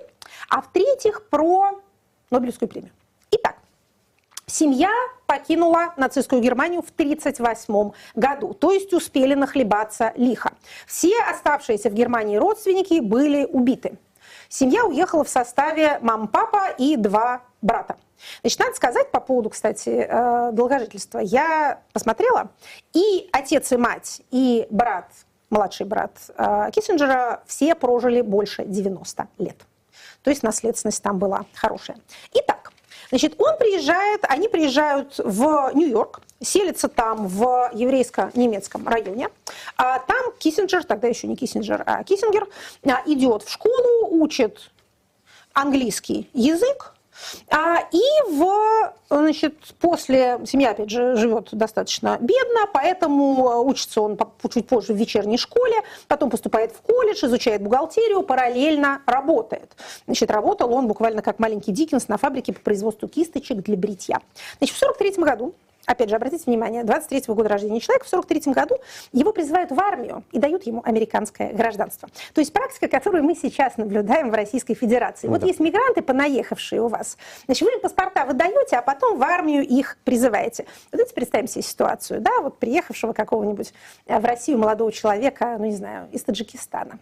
а 0.48 0.62
в-третьих, 0.62 1.28
про 1.28 1.82
Нобелевскую 2.30 2.68
премию. 2.68 2.92
Итак, 3.30 3.56
Семья 4.46 4.90
покинула 5.26 5.94
нацистскую 5.96 6.42
Германию 6.42 6.82
в 6.82 6.90
1938 6.90 7.92
году, 8.14 8.52
то 8.52 8.72
есть 8.72 8.92
успели 8.92 9.34
нахлебаться 9.34 10.12
лихо. 10.16 10.52
Все 10.86 11.14
оставшиеся 11.30 11.88
в 11.88 11.94
Германии 11.94 12.36
родственники 12.36 13.00
были 13.00 13.44
убиты. 13.44 13.98
Семья 14.48 14.84
уехала 14.84 15.24
в 15.24 15.28
составе 15.28 15.98
мам, 16.00 16.28
папа 16.28 16.70
и 16.76 16.96
два 16.96 17.42
брата. 17.62 17.96
Значит, 18.42 18.60
надо 18.60 18.74
сказать 18.74 19.10
по 19.10 19.20
поводу, 19.20 19.50
кстати, 19.50 20.06
э, 20.08 20.52
долгожительства. 20.52 21.18
Я 21.18 21.80
посмотрела, 21.92 22.50
и 22.92 23.28
отец, 23.32 23.72
и 23.72 23.76
мать, 23.76 24.22
и 24.30 24.66
брат, 24.70 25.08
младший 25.50 25.86
брат 25.86 26.12
э, 26.36 26.70
Киссинджера 26.72 27.42
все 27.46 27.74
прожили 27.74 28.20
больше 28.20 28.64
90 28.64 29.26
лет. 29.38 29.56
То 30.22 30.30
есть 30.30 30.42
наследственность 30.42 31.02
там 31.02 31.18
была 31.18 31.46
хорошая. 31.54 31.98
Итак, 32.32 32.72
Значит, 33.10 33.34
он 33.38 33.56
приезжает, 33.58 34.24
они 34.28 34.48
приезжают 34.48 35.18
в 35.18 35.70
Нью-Йорк, 35.74 36.20
селятся 36.40 36.88
там 36.88 37.26
в 37.26 37.70
еврейско-немецком 37.72 38.86
районе. 38.86 39.28
А 39.76 39.98
там 40.00 40.32
Киссинджер, 40.38 40.84
тогда 40.84 41.08
еще 41.08 41.26
не 41.26 41.36
Киссинджер, 41.36 41.82
а 41.86 42.02
Киссингер, 42.04 42.48
а, 42.84 43.02
идет 43.06 43.42
в 43.42 43.50
школу, 43.50 44.08
учит 44.10 44.70
английский 45.52 46.28
язык, 46.32 46.93
а, 47.50 47.78
и 47.92 48.02
в, 48.30 48.92
значит, 49.08 49.54
после, 49.80 50.40
семья, 50.46 50.70
опять 50.70 50.90
же, 50.90 51.16
живет 51.16 51.48
достаточно 51.52 52.18
бедно, 52.20 52.68
поэтому 52.72 53.62
учится 53.64 54.00
он 54.00 54.18
чуть 54.52 54.66
позже 54.66 54.92
в 54.92 54.96
вечерней 54.96 55.38
школе, 55.38 55.76
потом 56.08 56.30
поступает 56.30 56.72
в 56.72 56.80
колледж, 56.82 57.24
изучает 57.24 57.62
бухгалтерию, 57.62 58.22
параллельно 58.22 59.02
работает. 59.06 59.76
Значит, 60.06 60.30
работал 60.30 60.72
он 60.72 60.88
буквально 60.88 61.22
как 61.22 61.38
маленький 61.38 61.72
Диккенс 61.72 62.08
на 62.08 62.18
фабрике 62.18 62.52
по 62.52 62.60
производству 62.60 63.08
кисточек 63.08 63.58
для 63.58 63.76
бритья. 63.76 64.20
Значит, 64.58 64.76
в 64.76 64.78
43 64.78 65.10
году 65.18 65.54
опять 65.86 66.08
же, 66.08 66.16
обратите 66.16 66.44
внимание, 66.46 66.82
23-го 66.82 67.34
года 67.34 67.48
рождения 67.48 67.80
человека, 67.80 68.06
в 68.06 68.08
43 68.08 68.52
году 68.52 68.76
его 69.12 69.32
призывают 69.32 69.70
в 69.70 69.80
армию 69.80 70.24
и 70.32 70.38
дают 70.38 70.64
ему 70.64 70.82
американское 70.84 71.52
гражданство. 71.52 72.08
То 72.32 72.40
есть 72.40 72.52
практика, 72.52 72.88
которую 72.88 73.24
мы 73.24 73.34
сейчас 73.34 73.76
наблюдаем 73.76 74.30
в 74.30 74.34
Российской 74.34 74.74
Федерации. 74.74 75.26
Ну, 75.26 75.34
вот 75.34 75.42
да. 75.42 75.46
есть 75.46 75.60
мигранты, 75.60 76.02
понаехавшие 76.02 76.80
у 76.82 76.88
вас. 76.88 77.16
Значит, 77.46 77.62
вы 77.62 77.74
им 77.74 77.80
паспорта 77.80 78.24
выдаете, 78.24 78.76
а 78.76 78.82
потом 78.82 79.18
в 79.18 79.22
армию 79.22 79.66
их 79.66 79.98
призываете. 80.04 80.64
Вот 80.92 80.92
давайте 80.92 81.14
представим 81.14 81.48
себе 81.48 81.62
ситуацию, 81.62 82.20
да, 82.20 82.40
вот 82.40 82.58
приехавшего 82.58 83.12
какого-нибудь 83.12 83.72
э, 84.06 84.18
в 84.18 84.24
Россию 84.24 84.58
молодого 84.58 84.92
человека, 84.92 85.56
ну, 85.58 85.66
не 85.66 85.76
знаю, 85.76 86.08
из 86.12 86.22
Таджикистана 86.22 86.98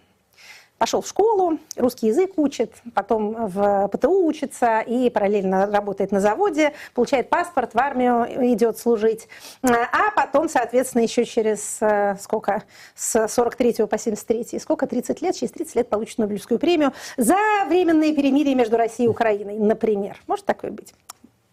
пошел 0.83 1.01
в 1.01 1.07
школу, 1.07 1.61
русский 1.77 2.09
язык 2.09 2.33
учит, 2.39 2.73
потом 2.93 3.47
в 3.47 3.87
ПТУ 3.87 4.25
учится 4.25 4.81
и 4.81 5.11
параллельно 5.11 5.67
работает 5.67 6.11
на 6.11 6.19
заводе, 6.19 6.73
получает 6.93 7.31
паспорт, 7.31 7.75
в 7.75 7.79
армию 7.79 8.27
идет 8.53 8.79
служить. 8.79 9.29
А 9.63 10.11
потом, 10.17 10.49
соответственно, 10.49 11.03
еще 11.03 11.25
через 11.25 11.79
э, 11.81 12.17
сколько? 12.21 12.65
С 12.97 13.29
43 13.29 13.87
по 13.87 13.97
73, 13.97 14.59
сколько? 14.59 14.89
30 14.89 15.23
лет, 15.23 15.37
через 15.37 15.53
30 15.53 15.77
лет 15.77 15.89
получит 15.89 16.19
Нобелевскую 16.19 16.59
премию 16.59 16.93
за 17.17 17.37
временные 17.69 18.13
перемирия 18.13 18.57
между 18.57 18.77
Россией 18.77 19.07
и 19.07 19.09
Украиной, 19.09 19.59
например. 19.61 20.21
Может 20.27 20.47
такое 20.47 20.73
быть? 20.73 20.95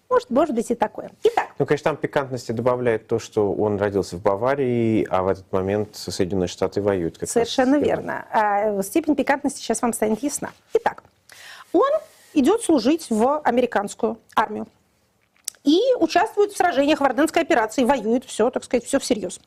Может, 0.10 0.30
может 0.32 0.56
быть 0.56 0.72
и 0.72 0.76
такое. 0.76 1.12
Итак. 1.24 1.50
Ну, 1.60 1.66
конечно, 1.66 1.92
там 1.92 1.98
пикантности 1.98 2.52
добавляет 2.52 3.08
то, 3.08 3.20
что 3.20 3.54
он 3.54 3.78
родился 3.78 4.16
в 4.16 4.22
Баварии, 4.22 5.06
а 5.10 5.22
в 5.22 5.28
этот 5.28 5.52
момент 5.52 5.96
Соединенные 5.96 6.48
Штаты 6.48 6.82
воюют. 6.82 7.20
Как 7.20 7.30
Совершенно 7.30 7.78
раз. 7.78 7.86
верно. 7.86 8.26
А 8.32 8.82
степень 8.82 9.16
пикантности 9.16 9.60
сейчас 9.60 9.82
вам 9.82 9.94
станет 9.94 10.24
ясна. 10.24 10.50
Итак, 10.74 11.04
он 11.74 11.90
идет 12.34 12.64
служить 12.64 13.08
в 13.10 13.40
американскую 13.44 14.18
армию 14.36 14.68
и 15.70 15.96
участвует 16.00 16.52
в 16.52 16.58
сражениях 16.58 17.00
в 17.00 17.04
Орденской 17.04 17.44
операции, 17.44 17.84
воюет, 17.84 18.26
все, 18.26 18.50
так 18.50 18.64
сказать, 18.64 18.86
все 18.86 19.00
всерьез. 19.00 19.40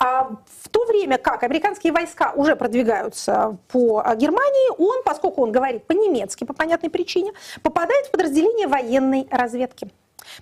А 0.00 0.30
в 0.60 0.68
то 0.68 0.84
время 0.86 1.18
как 1.18 1.44
американские 1.44 1.92
войска 1.92 2.32
уже 2.34 2.56
продвигаются 2.56 3.56
по 3.68 4.02
Германии, 4.16 4.70
он, 4.78 5.04
поскольку 5.04 5.42
он 5.42 5.52
говорит 5.52 5.86
по-немецки 5.86 6.44
по 6.44 6.52
понятной 6.52 6.90
причине, 6.90 7.32
попадает 7.62 8.06
в 8.06 8.10
подразделение 8.10 8.66
военной 8.66 9.28
разведки. 9.30 9.88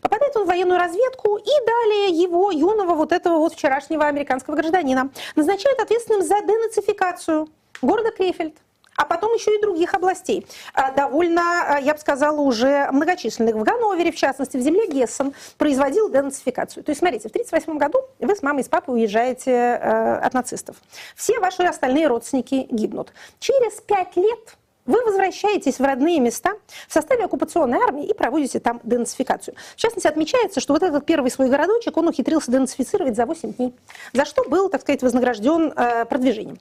Попадает 0.00 0.34
он 0.36 0.44
в 0.44 0.46
военную 0.46 0.78
разведку, 0.78 1.36
и 1.36 1.66
далее 1.66 2.08
его, 2.08 2.50
юного 2.50 2.94
вот 2.94 3.12
этого 3.12 3.38
вот 3.38 3.52
вчерашнего 3.52 4.06
американского 4.06 4.54
гражданина, 4.54 5.10
назначают 5.36 5.80
ответственным 5.80 6.22
за 6.22 6.40
денацификацию 6.40 7.48
города 7.82 8.10
Крефельд 8.10 8.56
а 9.00 9.06
потом 9.06 9.32
еще 9.32 9.56
и 9.56 9.60
других 9.60 9.94
областей. 9.94 10.46
А, 10.74 10.92
довольно, 10.92 11.76
а, 11.76 11.80
я 11.80 11.94
бы 11.94 12.00
сказала, 12.00 12.38
уже 12.38 12.90
многочисленных. 12.92 13.54
В 13.54 13.62
Ганновере, 13.62 14.12
в 14.12 14.16
частности, 14.16 14.58
в 14.58 14.60
земле 14.60 14.86
Гессен 14.88 15.32
производил 15.56 16.10
денацификацию. 16.10 16.84
То 16.84 16.90
есть, 16.90 16.98
смотрите, 16.98 17.28
в 17.28 17.32
1938 17.32 17.78
году 17.78 18.00
вы 18.18 18.36
с 18.36 18.42
мамой 18.42 18.60
и 18.60 18.64
с 18.64 18.68
папой 18.68 18.96
уезжаете 18.96 19.52
э, 19.52 20.16
от 20.18 20.34
нацистов. 20.34 20.76
Все 21.16 21.40
ваши 21.40 21.62
остальные 21.62 22.08
родственники 22.08 22.66
гибнут. 22.70 23.14
Через 23.38 23.80
пять 23.80 24.16
лет 24.16 24.56
вы 24.84 25.02
возвращаетесь 25.02 25.78
в 25.78 25.82
родные 25.82 26.20
места 26.20 26.52
в 26.86 26.92
составе 26.92 27.24
оккупационной 27.24 27.78
армии 27.78 28.04
и 28.04 28.12
проводите 28.12 28.60
там 28.60 28.80
денацификацию. 28.84 29.54
В 29.76 29.76
частности, 29.76 30.08
отмечается, 30.08 30.60
что 30.60 30.74
вот 30.74 30.82
этот 30.82 31.06
первый 31.06 31.30
свой 31.30 31.48
городочек 31.48 31.96
он 31.96 32.08
ухитрился 32.08 32.52
денацифицировать 32.52 33.16
за 33.16 33.24
8 33.24 33.54
дней, 33.54 33.74
за 34.12 34.26
что 34.26 34.44
был, 34.44 34.68
так 34.68 34.82
сказать, 34.82 35.02
вознагражден 35.02 35.72
э, 35.74 36.04
продвижением. 36.04 36.58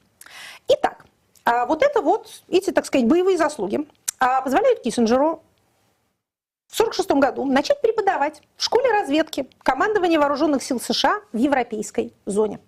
Итак, 0.69 1.03
э, 1.45 1.65
вот 1.65 1.83
это 1.83 2.01
вот 2.01 2.41
эти, 2.47 2.71
так 2.71 2.85
сказать, 2.85 3.07
боевые 3.07 3.37
заслуги 3.37 3.87
э, 4.19 4.25
позволяют 4.43 4.81
Киссинджеру 4.81 5.43
в 6.67 6.79
1946 6.79 7.11
году 7.19 7.45
начать 7.45 7.81
преподавать 7.81 8.41
в 8.55 8.63
школе 8.63 8.91
разведки 8.91 9.49
командования 9.63 10.19
вооруженных 10.19 10.61
сил 10.61 10.79
США 10.79 11.19
в 11.33 11.37
европейской 11.37 12.13
зоне. 12.25 12.59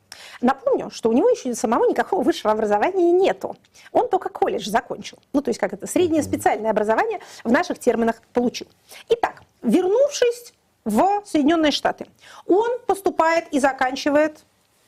Напомню, 0.42 0.90
что 0.90 1.10
у 1.10 1.14
него 1.14 1.30
еще 1.30 1.54
самого 1.54 1.86
никакого 1.86 2.24
высшего 2.24 2.52
образования 2.52 3.12
нету. 3.12 3.56
Он 3.92 4.10
только 4.10 4.30
колледж 4.30 4.68
закончил. 4.68 5.20
Ну, 5.34 5.42
то 5.42 5.50
есть 5.50 5.60
как 5.60 5.74
это, 5.74 5.86
среднее 5.86 6.24
специальное 6.24 6.72
образование 6.72 7.20
в 7.44 7.52
наших 7.52 7.78
терминах 7.78 8.22
получил. 8.34 8.68
Итак, 9.10 9.44
вернувшись 9.62 10.54
в 10.84 11.24
Соединенные 11.26 11.72
Штаты, 11.72 12.08
он 12.48 12.80
поступает 12.88 13.48
и 13.52 13.60
заканчивает 13.60 14.40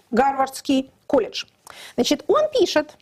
Гарвардский 0.09 0.91
колледж. 1.05 1.45
Значит, 1.95 2.23
он 2.27 2.49
пишет 2.51 2.97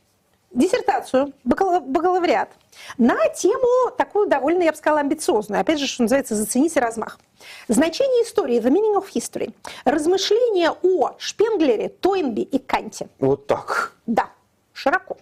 диссертацию, 0.53 1.33
бакалавриат, 1.43 2.49
на 2.97 3.27
тему 3.29 3.91
такую 3.97 4.27
довольно, 4.27 4.63
я 4.63 4.71
бы 4.71 4.77
сказала, 4.77 5.01
амбициозную. 5.01 5.61
Опять 5.61 5.79
же, 5.79 5.87
что 5.87 6.03
называется, 6.03 6.35
зацените 6.35 6.79
размах. 6.79 7.19
Значение 7.67 8.23
истории, 8.23 8.59
the 8.59 8.69
meaning 8.69 8.95
of 8.95 9.05
history. 9.13 9.53
Размышления 9.85 10.71
о 10.71 11.15
Шпенглере, 11.17 11.89
Тойнби 11.89 12.41
и 12.41 12.59
Канте. 12.59 13.07
Вот 13.19 13.47
так. 13.47 13.93
Да, 14.05 14.29
широко. 14.73 15.17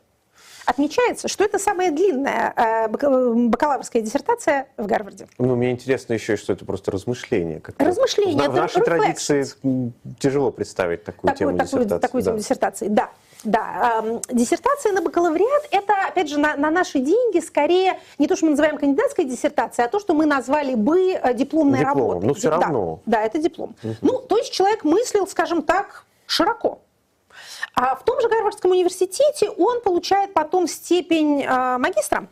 Отмечается, 0.66 1.28
что 1.28 1.44
это 1.44 1.58
самая 1.58 1.90
длинная 1.90 2.54
э, 2.56 2.88
бакалаврская 2.90 4.04
диссертация 4.04 4.68
в 4.78 4.86
Гарварде. 4.86 5.28
Ну, 5.40 5.56
мне 5.56 5.72
интересно 5.72 6.14
еще, 6.14 6.38
что 6.38 6.54
это 6.54 6.64
просто 6.64 6.92
размышление. 6.92 7.60
Размышление. 7.80 8.50
В, 8.50 8.52
в 8.52 8.56
нашей 8.56 8.84
традиции 8.84 9.46
тяжело 10.20 10.52
представить 10.52 11.04
такую, 11.04 11.34
такую 11.34 11.58
тему 11.58 11.58
такую, 11.58 11.86
диссертации. 11.86 12.02
Такую 12.02 12.24
да. 12.24 12.30
тему 12.30 12.38
диссертации, 12.38 12.88
да. 12.88 13.10
Да, 13.46 14.04
диссертация 14.30 14.92
на 14.92 15.02
бакалавриат– 15.02 15.68
это, 15.72 15.94
опять 16.08 16.30
же, 16.30 16.38
на, 16.38 16.58
на 16.58 16.70
наши 16.72 17.00
деньги 17.00 17.40
скорее 17.40 18.00
не 18.18 18.28
то, 18.28 18.36
что 18.36 18.46
мы 18.46 18.52
называем 18.52 18.78
кандидатской 18.78 19.24
диссертацией, 19.24 19.86
а 19.86 19.90
то, 19.90 20.00
что 20.00 20.14
мы 20.14 20.26
назвали 20.26 20.76
бы 20.76 21.14
э, 21.14 21.34
дипломной 21.34 21.80
диплом, 21.80 21.98
работой. 21.98 22.28
Ну, 22.28 22.34
все 22.34 22.50
равно. 22.50 23.00
Да, 23.06 23.22
это 23.22 23.38
диплом. 23.38 23.76
Угу. 23.82 23.96
Ну, 24.02 24.20
то 24.20 24.38
есть 24.38 24.52
человек 24.52 24.84
мыслил, 24.84 25.26
скажем 25.26 25.62
так, 25.62 26.04
широко. 26.26 26.80
А 27.76 27.96
в 27.96 28.04
том 28.04 28.20
же 28.20 28.28
Гарвардском 28.28 28.72
университете 28.72 29.50
он 29.50 29.82
получает 29.82 30.34
потом 30.34 30.68
степень 30.68 31.42
э, 31.42 31.78
магистра. 31.78 32.28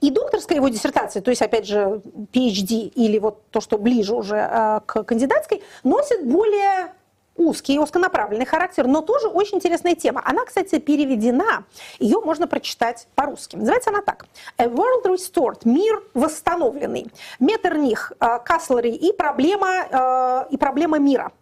И 0.00 0.10
докторская 0.10 0.56
его 0.56 0.68
диссертация, 0.68 1.22
то 1.22 1.30
есть, 1.30 1.42
опять 1.42 1.66
же, 1.66 2.00
PhD 2.32 2.88
или 2.88 3.18
вот 3.18 3.42
то, 3.50 3.60
что 3.60 3.78
ближе 3.78 4.16
уже 4.16 4.36
э, 4.36 4.80
к 4.84 5.04
кандидатской, 5.04 5.62
носит 5.84 6.26
более 6.26 6.92
узкий, 7.36 7.78
узконаправленный 7.78 8.46
характер, 8.46 8.86
но 8.86 9.02
тоже 9.02 9.28
очень 9.28 9.56
интересная 9.58 9.94
тема. 9.94 10.22
Она, 10.24 10.44
кстати, 10.44 10.78
переведена, 10.78 11.64
ее 11.98 12.20
можно 12.20 12.46
прочитать 12.46 13.08
по-русски. 13.14 13.56
Называется 13.56 13.90
она 13.90 14.02
так. 14.02 14.26
A 14.58 14.66
World 14.66 15.04
Restored, 15.04 15.60
мир 15.64 16.02
восстановленный. 16.14 17.10
Меттерних, 17.40 18.12
э, 18.20 18.38
Каслери 18.44 18.90
и 18.90 19.12
проблема, 19.12 19.86
э, 19.90 20.46
и 20.50 20.56
проблема 20.56 20.98
мира. 20.98 21.32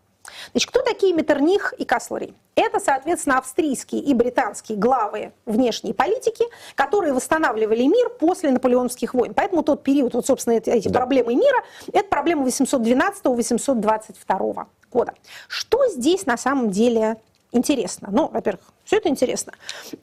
Значит, 0.53 0.71
кто 0.71 0.81
такие 0.83 1.13
Меттерних 1.13 1.75
и 1.79 1.85
Каслери? 1.85 2.35
Это, 2.55 2.81
соответственно, 2.81 3.37
австрийские 3.39 4.01
и 4.01 4.15
британские 4.15 4.79
главы 4.79 5.33
внешней 5.45 5.93
политики, 5.93 6.47
которые 6.75 7.13
восстанавливали 7.13 7.83
мир 7.83 8.09
после 8.11 8.51
наполеоновских 8.51 9.13
войн. 9.15 9.35
Поэтому 9.35 9.63
тот 9.63 9.83
период, 9.83 10.15
вот, 10.15 10.27
собственно, 10.27 10.55
эти, 10.55 10.71
эти 10.71 10.89
да. 10.89 11.01
проблемы 11.01 11.35
мира, 11.35 11.63
это 11.93 12.09
проблема 12.09 12.47
812-822 12.47 14.67
года. 14.93 15.13
Что 15.49 15.89
здесь 15.89 16.27
на 16.27 16.37
самом 16.37 16.71
деле 16.71 17.17
интересно? 17.51 18.09
Ну, 18.13 18.29
во-первых, 18.29 18.63
все 18.85 18.99
это 18.99 19.09
интересно. 19.09 19.55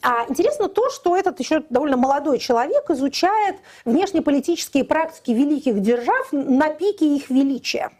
А 0.02 0.26
интересно 0.28 0.68
то, 0.68 0.90
что 0.90 1.16
этот 1.16 1.40
еще 1.40 1.64
довольно 1.70 1.96
молодой 1.98 2.40
человек 2.40 2.90
изучает 2.90 3.58
внешнеполитические 3.86 4.84
практики 4.84 5.32
великих 5.32 5.80
держав 5.80 6.30
на 6.32 6.70
пике 6.70 7.16
их 7.16 7.30
величия. 7.30 7.92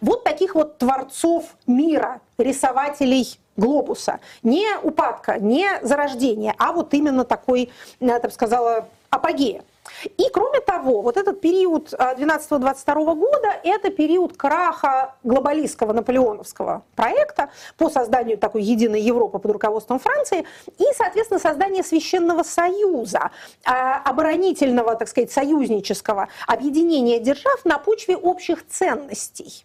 Вот 0.00 0.24
таких 0.24 0.54
вот 0.54 0.78
творцов 0.78 1.44
мира, 1.66 2.20
рисователей 2.38 3.38
глобуса. 3.56 4.20
Не 4.42 4.66
упадка, 4.82 5.38
не 5.38 5.68
зарождения, 5.82 6.54
а 6.58 6.72
вот 6.72 6.94
именно 6.94 7.24
такой, 7.24 7.70
я 8.00 8.18
бы 8.18 8.30
сказала, 8.30 8.88
апогея. 9.10 9.62
И 10.18 10.28
кроме 10.32 10.60
того, 10.60 11.02
вот 11.02 11.16
этот 11.16 11.40
период 11.40 11.92
12-22 11.92 13.14
года– 13.14 13.48
это 13.64 13.90
период 13.90 14.36
краха 14.36 15.14
глобалистского 15.24 15.92
наполеоновского 15.92 16.82
проекта 16.94 17.50
по 17.76 17.88
созданию 17.88 18.38
такой 18.38 18.62
единой 18.62 19.00
Европы 19.00 19.38
под 19.38 19.52
руководством 19.52 19.98
Франции 19.98 20.46
и, 20.78 20.84
соответственно, 20.96 21.40
создание 21.40 21.82
Священного 21.82 22.42
Союза, 22.42 23.30
а, 23.64 24.02
оборонительного, 24.02 24.96
так 24.96 25.08
сказать, 25.08 25.32
союзнического 25.32 26.28
объединения 26.46 27.18
держав 27.18 27.64
на 27.64 27.78
почве 27.78 28.16
общих 28.16 28.66
ценностей, 28.66 29.64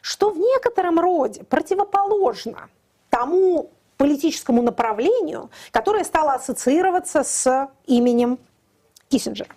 что 0.00 0.30
в 0.30 0.38
некотором 0.38 0.98
роде 0.98 1.44
противоположно 1.44 2.70
тому 3.10 3.70
политическому 3.98 4.62
направлению, 4.62 5.50
которое 5.70 6.04
стало 6.04 6.32
ассоциироваться 6.32 7.22
с 7.22 7.68
именем 7.86 8.38
Киссинджера. 9.10 9.54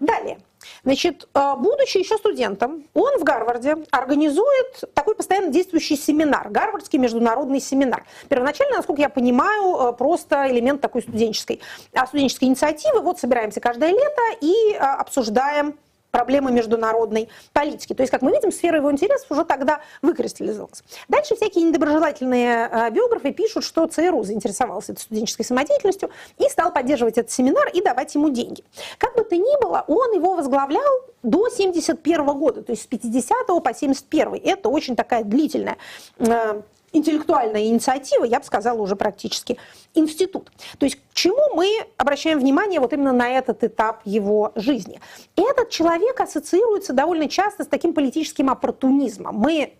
Далее. 0.00 0.38
Значит, 0.82 1.28
э, 1.34 1.54
будучи 1.56 1.98
еще 1.98 2.16
студентом, 2.16 2.84
он 2.94 3.18
в 3.18 3.22
Гарварде 3.22 3.76
организует 3.92 4.92
такой 4.94 5.14
постоянно 5.14 5.52
действующий 5.52 5.96
семинар, 5.96 6.48
Гарвардский 6.50 6.98
международный 6.98 7.60
семинар. 7.60 8.04
Первоначально, 8.28 8.78
насколько 8.78 9.00
я 9.00 9.08
понимаю, 9.08 9.76
э, 9.76 9.92
просто 9.92 10.50
элемент 10.50 10.80
такой 10.80 11.02
студенческой, 11.02 11.60
а, 11.92 12.06
студенческой 12.06 12.44
инициативы. 12.44 13.00
Вот 13.00 13.20
собираемся 13.20 13.60
каждое 13.60 13.90
лето 13.90 14.22
и 14.40 14.74
обсуждаем 14.74 15.78
проблемы 16.14 16.52
международной 16.52 17.28
политики. 17.52 17.92
То 17.92 18.04
есть, 18.04 18.12
как 18.12 18.22
мы 18.22 18.30
видим, 18.30 18.52
сфера 18.52 18.76
его 18.78 18.92
интересов 18.92 19.28
уже 19.30 19.44
тогда 19.44 19.80
выкристаллизовалась. 20.00 20.84
Дальше 21.08 21.34
всякие 21.34 21.64
недоброжелательные 21.64 22.68
э, 22.70 22.90
биографы 22.90 23.32
пишут, 23.32 23.64
что 23.64 23.88
ЦРУ 23.88 24.22
заинтересовался 24.22 24.92
этой 24.92 25.00
студенческой 25.00 25.42
самодеятельностью 25.42 26.10
и 26.38 26.48
стал 26.48 26.72
поддерживать 26.72 27.18
этот 27.18 27.32
семинар 27.32 27.68
и 27.68 27.82
давать 27.82 28.14
ему 28.14 28.28
деньги. 28.28 28.62
Как 28.98 29.16
бы 29.16 29.24
то 29.24 29.36
ни 29.36 29.60
было, 29.60 29.84
он 29.88 30.12
его 30.12 30.36
возглавлял 30.36 30.92
до 31.24 31.48
71 31.48 32.24
года, 32.26 32.62
то 32.62 32.70
есть 32.70 32.84
с 32.84 32.86
50 32.86 33.46
по 33.46 33.74
71. 33.74 34.40
Это 34.44 34.68
очень 34.68 34.94
такая 34.94 35.24
длительная 35.24 35.78
э, 36.18 36.62
интеллектуальная 36.94 37.64
инициатива, 37.64 38.24
я 38.24 38.38
бы 38.38 38.46
сказала, 38.46 38.80
уже 38.80 38.96
практически 38.96 39.58
институт. 39.94 40.50
То 40.78 40.86
есть 40.86 40.96
к 40.96 41.14
чему 41.14 41.54
мы 41.54 41.68
обращаем 41.96 42.38
внимание 42.38 42.80
вот 42.80 42.92
именно 42.92 43.12
на 43.12 43.28
этот 43.28 43.62
этап 43.64 44.00
его 44.04 44.52
жизни? 44.54 45.00
Этот 45.36 45.70
человек 45.70 46.20
ассоциируется 46.20 46.92
довольно 46.92 47.28
часто 47.28 47.64
с 47.64 47.66
таким 47.66 47.92
политическим 47.92 48.48
оппортунизмом. 48.50 49.34
Мы 49.36 49.74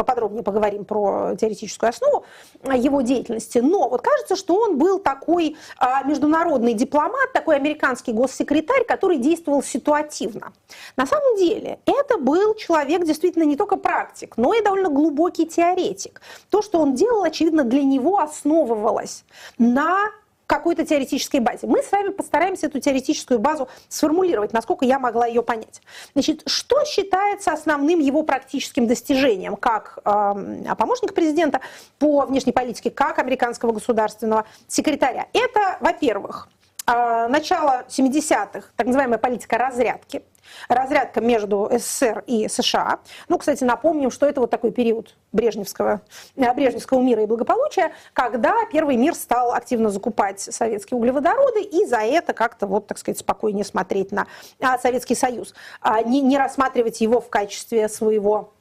поподробнее 0.00 0.42
поговорим 0.42 0.84
про 0.84 1.36
теоретическую 1.38 1.90
основу 1.90 2.24
его 2.64 3.02
деятельности. 3.02 3.58
Но 3.58 3.88
вот 3.88 4.00
кажется, 4.00 4.34
что 4.34 4.56
он 4.56 4.78
был 4.78 4.98
такой 4.98 5.56
а, 5.78 6.02
международный 6.04 6.72
дипломат, 6.72 7.32
такой 7.34 7.56
американский 7.56 8.12
госсекретарь, 8.12 8.84
который 8.84 9.18
действовал 9.18 9.62
ситуативно. 9.62 10.52
На 10.96 11.06
самом 11.06 11.36
деле 11.36 11.78
это 11.84 12.16
был 12.18 12.54
человек 12.54 13.04
действительно 13.04 13.44
не 13.44 13.56
только 13.56 13.76
практик, 13.76 14.34
но 14.36 14.54
и 14.54 14.62
довольно 14.62 14.88
глубокий 14.88 15.46
теоретик. 15.46 16.22
То, 16.48 16.62
что 16.62 16.80
он 16.80 16.94
делал, 16.94 17.22
очевидно, 17.22 17.64
для 17.64 17.82
него 17.82 18.18
основывалось 18.18 19.24
на 19.58 20.10
какой-то 20.50 20.84
теоретической 20.84 21.38
базе. 21.38 21.68
Мы 21.68 21.80
с 21.80 21.92
вами 21.92 22.08
постараемся 22.08 22.66
эту 22.66 22.80
теоретическую 22.80 23.38
базу 23.38 23.68
сформулировать, 23.88 24.52
насколько 24.52 24.84
я 24.84 24.98
могла 24.98 25.26
ее 25.26 25.44
понять. 25.44 25.80
Значит, 26.12 26.42
что 26.46 26.84
считается 26.84 27.52
основным 27.52 28.00
его 28.00 28.24
практическим 28.24 28.88
достижением 28.88 29.54
как 29.54 30.00
э, 30.04 30.74
помощника 30.76 31.14
президента 31.14 31.60
по 32.00 32.22
внешней 32.22 32.50
политике, 32.50 32.90
как 32.90 33.20
американского 33.20 33.70
государственного 33.70 34.44
секретаря? 34.66 35.28
Это, 35.32 35.76
во-первых, 35.78 36.48
э, 36.86 37.26
начало 37.28 37.84
70-х, 37.88 38.68
так 38.76 38.86
называемая 38.86 39.18
политика 39.18 39.58
разрядки 39.58 40.22
разрядка 40.68 41.20
между 41.20 41.68
СССР 41.72 42.24
и 42.26 42.48
США. 42.48 43.00
Ну, 43.28 43.38
кстати, 43.38 43.64
напомним, 43.64 44.10
что 44.10 44.26
это 44.26 44.40
вот 44.40 44.50
такой 44.50 44.70
период 44.72 45.16
брежневского, 45.32 46.02
э, 46.36 46.54
брежневского 46.54 47.00
мира 47.00 47.22
и 47.22 47.26
благополучия, 47.26 47.92
когда 48.12 48.54
первый 48.72 48.96
мир 48.96 49.14
стал 49.14 49.52
активно 49.52 49.90
закупать 49.90 50.40
советские 50.40 50.98
углеводороды 50.98 51.62
и 51.62 51.86
за 51.86 51.98
это 51.98 52.32
как-то, 52.32 52.66
вот, 52.66 52.86
так 52.86 52.98
сказать, 52.98 53.18
спокойнее 53.18 53.64
смотреть 53.64 54.12
на 54.12 54.26
а, 54.60 54.78
Советский 54.78 55.14
Союз, 55.14 55.54
а 55.80 56.02
не, 56.02 56.20
не 56.20 56.38
рассматривать 56.38 57.00
его 57.00 57.20
в 57.20 57.28
качестве 57.28 57.88
своего 57.88 58.52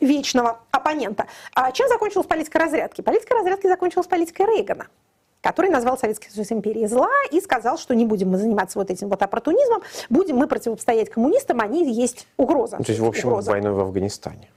вечного 0.00 0.60
оппонента. 0.70 1.26
А 1.54 1.72
чем 1.72 1.88
закончилась 1.88 2.26
политика 2.26 2.58
разрядки? 2.58 3.00
Политика 3.00 3.34
разрядки 3.34 3.66
закончилась 3.66 4.06
политикой 4.06 4.46
Рейгана 4.46 4.86
который 5.46 5.70
назвал 5.70 5.96
Советский 5.96 6.28
Союз 6.28 6.50
империей 6.50 6.88
зла 6.88 7.08
и 7.30 7.40
сказал, 7.40 7.78
что 7.78 7.94
не 7.94 8.04
будем 8.04 8.30
мы 8.30 8.38
заниматься 8.38 8.80
вот 8.80 8.90
этим 8.90 9.08
вот 9.08 9.22
оппортунизмом, 9.22 9.80
будем 10.10 10.36
мы 10.36 10.48
противостоять 10.48 11.08
коммунистам, 11.08 11.60
они 11.60 11.88
есть 11.92 12.26
угроза. 12.36 12.76
Ну, 12.78 12.84
то 12.84 12.90
есть, 12.90 13.00
в 13.00 13.06
общем, 13.06 13.28
угроза. 13.28 13.52
войной 13.52 13.72
в 13.72 13.78
Афганистане. 13.78 14.48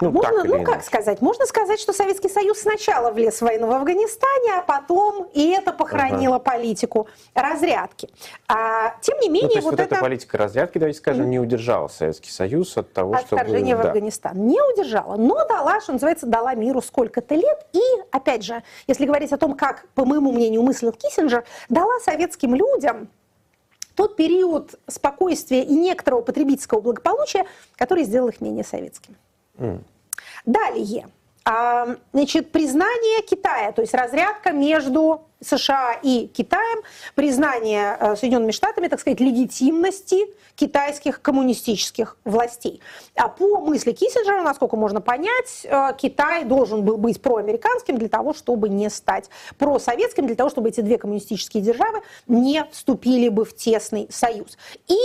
Ну, 0.00 0.10
Можно, 0.10 0.44
ну 0.44 0.64
как 0.64 0.82
сказать, 0.82 1.20
можно 1.20 1.44
сказать, 1.44 1.78
что 1.78 1.92
Советский 1.92 2.28
Союз 2.28 2.60
сначала 2.60 3.10
влез 3.10 3.38
в 3.38 3.42
войну 3.42 3.66
в 3.66 3.72
Афганистане, 3.72 4.54
а 4.56 4.62
потом 4.62 5.28
и 5.34 5.50
это 5.50 5.72
похоронило 5.72 6.38
политику 6.38 7.06
разрядки. 7.34 8.08
А, 8.48 8.94
тем 9.02 9.18
не 9.20 9.28
Ну, 9.28 9.34
менее, 9.34 9.50
то 9.50 9.54
есть 9.56 9.64
вот 9.66 9.72
вот 9.72 9.80
эта 9.80 9.96
политика 9.96 10.38
разрядки, 10.38 10.78
давайте 10.78 10.98
скажем, 10.98 11.28
не 11.28 11.38
удержала 11.38 11.88
Советский 11.88 12.30
Союз 12.30 12.76
от 12.76 12.92
того, 12.92 13.14
от 13.14 13.26
чтобы... 13.26 13.42
вторжения 13.42 13.76
в 13.76 13.82
да. 13.82 13.88
Афганистан 13.88 14.46
не 14.46 14.60
удержала, 14.72 15.16
но 15.16 15.46
дала, 15.46 15.80
что 15.80 15.92
называется, 15.92 16.26
дала 16.26 16.54
миру 16.54 16.80
сколько-то 16.80 17.34
лет. 17.34 17.66
И, 17.72 17.80
опять 18.10 18.42
же, 18.42 18.62
если 18.86 19.04
говорить 19.04 19.32
о 19.32 19.36
том, 19.36 19.54
как, 19.54 19.86
по 19.94 20.04
моему 20.04 20.32
мнению, 20.32 20.62
мыслил 20.62 20.92
Киссинджер, 20.92 21.44
дала 21.68 22.00
советским 22.00 22.54
людям 22.54 23.08
тот 23.94 24.16
период 24.16 24.76
спокойствия 24.86 25.62
и 25.62 25.74
некоторого 25.74 26.22
потребительского 26.22 26.80
благополучия, 26.80 27.44
который 27.76 28.04
сделал 28.04 28.28
их 28.28 28.40
менее 28.40 28.64
Далее. 30.44 31.08
А, 31.44 31.96
Значит, 32.12 32.52
признание 32.52 33.22
Китая, 33.22 33.72
то 33.72 33.82
есть 33.82 33.94
разрядка 33.94 34.52
между 34.52 35.22
США 35.40 35.94
и 36.02 36.26
Китаем, 36.26 36.82
признание 37.14 37.96
э, 37.98 38.16
Соединенными 38.16 38.50
Штатами, 38.50 38.88
так 38.88 39.00
сказать, 39.00 39.20
легитимности 39.20 40.18
китайских 40.54 41.22
коммунистических 41.22 42.18
властей. 42.24 42.80
А 43.14 43.28
по 43.28 43.60
мысли 43.60 43.92
Киссинджера, 43.92 44.42
насколько 44.42 44.76
можно 44.76 45.00
понять, 45.00 45.64
э, 45.64 45.94
Китай 45.96 46.44
должен 46.44 46.84
был 46.84 46.98
быть 46.98 47.22
проамериканским 47.22 47.96
для 47.96 48.08
того, 48.08 48.34
чтобы 48.34 48.68
не 48.68 48.90
стать 48.90 49.30
просоветским, 49.56 50.26
для 50.26 50.36
того, 50.36 50.50
чтобы 50.50 50.68
эти 50.68 50.82
две 50.82 50.98
коммунистические 50.98 51.62
державы 51.62 52.02
не 52.28 52.64
вступили 52.70 53.28
бы 53.28 53.46
в 53.46 53.56
тесный 53.56 54.08
союз. 54.10 54.58
И 54.88 54.98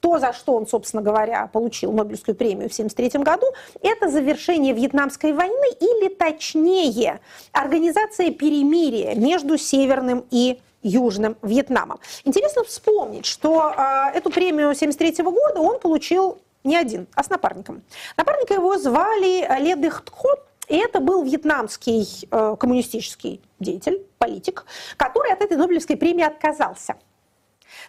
то, 0.00 0.18
за 0.18 0.32
что 0.32 0.54
он, 0.54 0.66
собственно 0.66 1.02
говоря, 1.02 1.48
получил 1.52 1.92
Нобелевскую 1.92 2.34
премию 2.34 2.68
в 2.68 2.72
1973 2.72 3.22
году, 3.22 3.46
это 3.82 4.08
завершение 4.08 4.72
Вьетнамской 4.72 5.32
войны 5.32 5.68
или, 5.78 6.08
точнее, 6.08 7.20
организация 7.52 8.30
перемирия 8.30 9.14
между 9.14 9.58
Северным 9.58 10.24
и 10.30 10.58
Южным 10.82 11.36
Вьетнамом. 11.42 12.00
Интересно 12.24 12.64
вспомнить, 12.64 13.26
что 13.26 13.74
э, 13.76 14.16
эту 14.16 14.30
премию 14.30 14.70
1973 14.70 15.24
года 15.24 15.60
он 15.60 15.78
получил 15.78 16.38
не 16.64 16.76
один, 16.76 17.06
а 17.14 17.22
с 17.22 17.28
напарником. 17.28 17.82
Напарника 18.16 18.54
его 18.54 18.78
звали 18.78 19.46
Ле 19.60 19.76
Дых 19.76 20.02
Тхо, 20.02 20.28
и 20.68 20.76
это 20.76 21.00
был 21.00 21.22
вьетнамский 21.24 22.26
э, 22.30 22.56
коммунистический 22.58 23.42
деятель, 23.58 24.06
политик, 24.18 24.64
который 24.96 25.32
от 25.32 25.42
этой 25.42 25.56
Нобелевской 25.56 25.96
премии 25.96 26.24
отказался 26.24 26.96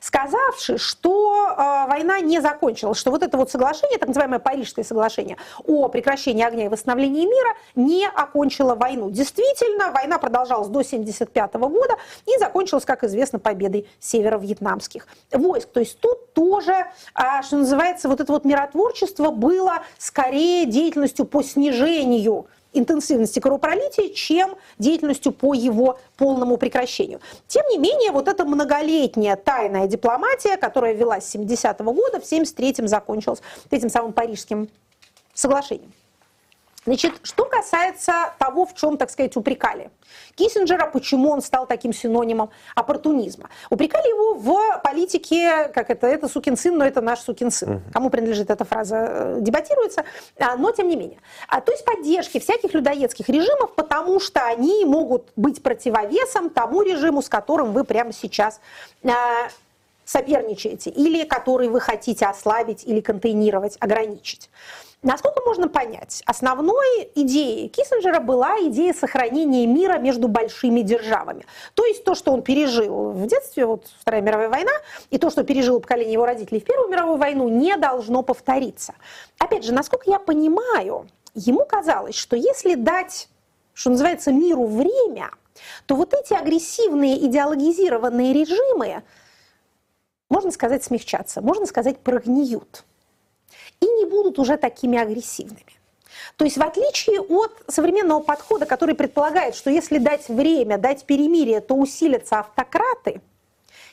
сказавши, 0.01 0.77
что 0.77 1.51
э, 1.51 1.87
война 1.87 2.19
не 2.19 2.41
закончилась, 2.41 2.97
что 2.97 3.11
вот 3.11 3.23
это 3.23 3.37
вот 3.37 3.51
соглашение, 3.51 3.99
так 3.99 4.07
называемое 4.07 4.39
Парижское 4.39 4.83
соглашение 4.83 5.37
о 5.65 5.87
прекращении 5.87 6.43
огня 6.43 6.65
и 6.65 6.67
восстановлении 6.67 7.25
мира 7.25 7.55
не 7.75 8.07
окончило 8.07 8.75
войну. 8.75 9.11
Действительно, 9.11 9.91
война 9.91 10.17
продолжалась 10.17 10.67
до 10.67 10.79
1975 10.79 11.53
года 11.53 11.95
и 12.25 12.37
закончилась, 12.39 12.83
как 12.83 13.03
известно, 13.03 13.37
победой 13.37 13.87
северо-вьетнамских 13.99 15.07
войск. 15.31 15.69
То 15.69 15.79
есть 15.79 15.99
тут 15.99 16.33
тоже, 16.33 16.73
э, 16.73 17.43
что 17.43 17.57
называется, 17.57 18.09
вот 18.09 18.19
это 18.19 18.33
вот 18.33 18.43
миротворчество 18.43 19.29
было 19.29 19.83
скорее 19.99 20.65
деятельностью 20.65 21.25
по 21.25 21.43
снижению 21.43 22.47
интенсивности 22.73 23.39
кровопролития, 23.39 24.13
чем 24.13 24.55
деятельностью 24.77 25.31
по 25.31 25.53
его 25.53 25.99
полному 26.17 26.57
прекращению. 26.57 27.19
Тем 27.47 27.65
не 27.69 27.77
менее, 27.77 28.11
вот 28.11 28.27
эта 28.27 28.45
многолетняя 28.45 29.35
тайная 29.35 29.87
дипломатия, 29.87 30.57
которая 30.57 30.93
велась 30.93 31.25
с 31.25 31.35
70-го 31.35 31.93
года, 31.93 32.19
в 32.19 32.23
73-м 32.23 32.87
закончилась 32.87 33.41
этим 33.69 33.89
самым 33.89 34.13
Парижским 34.13 34.69
соглашением. 35.33 35.91
Значит, 36.85 37.19
что 37.21 37.45
касается 37.45 38.33
того, 38.39 38.65
в 38.65 38.73
чем, 38.73 38.97
так 38.97 39.11
сказать, 39.11 39.37
упрекали 39.37 39.91
Киссинджера, 40.35 40.87
почему 40.87 41.29
он 41.29 41.41
стал 41.41 41.67
таким 41.67 41.93
синонимом 41.93 42.49
оппортунизма. 42.75 43.49
Упрекали 43.69 44.07
его 44.09 44.33
в 44.33 44.81
политике, 44.83 45.67
как 45.73 45.91
это, 45.91 46.07
это 46.07 46.27
сукин 46.27 46.57
сын, 46.57 46.75
но 46.75 46.85
это 46.85 47.01
наш 47.01 47.19
сукин 47.19 47.51
сын. 47.51 47.83
Кому 47.93 48.09
принадлежит 48.09 48.49
эта 48.49 48.65
фраза, 48.65 48.95
э, 48.97 49.37
дебатируется, 49.41 50.05
а, 50.39 50.55
но 50.55 50.71
тем 50.71 50.87
не 50.87 50.95
менее. 50.95 51.19
А, 51.47 51.61
то 51.61 51.71
есть 51.71 51.85
поддержки 51.85 52.39
всяких 52.39 52.73
людоедских 52.73 53.29
режимов, 53.29 53.75
потому 53.75 54.19
что 54.19 54.43
они 54.47 54.83
могут 54.85 55.29
быть 55.35 55.61
противовесом 55.61 56.49
тому 56.49 56.81
режиму, 56.81 57.21
с 57.21 57.29
которым 57.29 57.73
вы 57.73 57.83
прямо 57.83 58.11
сейчас 58.11 58.59
а, 59.03 59.49
соперничаете, 60.03 60.89
или 60.89 61.25
который 61.25 61.67
вы 61.67 61.79
хотите 61.79 62.25
ослабить 62.25 62.83
или 62.85 63.01
контейнировать, 63.01 63.77
ограничить. 63.79 64.49
Насколько 65.03 65.41
можно 65.43 65.67
понять, 65.67 66.21
основной 66.27 67.09
идеей 67.15 67.69
Киссинджера 67.69 68.19
была 68.19 68.55
идея 68.67 68.93
сохранения 68.93 69.65
мира 69.65 69.97
между 69.97 70.27
большими 70.27 70.81
державами. 70.81 71.47
То 71.73 71.85
есть 71.85 72.03
то, 72.03 72.13
что 72.13 72.31
он 72.31 72.43
пережил 72.43 73.09
в 73.09 73.25
детстве, 73.25 73.65
вот 73.65 73.87
Вторая 73.99 74.21
мировая 74.21 74.49
война, 74.49 74.71
и 75.09 75.17
то, 75.17 75.31
что 75.31 75.43
пережило 75.43 75.79
поколение 75.79 76.13
его 76.13 76.27
родителей 76.27 76.59
в 76.59 76.65
Первую 76.65 76.89
мировую 76.89 77.17
войну, 77.17 77.47
не 77.47 77.75
должно 77.77 78.21
повториться. 78.21 78.93
Опять 79.39 79.65
же, 79.65 79.73
насколько 79.73 80.07
я 80.07 80.19
понимаю, 80.19 81.07
ему 81.33 81.65
казалось, 81.65 82.15
что 82.15 82.35
если 82.35 82.75
дать, 82.75 83.27
что 83.73 83.89
называется, 83.89 84.31
миру 84.31 84.67
время, 84.67 85.31
то 85.87 85.95
вот 85.95 86.13
эти 86.13 86.35
агрессивные 86.35 87.25
идеологизированные 87.25 88.33
режимы, 88.33 89.01
можно 90.29 90.51
сказать, 90.51 90.83
смягчатся, 90.83 91.41
можно 91.41 91.65
сказать, 91.65 91.97
прогниют 91.97 92.85
и 93.81 93.85
не 93.85 94.05
будут 94.05 94.39
уже 94.39 94.57
такими 94.57 94.97
агрессивными. 94.97 95.65
То 96.37 96.45
есть 96.45 96.57
в 96.57 96.61
отличие 96.61 97.19
от 97.19 97.51
современного 97.67 98.21
подхода, 98.21 98.65
который 98.65 98.95
предполагает, 98.95 99.55
что 99.55 99.69
если 99.69 99.97
дать 99.97 100.29
время, 100.29 100.77
дать 100.77 101.05
перемирие, 101.05 101.61
то 101.61 101.75
усилятся 101.75 102.39
автократы, 102.39 103.21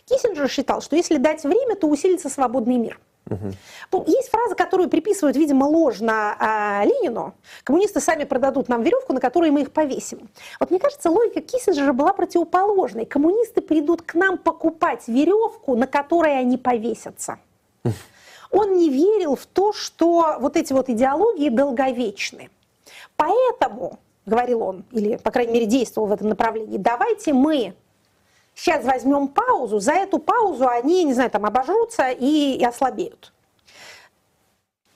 Киссинджер 0.07 0.49
считал, 0.49 0.80
что 0.80 0.97
если 0.97 1.18
дать 1.18 1.45
время, 1.45 1.76
то 1.76 1.86
усилится 1.86 2.28
свободный 2.28 2.76
мир. 2.76 2.99
Угу. 3.30 4.05
Есть 4.07 4.30
фраза, 4.30 4.55
которую 4.55 4.89
приписывают, 4.89 5.36
видимо, 5.36 5.64
ложно 5.64 6.34
а, 6.39 6.82
Ленину. 6.84 7.34
Коммунисты 7.62 8.01
сами 8.01 8.24
продадут 8.24 8.70
нам 8.70 8.82
веревку, 8.82 9.12
на 9.12 9.20
которой 9.20 9.51
мы 9.51 9.62
их 9.62 9.72
повесим. 9.72 10.30
Вот 10.59 10.70
мне 10.70 10.80
кажется, 10.80 11.11
логика 11.11 11.43
Киссинджера 11.43 11.93
была 11.93 12.14
противоположной. 12.14 13.05
Коммунисты 13.05 13.61
придут 13.61 14.01
к 14.01 14.14
нам 14.14 14.39
покупать 14.39 15.09
веревку, 15.09 15.76
на 15.76 15.86
которой 15.86 16.39
они 16.39 16.57
повесятся. 16.57 17.39
Он 18.51 18.76
не 18.76 18.88
верил 18.88 19.36
в 19.36 19.46
то, 19.46 19.72
что 19.72 20.36
вот 20.40 20.57
эти 20.57 20.72
вот 20.72 20.88
идеологии 20.88 21.49
долговечны. 21.49 22.51
Поэтому, 23.16 23.99
говорил 24.26 24.62
он, 24.62 24.84
или, 24.92 25.16
по 25.16 25.30
крайней 25.30 25.53
мере, 25.53 25.66
действовал 25.66 26.09
в 26.09 26.12
этом 26.12 26.28
направлении, 26.28 26.78
давайте 26.78 27.32
мы 27.32 27.74
сейчас 28.55 28.84
возьмем 28.84 29.28
паузу, 29.28 29.80
за 29.80 29.92
эту 29.92 30.18
паузу 30.18 30.68
они, 30.68 31.05
не 31.05 31.14
знаю, 31.14 31.30
там 31.30 31.44
обожрутся 31.44 32.11
и, 32.11 32.57
и 32.59 32.64
ослабеют. 32.64 33.32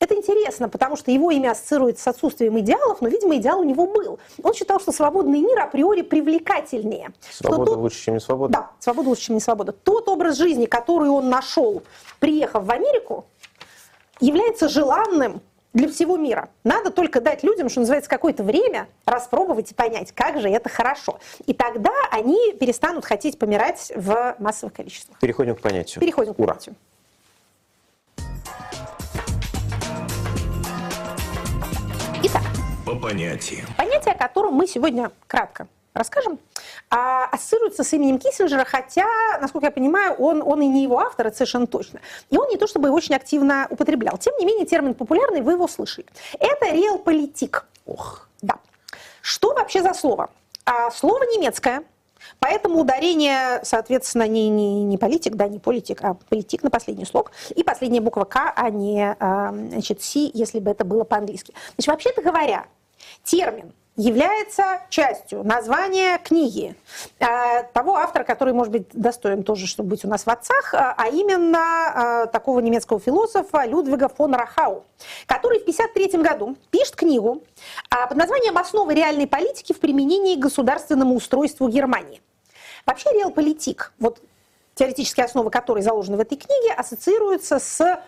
Это 0.02 0.16
интересно, 0.16 0.68
потому 0.68 0.96
что 0.96 1.12
его 1.12 1.30
имя 1.30 1.52
ассоциируется 1.52 2.02
с 2.02 2.06
отсутствием 2.08 2.58
идеалов, 2.58 3.00
но, 3.00 3.06
видимо, 3.06 3.36
идеал 3.36 3.60
у 3.60 3.62
него 3.62 3.86
был. 3.86 4.18
Он 4.42 4.52
считал, 4.52 4.80
что 4.80 4.90
свободный 4.90 5.38
мир 5.38 5.60
априори 5.60 6.02
привлекательнее. 6.02 7.12
Свобода 7.30 7.66
тот, 7.66 7.78
лучше, 7.78 8.02
чем 8.06 8.14
не 8.14 8.20
свобода? 8.20 8.52
Да, 8.52 8.70
свобода 8.80 9.10
лучше, 9.10 9.22
чем 9.22 9.36
не 9.36 9.40
свобода. 9.40 9.70
Тот 9.70 10.08
образ 10.08 10.38
жизни, 10.38 10.66
который 10.66 11.08
он 11.08 11.28
нашел, 11.28 11.84
приехав 12.18 12.64
в 12.64 12.70
Америку, 12.72 13.26
является 14.22 14.68
желанным 14.68 15.42
для 15.74 15.88
всего 15.88 16.16
мира. 16.16 16.48
Надо 16.64 16.90
только 16.90 17.20
дать 17.20 17.42
людям, 17.42 17.68
что 17.68 17.80
называется, 17.80 18.08
какое-то 18.08 18.42
время 18.42 18.88
распробовать 19.04 19.70
и 19.70 19.74
понять, 19.74 20.12
как 20.12 20.40
же 20.40 20.48
это 20.48 20.68
хорошо. 20.68 21.18
И 21.46 21.52
тогда 21.52 21.92
они 22.10 22.52
перестанут 22.60 23.04
хотеть 23.04 23.38
помирать 23.38 23.90
в 23.94 24.36
массовых 24.38 24.74
количествах. 24.74 25.18
Переходим 25.18 25.56
к 25.56 25.60
понятию. 25.60 26.00
Переходим 26.00 26.34
к 26.34 26.38
Ура. 26.38 26.54
понятию. 26.54 26.76
Итак, 32.24 32.42
По 32.86 32.94
понятиям. 32.94 33.66
понятие, 33.76 34.14
о 34.14 34.18
котором 34.18 34.54
мы 34.54 34.66
сегодня 34.68 35.10
кратко 35.26 35.66
расскажем, 35.94 36.38
а, 36.90 37.26
ассоциируется 37.26 37.84
с 37.84 37.92
именем 37.92 38.18
Киссинджера, 38.18 38.64
хотя, 38.64 39.06
насколько 39.40 39.66
я 39.66 39.70
понимаю, 39.70 40.14
он, 40.14 40.42
он 40.42 40.62
и 40.62 40.66
не 40.66 40.82
его 40.82 40.98
автор, 40.98 41.26
это 41.26 41.36
совершенно 41.36 41.66
точно. 41.66 42.00
И 42.30 42.36
он 42.36 42.48
не 42.48 42.56
то 42.56 42.66
чтобы 42.66 42.88
его 42.88 42.96
очень 42.96 43.14
активно 43.14 43.66
употреблял. 43.70 44.18
Тем 44.18 44.34
не 44.38 44.46
менее, 44.46 44.66
термин 44.66 44.94
популярный, 44.94 45.42
вы 45.42 45.52
его 45.52 45.68
слышали. 45.68 46.06
Это 46.38 46.70
реалполитик. 46.70 47.66
Ох. 47.86 48.28
Да. 48.40 48.56
Что 49.20 49.54
вообще 49.54 49.82
за 49.82 49.94
слово? 49.94 50.30
А, 50.64 50.90
слово 50.90 51.24
немецкое, 51.24 51.84
Поэтому 52.38 52.80
ударение, 52.80 53.60
соответственно, 53.64 54.28
не, 54.28 54.48
не, 54.48 54.84
не 54.84 54.98
политик, 54.98 55.34
да, 55.34 55.48
не 55.48 55.58
политик, 55.58 56.02
а 56.02 56.14
политик 56.14 56.62
на 56.62 56.70
последний 56.70 57.04
слог. 57.04 57.32
И 57.54 57.62
последняя 57.62 58.00
буква 58.00 58.24
К, 58.24 58.52
а 58.54 58.70
не 58.70 59.16
а, 59.18 59.50
значит, 59.50 60.02
Си, 60.02 60.30
если 60.32 60.58
бы 60.60 60.70
это 60.70 60.84
было 60.84 61.04
по-английски. 61.04 61.54
Значит, 61.76 61.88
вообще-то 61.88 62.22
говоря, 62.22 62.66
термин 63.24 63.72
является 63.96 64.80
частью 64.88 65.44
названия 65.44 66.18
книги 66.18 66.74
э, 67.18 67.26
того 67.74 67.96
автора, 67.96 68.24
который, 68.24 68.54
может 68.54 68.72
быть, 68.72 68.86
достоин 68.92 69.42
тоже, 69.42 69.66
чтобы 69.66 69.90
быть 69.90 70.04
у 70.04 70.08
нас 70.08 70.24
в 70.24 70.30
отцах, 70.30 70.72
э, 70.72 70.78
а 70.78 71.08
именно 71.08 72.24
э, 72.24 72.26
такого 72.32 72.60
немецкого 72.60 73.00
философа 73.00 73.66
Людвига 73.66 74.08
фон 74.08 74.34
Рахау, 74.34 74.84
который 75.26 75.58
в 75.58 75.62
1953 75.62 76.22
году 76.22 76.56
пишет 76.70 76.96
книгу 76.96 77.42
под 77.90 78.16
названием 78.16 78.56
«Основы 78.56 78.94
реальной 78.94 79.26
политики 79.26 79.72
в 79.72 79.80
применении 79.80 80.36
к 80.36 80.40
государственному 80.40 81.14
устройству 81.14 81.68
Германии». 81.68 82.22
Вообще 82.86 83.10
реалполитик, 83.12 83.92
вот 83.98 84.20
теоретические 84.74 85.26
основы 85.26 85.50
которой 85.50 85.82
заложены 85.82 86.16
в 86.16 86.20
этой 86.20 86.36
книге, 86.36 86.72
ассоциируются 86.72 87.58
с 87.58 88.00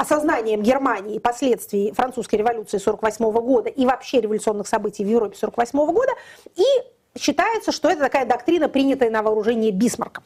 осознанием 0.00 0.62
Германии 0.62 1.18
последствий 1.18 1.92
французской 1.92 2.36
революции 2.36 2.78
1948 2.78 3.46
года 3.46 3.68
и 3.68 3.84
вообще 3.84 4.20
революционных 4.20 4.66
событий 4.66 5.04
в 5.04 5.08
Европе 5.08 5.36
1948 5.36 5.92
года, 5.92 6.12
и 6.56 7.18
считается, 7.18 7.72
что 7.72 7.90
это 7.90 8.00
такая 8.00 8.24
доктрина, 8.24 8.68
принятая 8.68 9.10
на 9.10 9.22
вооружение 9.22 9.72
Бисмарком. 9.72 10.24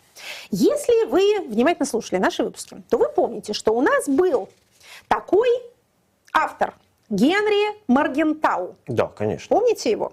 Если 0.51 1.07
вы 1.07 1.47
внимательно 1.49 1.87
слушали 1.87 2.21
наши 2.21 2.45
выпуски, 2.45 2.83
то 2.89 2.99
вы 2.99 3.09
помните, 3.09 3.53
что 3.53 3.73
у 3.73 3.81
нас 3.81 4.09
был 4.09 4.49
такой 5.09 5.49
автор 6.33 6.75
Генри 7.11 7.77
Маргентау. 7.89 8.77
Да, 8.87 9.07
конечно. 9.07 9.49
Помните 9.49 9.91
его? 9.91 10.13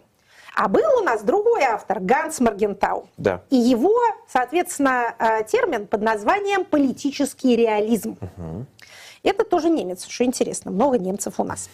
А 0.53 0.67
был 0.67 0.99
у 0.99 1.03
нас 1.03 1.23
другой 1.23 1.63
автор, 1.63 1.99
Ганс 2.01 2.39
Маргентау. 2.41 3.07
Да. 3.17 3.41
И 3.49 3.55
его, 3.55 3.97
соответственно, 4.27 5.15
э, 5.17 5.43
термин 5.45 5.87
под 5.87 6.01
названием 6.01 6.65
политический 6.65 7.55
реализм. 7.55 8.17
Угу. 8.19 8.65
Это 9.23 9.43
тоже 9.43 9.69
немец, 9.69 10.07
что 10.07 10.23
интересно, 10.23 10.71
много 10.71 10.97
немцев 10.97 11.39
у 11.39 11.43
нас. 11.43 11.69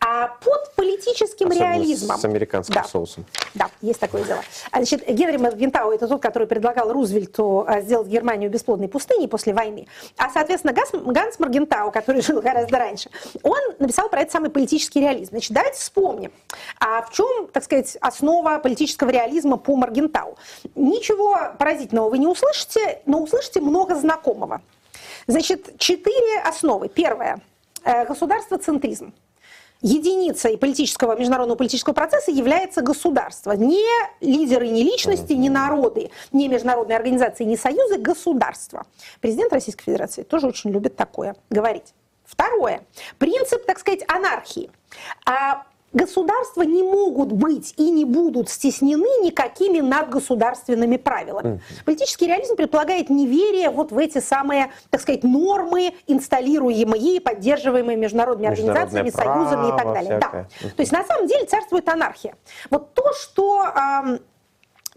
А 0.00 0.28
под 0.28 0.74
политическим 0.74 1.48
Особенно 1.48 1.74
реализмом... 1.74 2.18
с 2.18 2.24
американским 2.24 2.74
да, 2.74 2.84
соусом. 2.84 3.26
Да, 3.54 3.70
есть 3.82 4.00
такое 4.00 4.24
дело. 4.24 4.40
А, 4.70 4.78
значит, 4.78 5.06
Генри 5.06 5.36
Маргентау– 5.36 5.90
это 5.92 6.08
тот, 6.08 6.22
который 6.22 6.48
предлагал 6.48 6.90
Рузвельту 6.90 7.64
а, 7.66 7.80
сделать 7.82 8.08
Германию 8.08 8.50
бесплодной 8.50 8.88
пустыней 8.88 9.28
после 9.28 9.52
войны. 9.52 9.86
А, 10.16 10.30
соответственно, 10.30 10.72
Ганс, 10.72 10.90
Ганс 10.92 11.38
Маргентау, 11.38 11.90
который 11.90 12.22
жил 12.26 12.40
гораздо 12.40 12.78
раньше, 12.78 13.10
он 13.42 13.58
написал 13.78 14.08
про 14.08 14.20
этот 14.20 14.32
самый 14.32 14.50
политический 14.50 15.00
реализм. 15.00 15.32
Значит, 15.32 15.52
давайте 15.52 15.78
вспомним, 15.78 16.32
а 16.80 17.02
в 17.02 17.12
чем, 17.12 17.48
так 17.48 17.64
сказать, 17.64 17.96
основа 18.00 18.58
политического 18.58 19.10
реализма 19.10 19.58
по 19.58 19.76
Маргентау. 19.76 20.36
Ничего 20.74 21.38
поразительного 21.58 22.08
вы 22.08 22.18
не 22.18 22.26
услышите, 22.26 23.02
но 23.04 23.20
услышите 23.20 23.60
много 23.60 23.94
знакомого. 23.94 24.62
Значит, 25.26 25.78
четыре 25.78 26.40
основы. 26.44 26.88
Первое. 26.88 27.40
Э, 27.84 28.04
государство-центризм. 28.06 29.12
Единицей 29.82 30.56
политического, 30.56 31.16
международного 31.18 31.58
политического 31.58 31.92
процесса 31.92 32.30
является 32.30 32.80
государство. 32.80 33.52
Не 33.52 33.84
лидеры, 34.20 34.68
не 34.68 34.82
личности, 34.82 35.34
не 35.34 35.50
народы, 35.50 36.10
не 36.32 36.48
международные 36.48 36.96
организации, 36.96 37.44
не 37.44 37.56
союзы, 37.56 37.98
государство. 37.98 38.86
Президент 39.20 39.52
Российской 39.52 39.84
Федерации 39.84 40.22
тоже 40.22 40.46
очень 40.46 40.70
любит 40.70 40.96
такое 40.96 41.36
говорить. 41.50 41.92
Второе. 42.24 42.82
Принцип, 43.18 43.66
так 43.66 43.78
сказать, 43.78 44.02
анархии. 44.08 44.70
А 45.26 45.64
государства 45.92 46.62
не 46.62 46.82
могут 46.82 47.32
быть 47.32 47.74
и 47.76 47.90
не 47.90 48.04
будут 48.04 48.48
стеснены 48.48 49.06
никакими 49.22 49.80
надгосударственными 49.80 50.96
правилами. 50.96 51.60
Политический 51.84 52.26
реализм 52.26 52.56
предполагает 52.56 53.10
неверие 53.10 53.70
вот 53.70 53.92
в 53.92 53.98
эти 53.98 54.18
самые, 54.18 54.70
так 54.90 55.00
сказать, 55.00 55.24
нормы, 55.24 55.94
инсталируемые 56.06 57.16
и 57.16 57.20
поддерживаемые 57.20 57.96
международными 57.96 58.48
организациями, 58.48 59.10
союзами 59.10 59.74
и 59.74 59.76
так 59.76 59.92
далее. 59.92 60.18
Да. 60.18 60.28
То 60.76 60.80
есть 60.80 60.92
на 60.92 61.04
самом 61.04 61.26
деле 61.26 61.46
царствует 61.46 61.88
анархия. 61.88 62.36
Вот 62.70 62.94
то, 62.94 63.12
что, 63.12 63.64
э, 63.64 64.18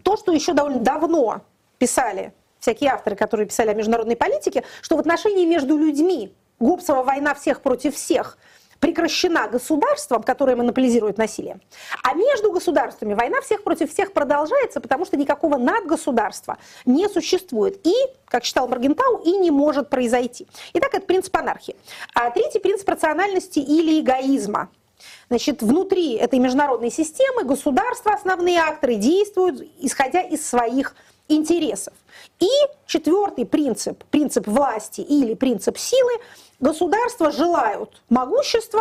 то, 0.02 0.16
что 0.16 0.32
еще 0.32 0.52
довольно 0.52 0.80
давно 0.80 1.42
писали 1.78 2.32
всякие 2.58 2.90
авторы, 2.90 3.16
которые 3.16 3.46
писали 3.46 3.70
о 3.70 3.74
международной 3.74 4.16
политике, 4.16 4.64
что 4.82 4.96
в 4.96 5.00
отношении 5.00 5.46
между 5.46 5.78
людьми 5.78 6.34
Гоббсова 6.58 7.02
война 7.02 7.34
всех 7.34 7.62
против 7.62 7.94
всех– 7.94 8.36
прекращена 8.80 9.46
государством, 9.48 10.22
которое 10.22 10.56
монополизирует 10.56 11.18
насилие. 11.18 11.60
А 12.02 12.14
между 12.14 12.50
государствами 12.50 13.14
война 13.14 13.40
всех 13.42 13.62
против 13.62 13.92
всех 13.92 14.12
продолжается, 14.12 14.80
потому 14.80 15.04
что 15.04 15.16
никакого 15.16 15.58
надгосударства 15.58 16.58
не 16.86 17.08
существует. 17.08 17.86
И, 17.86 17.94
как 18.26 18.44
считал 18.44 18.66
Маргентау, 18.66 19.18
и 19.18 19.32
не 19.32 19.50
может 19.50 19.90
произойти. 19.90 20.46
Итак, 20.72 20.94
это 20.94 21.06
принцип 21.06 21.36
анархии. 21.36 21.76
А 22.14 22.30
третий 22.30 22.58
принцип 22.58 22.88
рациональности 22.88 23.58
или 23.58 24.00
эгоизма. 24.00 24.70
Значит, 25.28 25.62
внутри 25.62 26.14
этой 26.14 26.38
международной 26.38 26.90
системы 26.90 27.44
государства, 27.44 28.12
основные 28.12 28.60
акторы, 28.60 28.96
действуют, 28.96 29.62
исходя 29.78 30.20
из 30.20 30.46
своих 30.46 30.94
интересов. 31.28 31.94
И 32.38 32.48
четвертый 32.86 33.46
принцип, 33.46 34.04
принцип 34.04 34.46
власти 34.46 35.00
или 35.00 35.34
принцип 35.34 35.78
силы, 35.78 36.12
государства 36.60 37.30
желают 37.30 38.02
могущества 38.08 38.80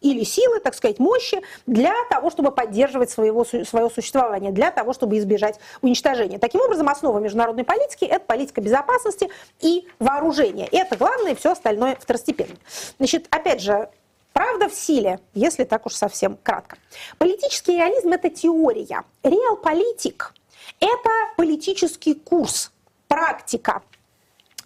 или 0.00 0.24
силы, 0.24 0.58
так 0.60 0.74
сказать, 0.74 0.98
мощи 0.98 1.40
для 1.66 1.94
того, 2.10 2.30
чтобы 2.30 2.50
поддерживать 2.50 3.10
своего, 3.10 3.44
свое 3.44 3.88
существование, 3.88 4.50
для 4.50 4.70
того, 4.70 4.92
чтобы 4.92 5.16
избежать 5.18 5.60
уничтожения. 5.80 6.38
Таким 6.38 6.60
образом, 6.60 6.88
основа 6.88 7.18
международной 7.20 7.64
политики– 7.64 8.04
это 8.06 8.24
политика 8.24 8.60
безопасности 8.60 9.30
и 9.60 9.86
вооружения. 10.00 10.68
Это 10.72 10.96
главное, 10.96 11.34
все 11.36 11.52
остальное 11.52 11.96
второстепенно. 12.00 12.56
Значит, 12.98 13.26
опять 13.30 13.62
же, 13.62 13.88
Правда 14.32 14.70
в 14.70 14.74
силе, 14.74 15.20
если 15.34 15.64
так 15.64 15.84
уж 15.84 15.92
совсем 15.92 16.38
кратко. 16.42 16.78
Политический 17.18 17.76
реализм– 17.76 18.08
это 18.12 18.30
теория. 18.30 19.04
Реал-политик– 19.22 20.32
это 20.80 21.10
политический 21.36 22.14
курс, 22.14 22.72
практика, 23.08 23.82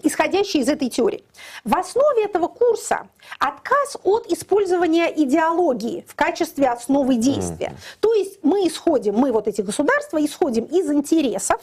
исходящий 0.03 0.61
из 0.61 0.69
этой 0.69 0.89
теории. 0.89 1.25
В 1.65 1.77
основе 1.77 2.25
этого 2.25 2.49
курса 2.49 3.09
отказ 3.39 3.97
от 4.03 4.31
использования 4.33 5.13
идеологии 5.23 6.05
в 6.07 6.15
качестве 6.15 6.69
основы 6.69 7.17
действия. 7.17 7.69
Mm-hmm. 7.69 7.99
То 8.01 8.15
есть 8.15 8.39
мы 8.43 8.67
исходим, 8.67 9.15
мы 9.15 9.33
вот 9.33 9.49
эти 9.49 9.61
государства 9.61 10.25
исходим 10.25 10.65
из 10.65 10.91
интересов, 10.91 11.61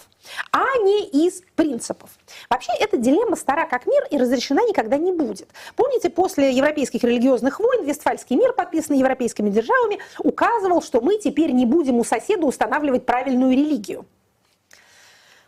а 0.52 0.64
не 0.84 1.06
из 1.06 1.42
принципов. 1.56 2.10
Вообще 2.50 2.72
эта 2.80 2.98
дилемма 2.98 3.36
стара 3.36 3.68
как 3.68 3.86
мир 3.86 4.04
и 4.10 4.18
разрешена 4.18 4.64
никогда 4.64 4.98
не 4.98 5.12
будет. 5.12 5.48
Помните, 5.76 6.10
после 6.10 6.52
европейских 6.52 7.04
религиозных 7.04 7.60
войн 7.60 7.86
Вестфальский 7.86 8.36
мир, 8.36 8.54
подписанный 8.54 9.00
европейскими 9.00 9.50
державами, 9.50 10.00
указывал, 10.20 10.82
что 10.82 11.02
мы 11.02 11.18
теперь 11.18 11.52
не 11.52 11.66
будем 11.66 11.96
у 11.96 12.04
соседа 12.04 12.46
устанавливать 12.46 13.06
правильную 13.06 13.54
религию. 13.54 14.06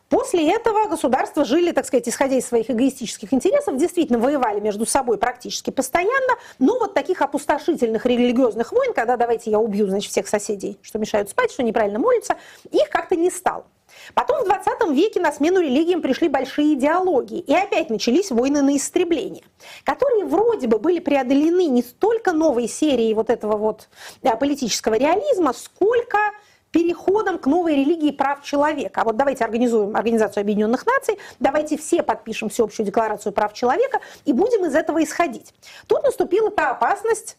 После 0.09 0.51
этого 0.53 0.87
государства 0.87 1.45
жили, 1.45 1.71
так 1.71 1.85
сказать, 1.85 2.07
исходя 2.07 2.35
из 2.35 2.45
своих 2.45 2.69
эгоистических 2.69 3.33
интересов, 3.33 3.77
действительно 3.77 4.19
воевали 4.19 4.59
между 4.59 4.85
собой 4.85 5.17
практически 5.17 5.71
постоянно, 5.71 6.35
но 6.59 6.77
вот 6.77 6.93
таких 6.93 7.21
опустошительных 7.21 8.05
религиозных 8.05 8.71
войн, 8.71 8.93
когда 8.93 9.17
давайте 9.17 9.49
я 9.49 9.59
убью, 9.59 9.87
значит, 9.87 10.11
всех 10.11 10.27
соседей, 10.27 10.77
что 10.83 10.99
мешают 10.99 11.29
спать, 11.29 11.51
что 11.51 11.63
неправильно 11.63 11.97
молятся, 11.97 12.35
их 12.71 12.89
как-то 12.89 13.15
не 13.15 13.31
стало. 13.31 13.65
Потом 14.13 14.43
в 14.43 14.45
20 14.45 14.91
веке 14.91 15.19
на 15.19 15.31
смену 15.31 15.59
религиям 15.59 16.01
пришли 16.01 16.27
большие 16.27 16.73
идеологии, 16.73 17.39
и 17.39 17.53
опять 17.53 17.89
начались 17.89 18.29
войны 18.29 18.61
на 18.61 18.75
истребление, 18.75 19.43
которые 19.83 20.25
вроде 20.25 20.67
бы 20.67 20.77
были 20.77 20.99
преодолены 20.99 21.65
не 21.65 21.81
столько 21.81 22.31
новой 22.31 22.67
серией 22.67 23.13
вот 23.13 23.29
этого 23.29 23.57
вот 23.57 23.89
да, 24.21 24.35
политического 24.35 24.95
реализма, 24.95 25.53
сколько 25.53 26.19
переходом 26.75 27.39
к 27.39 27.45
новой 27.45 27.73
религии 27.77 28.11
прав 28.11 28.43
человека. 28.43 28.99
А 28.99 29.03
вот 29.05 29.15
давайте 29.15 29.45
организуем 29.45 29.95
Организацию 29.95 30.41
Объединенных 30.41 30.85
Наций, 30.85 31.17
давайте 31.39 31.77
все 31.77 32.03
подпишем 32.03 32.49
всеобщую 32.49 32.85
декларацию 32.85 33.31
прав 33.31 33.53
человека 33.53 34.01
и 34.25 34.33
будем 34.33 34.65
из 34.65 34.75
этого 34.75 35.01
исходить. 35.01 35.53
Тут 35.87 36.03
наступила 36.03 36.51
та 36.51 36.71
опасность, 36.71 37.37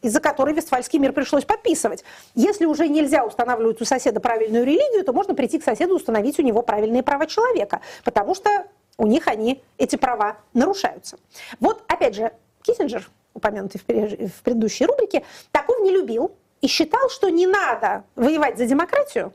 из-за 0.00 0.20
которой 0.20 0.54
Вестфальский 0.54 0.98
мир 0.98 1.12
пришлось 1.12 1.44
подписывать. 1.44 2.02
Если 2.34 2.64
уже 2.64 2.88
нельзя 2.88 3.26
устанавливать 3.26 3.78
у 3.82 3.84
соседа 3.84 4.20
правильную 4.20 4.64
религию, 4.64 5.04
то 5.04 5.12
можно 5.12 5.34
прийти 5.34 5.58
к 5.58 5.64
соседу 5.64 5.92
и 5.92 5.96
установить 5.96 6.38
у 6.38 6.42
него 6.42 6.62
правильные 6.62 7.02
права 7.02 7.26
человека, 7.26 7.82
потому 8.04 8.34
что 8.34 8.48
у 8.96 9.06
них 9.06 9.28
они, 9.28 9.62
эти 9.76 9.96
права, 9.96 10.38
нарушаются. 10.54 11.18
Вот, 11.60 11.84
опять 11.88 12.14
же, 12.14 12.32
Киссинджер, 12.62 13.06
упомянутый 13.34 13.82
в 13.86 14.42
предыдущей 14.42 14.86
рубрике, 14.86 15.24
такого 15.50 15.82
не 15.82 15.90
любил, 15.90 16.32
и 16.62 16.68
считал, 16.68 17.10
что 17.10 17.28
не 17.28 17.46
надо 17.46 18.04
воевать 18.16 18.56
за 18.56 18.64
демократию, 18.66 19.32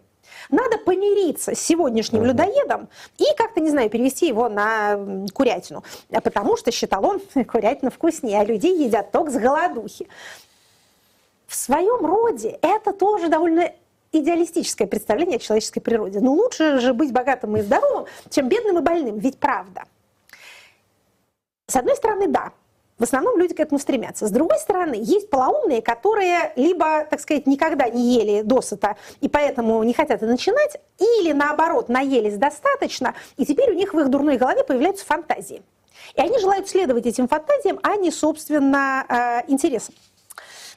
надо 0.49 0.77
помириться 0.77 1.53
с 1.53 1.59
сегодняшним 1.59 2.21
uh-huh. 2.21 2.27
людоедом 2.27 2.89
и 3.17 3.25
как-то, 3.35 3.59
не 3.59 3.69
знаю, 3.69 3.89
перевести 3.89 4.27
его 4.27 4.49
на 4.49 5.25
курятину. 5.33 5.83
А 6.11 6.21
потому 6.21 6.57
что, 6.57 6.71
считал 6.71 7.05
он, 7.05 7.19
курятина 7.45 7.91
вкуснее, 7.91 8.39
а 8.39 8.45
людей 8.45 8.83
едят 8.83 9.11
только 9.11 9.31
с 9.31 9.35
голодухи. 9.35 10.07
В 11.47 11.55
своем 11.55 12.05
роде 12.05 12.57
это 12.61 12.93
тоже 12.93 13.29
довольно 13.29 13.71
идеалистическое 14.11 14.87
представление 14.87 15.37
о 15.37 15.39
человеческой 15.39 15.81
природе. 15.81 16.19
Но 16.21 16.33
лучше 16.33 16.79
же 16.79 16.93
быть 16.93 17.11
богатым 17.11 17.57
и 17.57 17.61
здоровым, 17.61 18.05
чем 18.29 18.47
бедным 18.47 18.79
и 18.79 18.81
больным, 18.81 19.19
ведь 19.19 19.37
правда. 19.37 19.83
С 21.67 21.75
одной 21.75 21.95
стороны, 21.97 22.27
да, 22.27 22.53
В 22.97 23.03
основном 23.03 23.37
люди 23.37 23.53
к 23.53 23.59
этому 23.59 23.79
стремятся. 23.79 24.25
С 24.25 24.31
другой 24.31 24.57
стороны, 24.57 24.95
есть 24.99 25.29
полоумные, 25.29 25.81
которые 25.83 26.51
либо, 26.55 27.05
так 27.05 27.19
сказать, 27.19 27.45
никогда 27.45 27.89
не 27.89 28.15
ели 28.15 28.41
досыта 28.41 28.97
и 29.21 29.29
поэтому 29.29 29.83
не 29.83 29.93
хотят 29.93 30.21
начинать, 30.21 30.77
или 30.99 31.31
наоборот, 31.31 31.89
наелись 31.89 32.37
достаточно, 32.37 33.13
и 33.37 33.45
теперь 33.45 33.71
у 33.71 33.75
них 33.75 33.93
в 33.93 33.99
их 33.99 34.09
дурной 34.09 34.37
голове 34.37 34.63
появляются 34.63 35.05
фантазии. 35.05 35.61
И 36.15 36.21
они 36.21 36.39
желают 36.39 36.67
следовать 36.69 37.05
этим 37.05 37.27
фантазиям, 37.27 37.79
а 37.83 37.95
не, 37.97 38.09
собственно, 38.11 39.05
э, 39.07 39.51
интересам. 39.51 39.93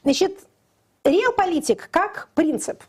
Значит, 0.02 0.38
реал-политик 1.04 1.88
как 1.90 2.28
принцип, 2.34 2.82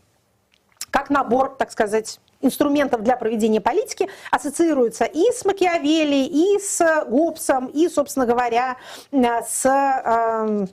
как 0.89 1.09
набор, 1.09 1.55
так 1.57 1.71
сказать, 1.71 2.19
инструментов 2.41 3.03
для 3.03 3.17
проведения 3.17 3.61
политики 3.61 4.09
ассоциируется 4.31 5.05
и 5.05 5.31
с 5.31 5.45
Макиавелли, 5.45 6.25
и 6.25 6.59
с 6.59 7.05
Гоббсом, 7.07 7.67
и, 7.67 7.87
собственно 7.87 8.25
говоря, 8.25 8.77
с 9.11 9.65
э, 9.65 10.67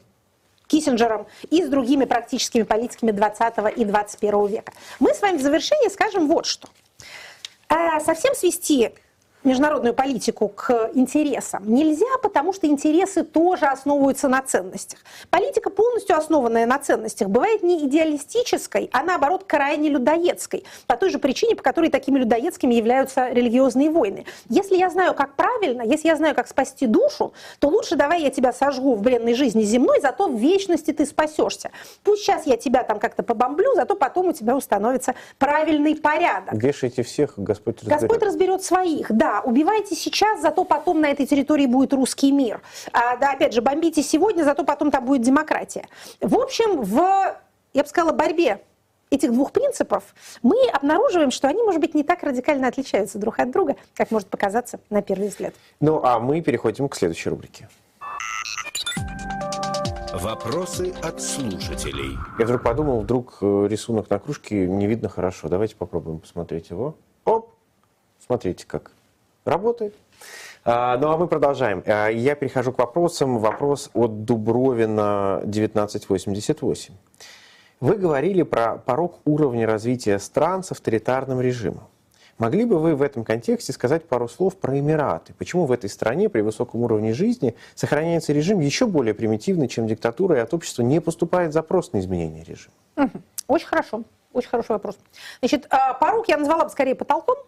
Киссинджером 0.66 1.26
и 1.50 1.64
с 1.64 1.68
другими 1.68 2.04
практическими 2.04 2.62
политиками 2.62 3.10
20 3.10 3.54
и 3.76 3.84
21 3.84 4.46
века. 4.46 4.72
Мы 5.00 5.14
с 5.14 5.20
вами 5.22 5.38
в 5.38 5.42
завершении 5.42 5.88
скажем 5.88 6.28
вот 6.28 6.46
что. 6.46 6.68
Э, 7.68 8.00
совсем 8.04 8.34
свести 8.34 8.92
международную 9.48 9.94
политику 9.94 10.48
к 10.48 10.90
интересам 10.94 11.62
нельзя, 11.72 12.06
потому 12.22 12.52
что 12.52 12.66
интересы 12.66 13.24
тоже 13.24 13.66
основываются 13.66 14.28
на 14.28 14.42
ценностях. 14.42 15.00
Политика, 15.30 15.70
полностью 15.70 16.16
основанная 16.16 16.66
на 16.66 16.78
ценностях, 16.78 17.28
бывает 17.28 17.62
не 17.62 17.86
идеалистической, 17.86 18.90
а 18.92 19.02
наоборот 19.02 19.44
крайне 19.46 19.88
людоедской. 19.88 20.64
По 20.86 20.96
той 20.96 21.10
же 21.10 21.18
причине, 21.18 21.56
по 21.56 21.62
которой 21.62 21.90
такими 21.90 22.18
людоедскими 22.18 22.74
являются 22.74 23.28
религиозные 23.30 23.90
войны. 23.90 24.26
Если 24.48 24.76
я 24.76 24.90
знаю, 24.90 25.14
как 25.14 25.34
правильно, 25.34 25.82
если 25.82 26.08
я 26.08 26.16
знаю, 26.16 26.34
как 26.34 26.48
спасти 26.48 26.86
душу, 26.86 27.32
то 27.58 27.68
лучше 27.68 27.96
давай 27.96 28.22
я 28.22 28.30
тебя 28.30 28.52
сожгу 28.52 28.94
в 28.94 29.02
бренной 29.02 29.34
жизни 29.34 29.62
земной, 29.62 30.00
зато 30.00 30.28
в 30.28 30.36
вечности 30.36 30.92
ты 30.92 31.06
спасешься. 31.06 31.70
Пусть 32.04 32.22
сейчас 32.22 32.46
я 32.46 32.56
тебя 32.56 32.82
там 32.82 32.98
как-то 32.98 33.22
побомблю, 33.22 33.74
зато 33.74 33.96
потом 33.96 34.28
у 34.28 34.32
тебя 34.32 34.56
установится 34.56 35.14
правильный 35.38 35.96
порядок. 35.96 36.54
Вешайте 36.54 37.02
всех, 37.02 37.34
Господь 37.36 37.78
разберет. 37.78 38.00
Господь 38.00 38.22
разберет 38.22 38.62
своих, 38.62 39.10
да 39.10 39.37
убивайте 39.40 39.94
сейчас, 39.94 40.40
зато 40.40 40.64
потом 40.64 41.00
на 41.00 41.06
этой 41.10 41.26
территории 41.26 41.66
будет 41.66 41.92
русский 41.92 42.32
мир. 42.32 42.60
А, 42.92 43.16
да, 43.16 43.32
опять 43.32 43.52
же, 43.52 43.62
бомбите 43.62 44.02
сегодня, 44.02 44.44
зато 44.44 44.64
потом 44.64 44.90
там 44.90 45.04
будет 45.04 45.22
демократия. 45.22 45.86
В 46.20 46.36
общем, 46.36 46.82
в, 46.82 47.00
я 47.72 47.82
бы 47.82 47.88
сказала, 47.88 48.12
борьбе 48.12 48.60
этих 49.10 49.32
двух 49.32 49.52
принципов 49.52 50.14
мы 50.42 50.56
обнаруживаем, 50.72 51.30
что 51.30 51.48
они, 51.48 51.62
может 51.62 51.80
быть, 51.80 51.94
не 51.94 52.04
так 52.04 52.22
радикально 52.22 52.68
отличаются 52.68 53.18
друг 53.18 53.38
от 53.38 53.50
друга, 53.50 53.76
как 53.94 54.10
может 54.10 54.28
показаться 54.28 54.80
на 54.90 55.02
первый 55.02 55.28
взгляд. 55.28 55.54
Ну, 55.80 56.02
а 56.02 56.18
мы 56.18 56.40
переходим 56.40 56.88
к 56.88 56.96
следующей 56.96 57.30
рубрике. 57.30 57.68
Вопросы 60.12 60.94
от 61.02 61.20
слушателей. 61.20 62.18
Я 62.38 62.46
вдруг 62.46 62.62
подумал, 62.62 63.00
вдруг 63.00 63.38
э, 63.40 63.66
рисунок 63.68 64.10
на 64.10 64.18
кружке 64.18 64.66
не 64.66 64.86
видно 64.86 65.08
хорошо. 65.08 65.48
Давайте 65.48 65.76
попробуем 65.76 66.18
посмотреть 66.18 66.70
его. 66.70 66.96
Оп! 67.24 67.54
Смотрите, 68.18 68.66
как 68.66 68.92
Работает. 69.48 69.94
А, 70.66 70.98
ну 70.98 71.10
а 71.10 71.16
мы 71.16 71.26
продолжаем. 71.26 71.82
А, 71.86 72.08
я 72.08 72.34
перехожу 72.34 72.70
к 72.70 72.78
вопросам. 72.78 73.38
Вопрос 73.38 73.88
от 73.94 74.26
Дубровина 74.26 75.36
1988. 75.38 76.94
Вы 77.80 77.94
говорили 77.96 78.42
про 78.42 78.76
порог 78.76 79.20
уровня 79.24 79.66
развития 79.66 80.18
стран 80.18 80.62
с 80.62 80.72
авторитарным 80.72 81.40
режимом. 81.40 81.88
Могли 82.36 82.66
бы 82.66 82.78
вы 82.78 82.94
в 82.94 83.00
этом 83.00 83.24
контексте 83.24 83.72
сказать 83.72 84.06
пару 84.06 84.28
слов 84.28 84.58
про 84.58 84.78
Эмираты? 84.78 85.32
Почему 85.38 85.64
в 85.64 85.72
этой 85.72 85.88
стране 85.88 86.28
при 86.28 86.42
высоком 86.42 86.82
уровне 86.82 87.14
жизни 87.14 87.56
сохраняется 87.74 88.34
режим 88.34 88.60
еще 88.60 88.86
более 88.86 89.14
примитивный, 89.14 89.66
чем 89.66 89.86
диктатура, 89.86 90.36
и 90.36 90.40
от 90.40 90.52
общества 90.52 90.82
не 90.82 91.00
поступает 91.00 91.54
запрос 91.54 91.94
на 91.94 92.00
изменение 92.00 92.44
режима? 92.44 92.74
Очень 93.46 93.66
хорошо. 93.66 94.02
Очень 94.34 94.50
хороший 94.50 94.72
вопрос. 94.72 94.98
Значит, 95.40 95.66
а, 95.70 95.94
порог 95.94 96.28
я 96.28 96.36
назвала 96.36 96.64
бы 96.64 96.70
скорее 96.70 96.94
потолком, 96.94 97.38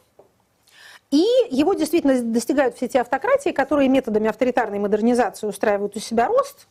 и 1.10 1.24
его 1.50 1.74
действительно 1.74 2.20
достигают 2.22 2.76
все 2.76 2.88
те 2.88 3.00
автократии, 3.00 3.50
которые 3.50 3.88
методами 3.88 4.28
авторитарной 4.28 4.78
модернизации 4.78 5.46
устраивают 5.46 5.96
у 5.96 6.00
себя 6.00 6.28
рост, 6.28 6.68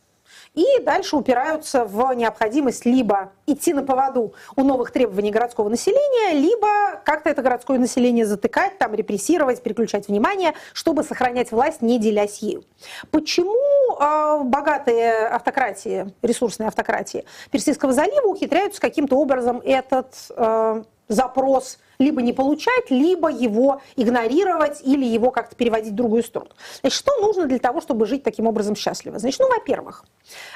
и 0.55 0.65
дальше 0.81 1.15
упираются 1.15 1.85
в 1.85 2.13
необходимость 2.13 2.85
либо 2.85 3.31
идти 3.45 3.73
на 3.73 3.83
поводу 3.83 4.33
у 4.55 4.63
новых 4.63 4.91
требований 4.91 5.31
городского 5.31 5.69
населения, 5.69 6.33
либо 6.33 7.01
как-то 7.05 7.29
это 7.29 7.41
городское 7.41 7.77
население 7.77 8.25
затыкать, 8.25 8.77
там, 8.77 8.93
репрессировать, 8.95 9.61
переключать 9.61 10.07
внимание, 10.07 10.53
чтобы 10.73 11.03
сохранять 11.03 11.51
власть, 11.51 11.81
не 11.81 11.99
делясь 11.99 12.39
ею. 12.39 12.63
Почему 13.11 13.55
э, 13.99 14.43
богатые 14.43 15.27
автократии, 15.27 16.13
ресурсные 16.21 16.67
автократии 16.67 17.25
Персидского 17.51 17.93
залива 17.93 18.27
ухитряются 18.27 18.81
каким-то 18.81 19.17
образом 19.17 19.61
этот 19.63 20.13
э, 20.35 20.83
запрос 21.09 21.79
либо 21.97 22.21
не 22.21 22.31
получать, 22.31 22.89
либо 22.89 23.29
его 23.29 23.81
игнорировать 23.97 24.81
или 24.83 25.03
его 25.03 25.31
как-то 25.31 25.55
переводить 25.55 25.91
в 25.91 25.95
другую 25.95 26.23
сторону. 26.23 26.51
Значит, 26.79 26.97
что 26.97 27.19
нужно 27.19 27.45
для 27.45 27.59
того, 27.59 27.81
чтобы 27.81 28.05
жить 28.05 28.23
таким 28.23 28.47
образом 28.47 28.75
счастливо? 28.75 29.19
Значит, 29.19 29.39
ну, 29.41 29.49
во-первых, 29.49 30.05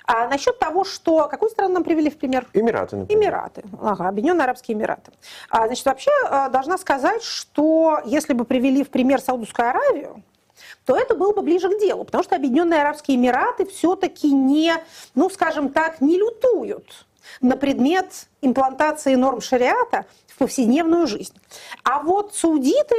а, 0.05 0.27
насчет 0.27 0.57
того, 0.59 0.85
что... 0.85 1.27
Какую 1.27 1.49
страну 1.49 1.73
нам 1.73 1.83
привели 1.83 2.09
в 2.09 2.17
пример? 2.17 2.47
Эмираты, 2.53 2.95
например. 2.95 3.23
Эмираты. 3.23 3.63
Ага, 3.81 4.07
Объединенные 4.07 4.45
Арабские 4.45 4.77
Эмираты. 4.77 5.11
А, 5.49 5.65
значит, 5.65 5.85
вообще 5.85 6.11
а, 6.29 6.47
должна 6.49 6.77
сказать, 6.77 7.23
что 7.23 7.99
если 8.05 8.33
бы 8.33 8.45
привели 8.45 8.83
в 8.83 8.89
пример 8.89 9.19
Саудовскую 9.19 9.69
Аравию, 9.69 10.23
то 10.85 10.95
это 10.95 11.15
было 11.15 11.33
бы 11.33 11.41
ближе 11.41 11.69
к 11.69 11.79
делу, 11.79 12.03
потому 12.05 12.23
что 12.23 12.35
Объединенные 12.35 12.81
Арабские 12.81 13.17
Эмираты 13.17 13.65
все-таки 13.65 14.31
не, 14.31 14.73
ну, 15.15 15.29
скажем 15.29 15.69
так, 15.69 15.99
не 15.99 16.17
лютуют 16.17 17.05
на 17.41 17.57
предмет 17.57 18.27
имплантации 18.41 19.15
норм 19.15 19.41
шариата 19.41 20.05
в 20.27 20.37
повседневную 20.37 21.07
жизнь. 21.07 21.35
А 21.83 22.01
вот 22.01 22.35
саудиты 22.35 22.95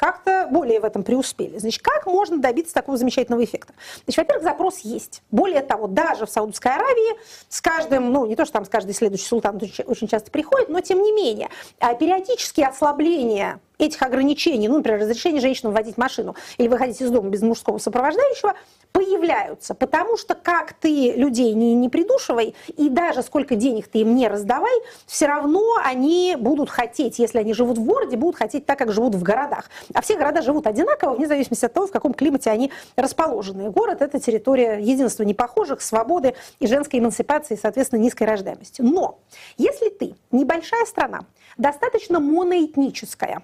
как-то 0.00 0.48
более 0.50 0.80
в 0.80 0.84
этом 0.86 1.02
преуспели. 1.02 1.58
Значит, 1.58 1.82
как 1.82 2.06
можно 2.06 2.38
добиться 2.38 2.72
такого 2.72 2.96
замечательного 2.96 3.44
эффекта? 3.44 3.74
Значит, 4.06 4.16
во-первых, 4.16 4.44
запрос 4.44 4.78
есть. 4.78 5.22
Более 5.30 5.60
того, 5.60 5.88
даже 5.88 6.24
в 6.24 6.30
Саудовской 6.30 6.72
Аравии 6.72 7.18
с 7.50 7.60
каждым, 7.60 8.10
ну, 8.10 8.24
не 8.24 8.34
то, 8.34 8.46
что 8.46 8.54
там 8.54 8.64
с 8.64 8.70
каждый 8.70 8.94
следующий 8.94 9.26
султан 9.26 9.60
очень 9.84 10.08
часто 10.08 10.30
приходит, 10.30 10.70
но 10.70 10.80
тем 10.80 11.02
не 11.02 11.12
менее, 11.12 11.50
а 11.80 11.92
периодические 11.92 12.68
ослабления 12.68 13.60
этих 13.76 14.00
ограничений, 14.00 14.68
ну, 14.68 14.78
например, 14.78 15.00
разрешение 15.00 15.42
женщинам 15.42 15.74
водить 15.74 15.98
машину 15.98 16.34
или 16.56 16.68
выходить 16.68 17.00
из 17.02 17.10
дома 17.10 17.28
без 17.28 17.42
мужского 17.42 17.76
сопровождающего, 17.76 18.54
появляются, 18.92 19.74
потому 19.74 20.16
что 20.16 20.34
как 20.34 20.72
ты 20.72 21.12
людей 21.12 21.52
не, 21.54 21.74
не 21.74 21.88
придушивай, 21.88 22.54
и 22.76 22.88
даже 22.88 23.22
сколько 23.22 23.54
денег 23.54 23.88
ты 23.88 24.00
им 24.00 24.14
не 24.14 24.28
раздавай, 24.28 24.72
все 25.06 25.26
равно 25.26 25.76
они 25.84 26.36
будут 26.38 26.70
хотеть, 26.70 27.18
если 27.18 27.38
они 27.38 27.54
живут 27.54 27.78
в 27.78 27.84
городе, 27.84 28.16
будут 28.16 28.36
хотеть 28.36 28.66
так, 28.66 28.78
как 28.78 28.92
живут 28.92 29.14
в 29.14 29.22
городах. 29.22 29.70
А 29.94 30.00
все 30.00 30.16
города 30.16 30.42
живут 30.42 30.66
одинаково, 30.66 31.14
вне 31.14 31.26
зависимости 31.26 31.64
от 31.64 31.72
того, 31.72 31.86
в 31.86 31.90
каком 31.90 32.14
климате 32.14 32.50
они 32.50 32.72
расположены. 32.96 33.70
город– 33.70 33.98
это 34.02 34.18
территория 34.18 34.78
единства 34.80 35.22
непохожих, 35.22 35.82
свободы 35.82 36.34
и 36.58 36.66
женской 36.66 37.00
эмансипации, 37.00 37.58
соответственно, 37.60 38.00
низкой 38.00 38.24
рождаемости. 38.24 38.82
Но 38.82 39.18
если 39.56 39.88
ты 39.88 40.14
небольшая 40.30 40.84
страна, 40.86 41.20
достаточно 41.56 42.20
моноэтническая, 42.20 43.42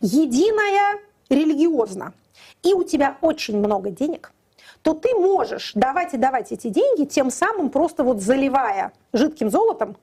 единая 0.00 1.00
религиозно, 1.28 2.14
и 2.62 2.74
у 2.74 2.82
тебя 2.82 3.16
очень 3.20 3.58
много 3.58 3.90
денег– 3.90 4.32
то 4.82 4.94
ты 4.94 5.14
можешь 5.14 5.72
давать 5.74 6.14
и 6.14 6.16
давать 6.16 6.52
эти 6.52 6.68
деньги, 6.68 7.04
тем 7.04 7.30
самым 7.30 7.70
просто 7.70 8.04
вот 8.04 8.20
заливая 8.20 8.92
жидким 9.12 9.50
золотом 9.50 9.96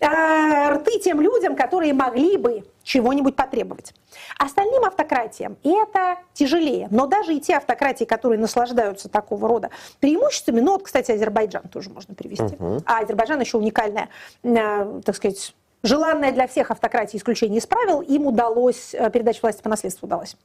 э, 0.00 0.68
рты 0.70 0.98
тем 0.98 1.20
людям, 1.20 1.56
которые 1.56 1.92
могли 1.94 2.36
бы 2.36 2.64
чего-нибудь 2.82 3.36
потребовать. 3.36 3.94
Остальным 4.38 4.84
автократиям 4.84 5.56
это 5.62 6.18
тяжелее. 6.34 6.88
Но 6.90 7.06
даже 7.06 7.34
и 7.34 7.40
те 7.40 7.56
автократии, 7.56 8.04
которые 8.04 8.38
наслаждаются 8.38 9.08
такого 9.08 9.48
рода 9.48 9.70
преимуществами, 10.00 10.60
ну 10.60 10.72
вот, 10.72 10.84
кстати, 10.84 11.12
Азербайджан 11.12 11.68
тоже 11.68 11.90
можно 11.90 12.14
привести. 12.14 12.56
Uh-huh. 12.56 12.82
А 12.86 13.00
Азербайджан 13.00 13.40
еще 13.40 13.58
уникальная, 13.58 14.08
э, 14.42 15.00
так 15.04 15.16
сказать, 15.16 15.54
желанная 15.82 16.32
для 16.32 16.46
всех 16.46 16.70
автократий 16.70 17.18
исключение 17.18 17.58
из 17.58 17.66
правил, 17.66 18.00
им 18.00 18.26
удалось, 18.26 18.94
э, 18.94 19.10
передача 19.10 19.40
власти 19.42 19.62
по 19.62 19.68
наследству 19.68 20.06
удалась. 20.06 20.36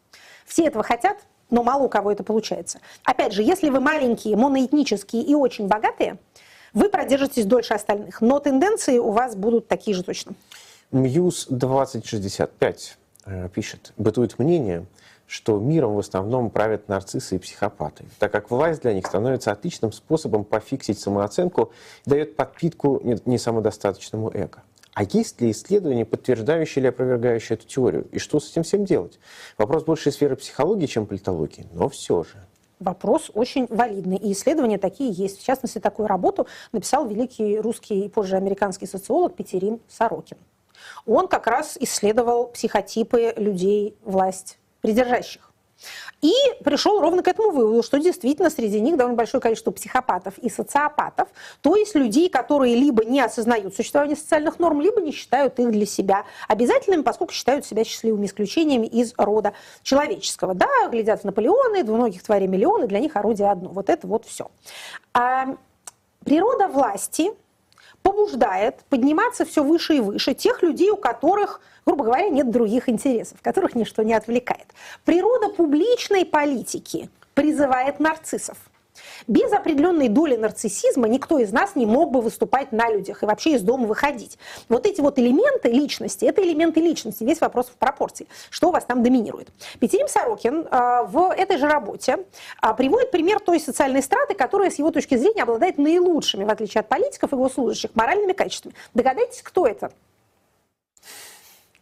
Все 0.45 0.65
этого 0.65 0.83
хотят, 0.83 1.17
но 1.49 1.63
мало 1.63 1.83
у 1.83 1.89
кого 1.89 2.11
это 2.11 2.23
получается. 2.23 2.79
Опять 3.03 3.33
же, 3.33 3.43
если 3.43 3.69
вы 3.69 3.79
маленькие, 3.79 4.35
моноэтнические 4.35 5.23
и 5.23 5.35
очень 5.35 5.67
богатые, 5.67 6.17
вы 6.73 6.89
продержитесь 6.89 7.45
дольше 7.45 7.73
остальных, 7.73 8.21
но 8.21 8.39
тенденции 8.39 8.97
у 8.97 9.11
вас 9.11 9.35
будут 9.35 9.67
такие 9.67 9.95
же 9.95 10.03
точно. 10.03 10.33
Мьюз 10.91 11.47
2065 11.49 12.97
э, 13.25 13.49
пишет, 13.49 13.93
бытует 13.97 14.39
мнение, 14.39 14.85
что 15.25 15.59
миром 15.59 15.95
в 15.95 15.99
основном 15.99 16.49
правят 16.49 16.87
нарциссы 16.87 17.35
и 17.35 17.39
психопаты, 17.39 18.05
так 18.19 18.31
как 18.31 18.49
власть 18.49 18.81
для 18.81 18.93
них 18.93 19.05
становится 19.05 19.51
отличным 19.51 19.91
способом 19.91 20.45
пофиксить 20.45 20.99
самооценку 20.99 21.71
и 22.05 22.09
дает 22.09 22.35
подпитку 22.35 23.01
несамодостаточному 23.25 24.31
эго. 24.33 24.63
А 24.97 25.03
есть 25.03 25.39
ли 25.41 25.51
исследования, 25.51 26.05
подтверждающие 26.05 26.81
или 26.81 26.87
опровергающие 26.87 27.55
эту 27.55 27.67
теорию? 27.67 28.07
И 28.11 28.17
что 28.17 28.39
с 28.39 28.49
этим 28.49 28.63
всем 28.63 28.83
делать? 28.83 29.19
Вопрос 29.55 29.83
больше 29.83 30.11
сферы 30.11 30.35
психологии, 30.35 30.87
чем 30.87 31.05
политологии, 31.05 31.67
но 31.71 31.87
все 31.87 32.23
же. 32.23 32.43
Вопрос 32.79 33.29
очень 33.35 33.67
валидный, 33.69 34.17
и 34.17 34.31
исследования 34.31 34.79
такие 34.79 35.11
есть. 35.11 35.39
В 35.39 35.45
частности, 35.45 35.77
такую 35.77 36.07
работу 36.07 36.47
написал 36.71 37.07
великий 37.07 37.59
русский 37.59 38.05
и 38.05 38.09
позже 38.09 38.37
американский 38.37 38.87
социолог 38.87 39.35
Петерим 39.35 39.81
Сорокин. 39.87 40.37
Он 41.05 41.27
как 41.27 41.45
раз 41.45 41.77
исследовал 41.79 42.47
психотипы 42.47 43.35
людей 43.37 43.95
власть 44.03 44.57
придержащих. 44.81 45.46
И 46.21 46.33
пришел 46.63 46.99
ровно 46.99 47.21
к 47.21 47.27
этому 47.27 47.51
выводу, 47.51 47.83
что 47.83 47.99
действительно 47.99 48.49
среди 48.49 48.79
них 48.79 48.97
довольно 48.97 49.17
большое 49.17 49.41
количество 49.41 49.71
психопатов 49.71 50.37
и 50.39 50.49
социопатов, 50.49 51.29
то 51.61 51.75
есть 51.75 51.95
людей, 51.95 52.29
которые 52.29 52.75
либо 52.75 53.05
не 53.05 53.21
осознают 53.21 53.75
существование 53.75 54.15
социальных 54.15 54.59
норм, 54.59 54.81
либо 54.81 54.99
не 55.01 55.11
считают 55.11 55.59
их 55.59 55.71
для 55.71 55.85
себя 55.85 56.25
обязательными, 56.47 57.03
поскольку 57.03 57.33
считают 57.33 57.65
себя 57.65 57.83
счастливыми 57.83 58.25
исключениями 58.25 58.87
из 58.87 59.13
рода 59.17 59.53
человеческого. 59.83 60.55
Да, 60.55 60.67
глядят 60.89 61.21
в 61.21 61.23
Наполеоны, 61.25 61.83
двуногих 61.83 62.23
тварей 62.23 62.47
миллионы, 62.47 62.87
для 62.87 62.99
них 62.99 63.15
орудие 63.15 63.49
одно. 63.49 63.69
Вот 63.69 63.89
это 63.89 64.07
вот 64.07 64.25
все. 64.25 64.49
А 65.13 65.55
природа 66.25 66.67
власти 66.67 67.31
побуждает 68.01 68.83
подниматься 68.89 69.45
все 69.45 69.63
выше 69.63 69.97
и 69.97 69.99
выше 69.99 70.33
тех 70.33 70.63
людей, 70.63 70.89
у 70.91 70.97
которых 70.97 71.61
грубо 71.87 72.03
говоря, 72.03 72.27
нет 72.27 72.51
других 72.51 72.89
интересов, 72.89 73.41
которых 73.41 73.73
ничто 73.73 74.03
не 74.03 74.13
отвлекает. 74.13 74.67
Природа 75.05 75.47
публичной 75.47 76.25
политики 76.25 77.09
призывает 77.33 78.01
нарциссов. 78.01 78.57
Без 79.27 79.53
определенной 79.53 80.09
доли 80.09 80.35
нарциссизма 80.35 81.07
никто 81.07 81.37
из 81.39 81.53
нас 81.53 81.75
не 81.75 81.85
мог 81.85 82.11
бы 82.11 82.19
выступать 82.19 82.71
на 82.71 82.89
людях 82.89 83.23
и 83.23 83.25
вообще 83.25 83.51
из 83.51 83.61
дома 83.61 83.85
выходить. 83.85 84.37
Вот 84.67 84.85
эти 84.85 84.99
вот 84.99 85.17
элементы 85.19 85.69
личности, 85.69 86.25
это 86.25 86.41
элементы 86.41 86.81
личности, 86.81 87.23
весь 87.23 87.39
вопрос 87.39 87.67
в 87.67 87.77
пропорции, 87.77 88.27
что 88.49 88.69
у 88.69 88.71
вас 88.71 88.83
там 88.83 89.03
доминирует. 89.03 89.49
Петерим 89.79 90.07
Сорокин 90.07 90.67
э, 90.69 91.03
в 91.07 91.31
этой 91.31 91.57
же 91.57 91.67
работе 91.67 92.25
э, 92.61 92.73
приводит 92.73 93.11
пример 93.11 93.39
той 93.39 93.59
социальной 93.59 94.01
страты, 94.01 94.33
которая 94.33 94.71
с 94.71 94.79
его 94.79 94.91
точки 94.91 95.15
зрения 95.15 95.43
обладает 95.43 95.77
наилучшими, 95.77 96.43
в 96.43 96.49
отличие 96.49 96.81
от 96.81 96.89
политиков 96.89 97.31
и 97.31 97.35
госслужащих, 97.35 97.91
моральными 97.93 98.33
качествами. 98.33 98.75
Догадайтесь, 98.93 99.41
кто 99.43 99.67
это? 99.67 99.91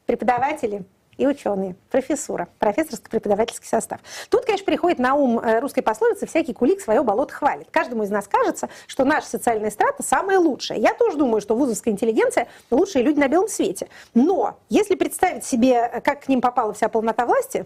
Преподаватели 0.06 0.84
и 1.18 1.26
ученые, 1.26 1.76
профессура, 1.89 2.47
профессорско-преподавательский 2.60 3.68
состав. 3.68 3.99
Тут, 4.30 4.45
конечно, 4.45 4.66
приходит 4.66 4.99
на 4.99 5.16
ум 5.16 5.39
э, 5.39 5.60
русской 5.60 5.82
пословицы 5.82 6.26
«всякий 6.26 6.53
кулик 6.53 6.82
свое 6.82 7.03
болото 7.03 7.34
хвалит». 7.34 7.68
Каждому 7.72 8.03
из 8.03 8.10
нас 8.10 8.28
кажется, 8.28 8.70
что 8.88 9.06
наша 9.06 9.28
социальная 9.28 9.72
страта 9.72 10.03
самая 10.03 10.39
лучшая. 10.39 10.78
Я 10.78 10.93
тоже 10.93 11.18
думаю, 11.18 11.41
что 11.41 11.56
вузовская 11.56 11.93
интеллигенция– 11.93 12.47
лучшие 12.72 13.03
люди 13.03 13.20
на 13.20 13.28
белом 13.28 13.47
свете. 13.47 13.88
Но 14.14 14.58
если 14.70 14.95
представить 14.95 15.45
себе, 15.45 16.01
как 16.03 16.26
к 16.26 16.28
ним 16.28 16.41
попала 16.41 16.74
вся 16.74 16.89
полнота 16.89 17.26
власти, 17.26 17.66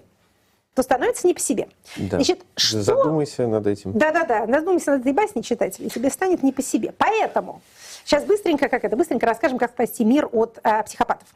то 0.75 0.83
становится 0.83 1.27
не 1.27 1.33
по 1.33 1.39
себе. 1.39 1.67
Да. 1.97 2.17
Значит, 2.17 2.45
что... 2.55 2.81
Задумайся 2.81 3.47
над 3.47 3.67
этим. 3.67 3.91
Да-да-да, 3.93 4.45
задумайся 4.45 4.91
над 4.91 5.01
этой 5.01 5.13
басней, 5.13 5.43
читатель, 5.43 5.85
и 5.85 5.89
тебе 5.89 6.09
станет 6.09 6.43
не 6.43 6.53
по 6.53 6.61
себе. 6.61 6.93
Поэтому 6.97 7.61
сейчас 8.10 8.26
быстренько, 8.26 8.70
как 8.70 8.84
это, 8.84 8.95
быстренько 8.97 9.26
расскажем, 9.28 9.60
как 9.60 9.72
спасти 9.72 10.03
мир 10.03 10.28
от 10.32 10.60
э, 10.64 10.84
психопатов. 10.84 11.28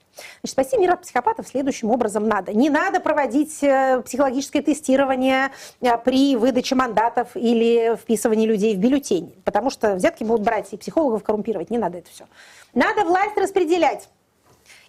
Значит, 0.42 0.54
спасти 0.54 0.78
мир 0.78 0.94
от 0.94 1.02
психопатов 1.02 1.48
следующим 1.48 1.92
образом 1.92 2.28
надо. 2.28 2.52
Не 2.54 2.70
надо 2.70 3.00
проводить 3.00 3.64
э, 3.64 4.02
психологическое 4.04 4.62
тестирование 4.62 5.52
э, 5.82 5.98
при 6.00 6.36
выдаче 6.36 6.74
мандатов 6.74 7.30
или 7.36 7.96
вписывании 7.96 8.48
людей 8.48 8.76
в 8.76 8.80
бюллетень, 8.80 9.36
потому 9.46 9.70
что 9.70 9.94
взятки 9.96 10.24
будут 10.24 10.42
брать 10.42 10.74
и 10.74 10.78
психологов 10.78 11.24
коррумпировать. 11.24 11.70
Не 11.70 11.78
надо 11.78 12.00
это 12.00 12.10
все. 12.10 12.26
Надо 12.74 13.06
власть 13.06 13.38
распределять. 13.38 14.10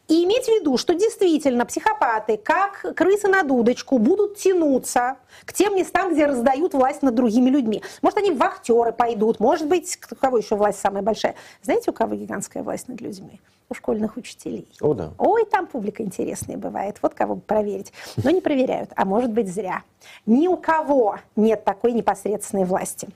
И 0.09 0.25
иметь 0.25 0.45
в 0.45 0.49
виду, 0.49 0.77
что 0.77 0.95
действительно 0.95 1.65
психопаты, 1.65 2.37
как 2.37 2.95
крысы 2.95 3.29
на 3.29 3.43
дудочку, 3.43 3.99
будут 3.99 4.37
тянуться 4.37 5.17
к 5.47 5.53
тем 5.55 5.77
местам, 5.77 6.13
где 6.13 6.27
раздают 6.27 6.75
власть 6.75 7.03
над 7.03 7.15
другими 7.15 7.49
людьми. 7.49 7.83
Может, 8.03 8.19
они 8.19 8.31
в 8.31 8.37
вахтеры 8.37 8.93
пойдут, 8.93 9.41
может 9.41 9.67
быть, 9.67 9.99
у 10.11 10.15
кого 10.15 10.39
еще 10.39 10.57
власть 10.57 10.79
самая 10.79 11.03
большая. 11.03 11.35
Знаете, 11.63 11.91
у 11.91 11.95
кого 11.95 12.15
гигантская 12.15 12.63
власть 12.63 12.89
над 12.89 13.01
людьми? 13.01 13.41
У 13.71 13.75
школьных 13.75 14.19
учителей. 14.19 14.69
О, 14.83 14.93
да. 14.93 15.13
Ой, 15.17 15.47
там 15.47 15.67
публика 15.67 16.03
интересная 16.03 16.59
бывает. 16.59 16.99
Вот 17.01 17.15
кого 17.15 17.37
проверить. 17.37 17.95
Но 18.23 18.29
не 18.29 18.43
проверяют, 18.43 18.91
а 18.95 19.07
может 19.07 19.31
быть 19.31 19.53
зря. 19.53 19.85
Ни 20.27 20.49
у 20.49 20.59
кого 20.59 21.17
нет 21.35 21.65
такой 21.65 21.93
непосредственной 21.93 22.67
власти. 22.67 23.09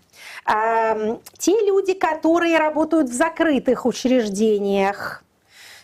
А, 0.47 1.19
те 1.37 1.53
люди, 1.67 1.93
которые 1.93 2.57
работают 2.57 3.11
в 3.11 3.13
закрытых 3.13 3.85
учреждениях, 3.85 5.23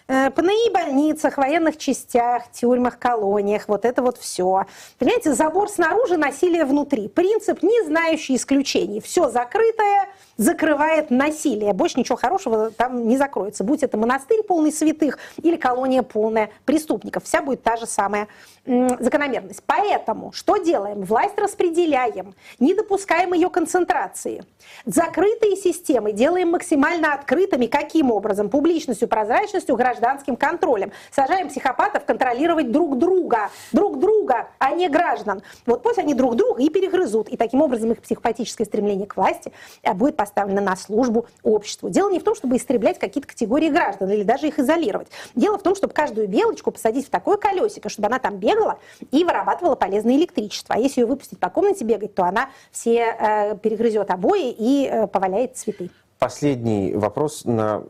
ПНИ 0.07 0.70
больницах, 0.70 1.38
военных 1.38 1.78
частях, 1.78 2.50
тюрьмах, 2.52 2.98
колониях, 2.98 3.68
вот 3.68 3.86
это 3.86 4.02
вот 4.02 4.18
все. 4.18 4.66
Понимаете, 4.98 5.32
забор 5.32 5.70
снаружи, 5.70 6.18
насилие 6.18 6.66
внутри. 6.66 7.09
Принцип, 7.09 7.62
не 7.62 7.82
знающий 7.86 8.36
исключений. 8.36 9.00
Все 9.00 9.30
закрытое 9.30 10.09
закрывает 10.36 11.11
насилие. 11.11 11.72
Больше 11.72 11.98
ничего 11.98 12.16
хорошего 12.16 12.70
там 12.70 13.09
не 13.09 13.16
закроется. 13.16 13.64
Будь 13.64 13.82
это 13.82 13.96
монастырь 13.96 14.42
полный 14.42 14.72
святых 14.72 15.18
или 15.42 15.57
колония 15.57 16.02
полная 16.02 16.50
преступников. 16.64 17.24
Вся 17.24 17.40
будет 17.40 17.62
та 17.62 17.76
же 17.76 17.86
самая 17.86 18.28
закономерность. 18.66 19.62
Поэтому 19.66 20.32
что 20.32 20.57
делаем? 20.57 21.02
Власть 21.02 21.38
распределяем, 21.38 22.34
не 22.59 22.74
допускаем 22.74 23.32
ее 23.34 23.50
концентрации. 23.50 24.44
Закрытые 24.86 25.57
системы 25.57 26.12
делаем 26.12 26.50
максимально 26.50 27.14
открытыми. 27.14 27.66
Каким 27.66 28.11
образом? 28.11 28.48
Публичностью, 28.48 29.09
прозрачностью, 29.09 29.74
гражданским 29.95 30.36
контролем. 30.36 30.92
Сажаем 31.11 31.49
психопатов 31.49 32.05
контролировать 32.05 32.70
друг 32.70 32.99
друга. 32.99 33.51
Друг 33.72 33.99
друга, 33.99 34.49
а 34.59 34.72
не 34.72 34.88
граждан. 34.88 35.42
Вот 35.66 35.82
пусть 35.82 35.99
они 35.99 36.14
друг 36.14 36.36
друга 36.36 36.62
и 36.62 36.68
перегрызут. 36.68 37.28
И 37.28 37.36
таким 37.36 37.62
образом 37.62 37.92
их 37.92 38.03
психопатическое 38.03 38.66
стремление 38.66 39.07
к 39.07 39.16
власти 39.16 39.53
э, 39.82 39.92
будет 39.95 40.16
поставлено 40.16 40.61
на 40.61 40.76
службу 40.76 41.26
обществу. 41.42 41.88
Дело 41.88 42.11
не 42.11 42.18
в 42.18 42.24
том, 42.24 42.34
чтобы 42.34 42.57
истреблять 42.57 42.99
какие-то 42.99 43.28
категории 43.28 43.68
граждан 43.68 44.11
или 44.11 44.22
даже 44.22 44.49
их 44.49 44.59
изолировать. 44.59 45.09
Дело 45.34 45.59
в 45.59 45.62
том, 45.62 45.74
чтобы 45.74 45.92
каждую 45.92 46.28
белочку 46.28 46.70
посадить 46.70 47.07
в 47.07 47.11
такое 47.11 47.36
колесико, 47.36 47.88
чтобы 47.88 48.09
она 48.09 48.18
там 48.18 48.36
бегала 48.36 48.78
и 49.11 49.24
вырабатывала 49.24 49.76
полезное 49.76 50.16
электричество. 50.16 50.74
А 50.74 50.78
если 50.78 51.03
ее 51.03 51.07
выпустить 51.07 51.38
по 51.38 51.51
комнате 51.51 51.84
бегать, 51.84 52.14
то 52.14 52.24
она 52.24 52.51
все 52.70 52.99
э, 52.99 53.57
перегрызет 53.59 54.11
обои 54.11 54.51
и 54.51 54.88
э, 54.90 55.07
поваляет 55.07 55.57
цветы. 55.57 55.90
Последний 56.18 56.95
вопрос 56.95 57.45
на 57.45 57.84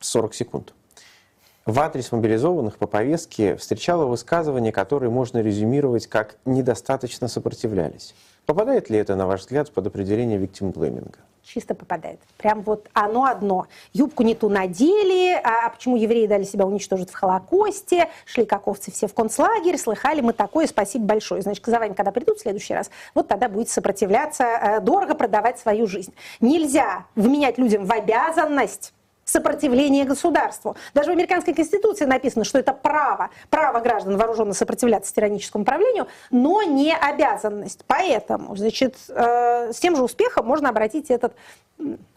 40 0.00 0.34
секунд. 0.34 0.74
В 1.66 1.80
адрес 1.80 2.12
мобилизованных 2.12 2.78
по 2.78 2.86
повестке 2.86 3.56
встречало 3.56 4.06
высказывание, 4.06 4.70
которое 4.70 5.10
можно 5.10 5.38
резюмировать 5.38 6.06
как 6.06 6.36
«недостаточно 6.44 7.26
сопротивлялись». 7.26 8.14
Попадает 8.46 8.88
ли 8.88 8.98
это, 8.98 9.16
на 9.16 9.26
ваш 9.26 9.40
взгляд, 9.40 9.72
под 9.72 9.88
определение 9.88 10.38
виктимблейминга? 10.38 11.18
чисто 11.46 11.74
попадает. 11.74 12.18
Прям 12.38 12.62
вот 12.62 12.88
оно 12.92 13.24
одно. 13.24 13.66
Юбку 13.92 14.22
не 14.22 14.34
ту 14.34 14.48
надели, 14.48 15.34
а, 15.34 15.66
а 15.66 15.70
почему 15.70 15.96
евреи 15.96 16.26
дали 16.26 16.42
себя 16.42 16.66
уничтожить 16.66 17.10
в 17.10 17.14
Холокосте, 17.14 18.08
шли 18.24 18.44
как 18.44 18.66
овцы 18.66 18.90
все 18.90 19.06
в 19.06 19.14
концлагерь, 19.14 19.78
слыхали 19.78 20.20
мы 20.20 20.32
такое, 20.32 20.66
спасибо 20.66 21.04
большое. 21.04 21.42
Значит, 21.42 21.64
за 21.64 21.78
вами, 21.78 21.94
когда 21.94 22.10
придут 22.10 22.38
в 22.38 22.42
следующий 22.42 22.74
раз, 22.74 22.90
вот 23.14 23.28
тогда 23.28 23.48
будете 23.48 23.72
сопротивляться, 23.72 24.44
э, 24.44 24.80
дорого 24.80 25.14
продавать 25.14 25.58
свою 25.58 25.86
жизнь. 25.86 26.12
Нельзя 26.40 27.06
вменять 27.14 27.58
людям 27.58 27.84
в 27.84 27.92
обязанность 27.92 28.92
сопротивление 29.26 30.04
государству. 30.04 30.76
Даже 30.94 31.10
в 31.10 31.12
американской 31.12 31.52
конституции 31.52 32.04
написано, 32.04 32.44
что 32.44 32.58
это 32.58 32.72
право, 32.72 33.30
право 33.50 33.80
граждан 33.80 34.16
вооруженно 34.16 34.54
сопротивляться 34.54 35.12
тираническому 35.12 35.64
правлению, 35.64 36.06
но 36.30 36.62
не 36.62 36.94
обязанность. 36.96 37.84
Поэтому, 37.88 38.56
значит, 38.56 38.96
э, 39.08 39.72
с 39.72 39.80
тем 39.80 39.96
же 39.96 40.04
успехом 40.04 40.46
можно 40.46 40.68
обратить 40.68 41.10
этот 41.10 41.34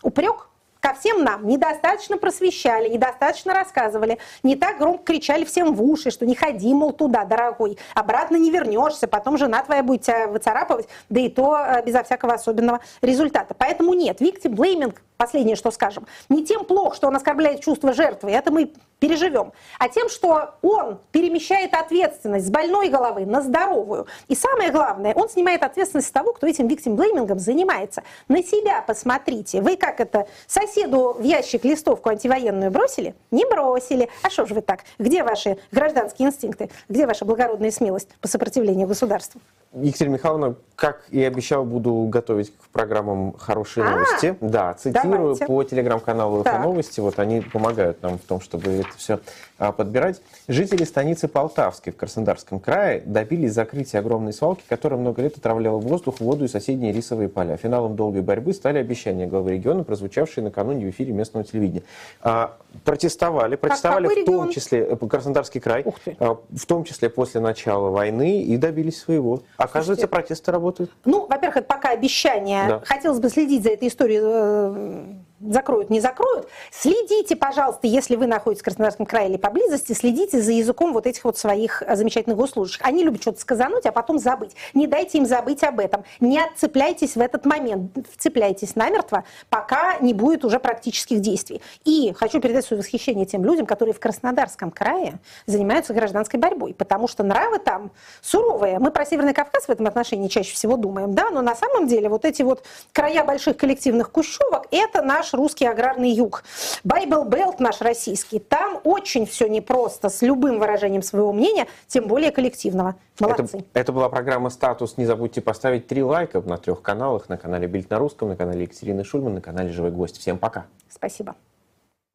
упрек 0.03 0.49
ко 0.80 0.94
всем 0.94 1.24
нам 1.24 1.48
недостаточно 1.48 2.18
просвещали, 2.18 2.90
недостаточно 2.90 3.54
рассказывали, 3.54 4.18
не 4.44 4.56
так 4.56 4.78
громко 4.78 5.04
кричали 5.04 5.44
всем 5.44 5.74
в 5.74 5.84
уши, 5.84 6.12
что 6.12 6.26
не 6.26 6.36
ходи, 6.36 6.74
мол, 6.74 6.94
туда, 6.94 7.26
дорогой, 7.26 7.78
обратно 7.96 8.38
не 8.38 8.52
вернешься, 8.52 9.08
потом 9.08 9.38
жена 9.38 9.62
твоя 9.64 9.84
будет 9.84 10.04
тебя 10.04 10.28
выцарапывать, 10.28 10.88
да 11.10 11.20
и 11.20 11.30
то 11.30 11.58
э, 11.58 11.84
безо 11.86 12.04
всякого 12.04 12.34
особенного 12.34 12.80
результата. 13.02 13.54
Поэтому 13.54 13.94
нет, 13.94 14.22
victim 14.22 14.54
blaming 14.54 14.96
последнее, 15.20 15.58
что 15.58 15.70
скажем, 15.70 16.08
не 16.30 16.46
тем 16.46 16.64
плохо, 16.64 16.96
что 16.96 17.08
он 17.08 17.16
оскорбляет 17.16 17.60
чувство 17.60 17.92
жертвы, 17.92 18.32
это 18.32 18.52
мы 18.52 18.72
переживем, 19.00 19.52
а 19.78 19.90
тем, 19.90 20.08
что 20.08 20.56
он 20.62 21.00
перемещает 21.12 21.74
ответственность 21.74 22.48
с 22.48 22.50
больной 22.50 22.88
головы 22.88 23.26
на 23.26 23.42
здоровую. 23.42 24.08
И 24.30 24.36
самое 24.36 24.72
главное, 24.72 25.14
он 25.14 25.30
снимает 25.30 25.64
ответственность 25.64 26.08
с 26.08 26.12
того, 26.12 26.34
кто 26.34 26.48
этим 26.48 26.68
виктим-блеймингом 26.68 27.38
занимается. 27.38 28.04
На 28.30 28.42
себя 28.44 28.82
посмотрите. 28.82 29.62
Вы 29.62 29.76
как 29.76 30.00
это, 30.00 30.28
соседу 30.70 31.15
в 31.17 31.24
ящик 31.24 31.65
листовку 31.65 32.09
антивоенную 32.09 32.72
бросили? 32.72 33.15
Не 33.32 33.45
бросили. 33.45 34.09
А 34.22 34.30
что 34.30 34.45
же 34.45 34.53
вы 34.53 34.61
так? 34.61 34.82
Где 34.97 35.24
ваши 35.24 35.57
гражданские 35.72 36.30
инстинкты? 36.30 36.70
Где 36.88 37.07
ваша 37.07 37.26
благородная 37.26 37.72
смелость 37.72 38.09
по 38.22 38.28
сопротивлению 38.28 38.88
государству? 38.88 39.41
Екатерина 39.74 40.13
Михайловна, 40.13 40.55
как 40.76 41.03
и 41.11 41.24
обещал, 41.24 41.63
буду 41.63 42.07
готовить 42.09 42.51
к 42.55 42.70
программам 42.70 43.34
хорошие 43.38 43.86
а, 43.86 43.91
новости. 43.91 44.36
Да, 44.41 44.74
цитирую 44.74 45.36
давайте. 45.36 45.45
по 45.45 45.63
телеграм-каналу 45.63 46.39
ЛФ 46.39 46.59
Новости. 46.63 46.99
Вот 47.01 47.20
они 47.20 47.41
помогают 47.41 48.01
нам 48.01 48.17
в 48.17 48.22
том, 48.22 48.41
чтобы 48.41 48.72
это 48.72 48.89
все 48.97 49.20
а, 49.59 49.72
подбирать. 49.72 50.22
Жители 50.47 50.86
станицы 50.86 51.28
Полтавской 51.28 51.93
в 51.93 51.97
Краснодарском 51.97 52.59
крае 52.59 53.03
добились 53.05 53.53
закрытия 53.53 53.99
огромной 53.99 54.34
свалки, 54.34 54.63
которая 54.67 54.99
много 54.99 55.22
лет 55.22 55.38
отравляла 55.38 55.78
воздух, 55.78 56.20
воду 56.20 56.45
и 56.45 56.47
соседние 56.47 56.91
рисовые 56.91 57.30
поля. 57.30 57.55
Финалом 57.57 57.95
долгой 57.95 58.22
борьбы 58.22 58.53
стали 58.53 58.80
обещания 58.80 59.28
главы 59.28 59.51
региона, 59.51 59.84
прозвучавшие 59.84 60.43
накануне 60.43 60.88
в 60.88 60.89
эфире 60.89 61.13
местного 61.13 61.45
телевидения. 61.45 61.84
А, 62.22 62.57
протестовали, 62.86 63.55
протестовали 63.55 64.07
в 64.07 64.09
том 64.09 64.17
регион? 64.17 64.49
числе 64.49 64.80
э, 64.80 64.95
Краснодарский 64.95 65.59
край, 65.59 65.86
в 66.20 66.65
том 66.65 66.86
числе 66.86 67.09
после 67.09 67.39
начала 67.39 67.89
войны 67.89 68.41
и 68.41 68.57
добились 68.57 68.99
своего. 68.99 69.43
Оказывается, 69.60 70.01
Слушайте, 70.01 70.07
протесты 70.07 70.51
работают. 70.51 70.91
Ну, 71.03 71.28
во-первых, 71.28 71.57
это 71.57 71.68
пока 71.68 71.89
обещание. 71.89 72.68
Да. 72.68 72.82
Хотелось 72.86 73.20
бы 73.20 73.30
следить 73.30 73.64
за 73.64 73.72
этой 73.72 73.89
историей 73.89 74.22
э, 74.24 75.14
закроют, 75.42 75.90
не 75.90 76.00
закроют. 76.00 76.48
Следите, 76.72 77.36
пожалуйста, 77.36 77.88
если 77.88 78.16
вы 78.16 78.28
находитесь 78.28 78.62
в 78.62 78.66
Краснодарском 78.66 79.06
крае 79.06 79.30
или 79.30 79.38
поблизости, 79.38 79.94
следите 79.94 80.42
за 80.42 80.52
языком 80.52 80.94
вот 80.94 81.08
этих 81.08 81.24
вот 81.24 81.38
своих 81.38 81.82
э, 81.82 81.96
замечательных 81.96 82.38
госслужащих. 82.38 82.82
Они 82.84 83.04
любят 83.04 83.22
что-то 83.22 83.40
сказануть, 83.40 83.86
а 83.86 83.92
потом 83.92 84.20
забыть. 84.20 84.56
Не 84.74 84.88
дайте 84.88 85.18
им 85.18 85.26
забыть 85.26 85.64
об 85.64 85.80
этом. 85.80 86.04
Не 86.20 86.40
отцепляйтесь 86.40 87.16
в 87.16 87.22
этот 87.22 87.46
момент. 87.46 87.92
Вцепляйтесь 88.16 88.76
намертво, 88.76 89.24
пока 89.50 89.98
не 90.00 90.14
будет 90.14 90.44
уже 90.44 90.60
практических 90.60 91.22
действий. 91.22 91.62
И 91.86 92.14
хочу 92.16 92.42
передать 92.42 92.66
свое 92.66 92.82
восхищение 92.82 93.26
тем 93.26 93.46
людям, 93.46 93.66
которые 93.66 93.94
в 93.94 94.00
Краснодарском 94.00 94.72
крае 94.72 95.20
занимаются 95.46 95.94
гражданской 95.94 96.40
борьбой, 96.40 96.74
потому 96.74 97.08
что 97.08 97.24
нравы 97.24 97.60
там 97.60 97.92
суровые. 98.22 98.80
Мы 98.80 98.92
про 98.92 99.06
Северный 99.06 99.34
Кавказ 99.34 99.66
в 99.66 99.70
этом 99.70 99.88
отношении 99.88 100.28
чаще 100.28 100.54
всего 100.54 100.76
думаем, 100.76 101.14
да, 101.14 101.30
но 101.30 101.42
на 101.42 101.56
самом 101.56 101.88
деле 101.88 102.10
вот 102.10 102.26
эти 102.26 102.42
вот 102.42 102.64
края 102.92 103.24
больших 103.24 103.58
коллективных 103.58 104.12
кущевок– 104.12 104.68
это 104.72 105.02
наш 105.02 105.29
наш 105.30 105.34
русский 105.34 105.66
аграрный 105.66 106.12
юг. 106.12 106.44
Байбл 106.84 107.24
Белт 107.26 107.60
наш 107.60 107.82
российский. 107.82 108.40
Там 108.40 108.80
очень 108.84 109.26
все 109.26 109.48
непросто 109.48 110.10
с 110.10 110.22
любым 110.22 110.60
выражением 110.60 111.02
своего 111.02 111.34
мнения, 111.34 111.68
тем 111.88 112.08
более 112.08 112.32
коллективного. 112.32 112.96
Молодцы. 113.20 113.58
Это, 113.58 113.66
это 113.74 113.92
была 113.92 114.10
программа 114.10 114.50
«Статус». 114.50 114.98
Не 114.98 115.06
забудьте 115.06 115.42
поставить 115.42 115.88
три 115.88 116.04
лайка 116.04 116.42
на 116.42 116.58
трех 116.58 116.82
каналах. 116.82 117.30
На 117.30 117.38
канале 117.38 117.68
Бильд 117.68 117.90
на 117.90 118.00
русском, 118.00 118.30
на 118.30 118.36
канале 118.36 118.64
Екатерины 118.64 119.04
Шульман, 119.04 119.36
на 119.36 119.42
канале 119.42 119.72
«Живой 119.72 119.92
гость». 119.92 120.18
Всем 120.18 120.38
пока. 120.38 120.66
Спасибо. 120.90 121.36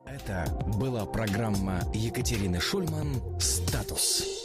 Это 0.06 0.44
была 0.78 1.06
программа 1.06 1.80
Екатерины 1.94 2.60
Шульман 2.60 3.40
«Статус». 3.40 4.43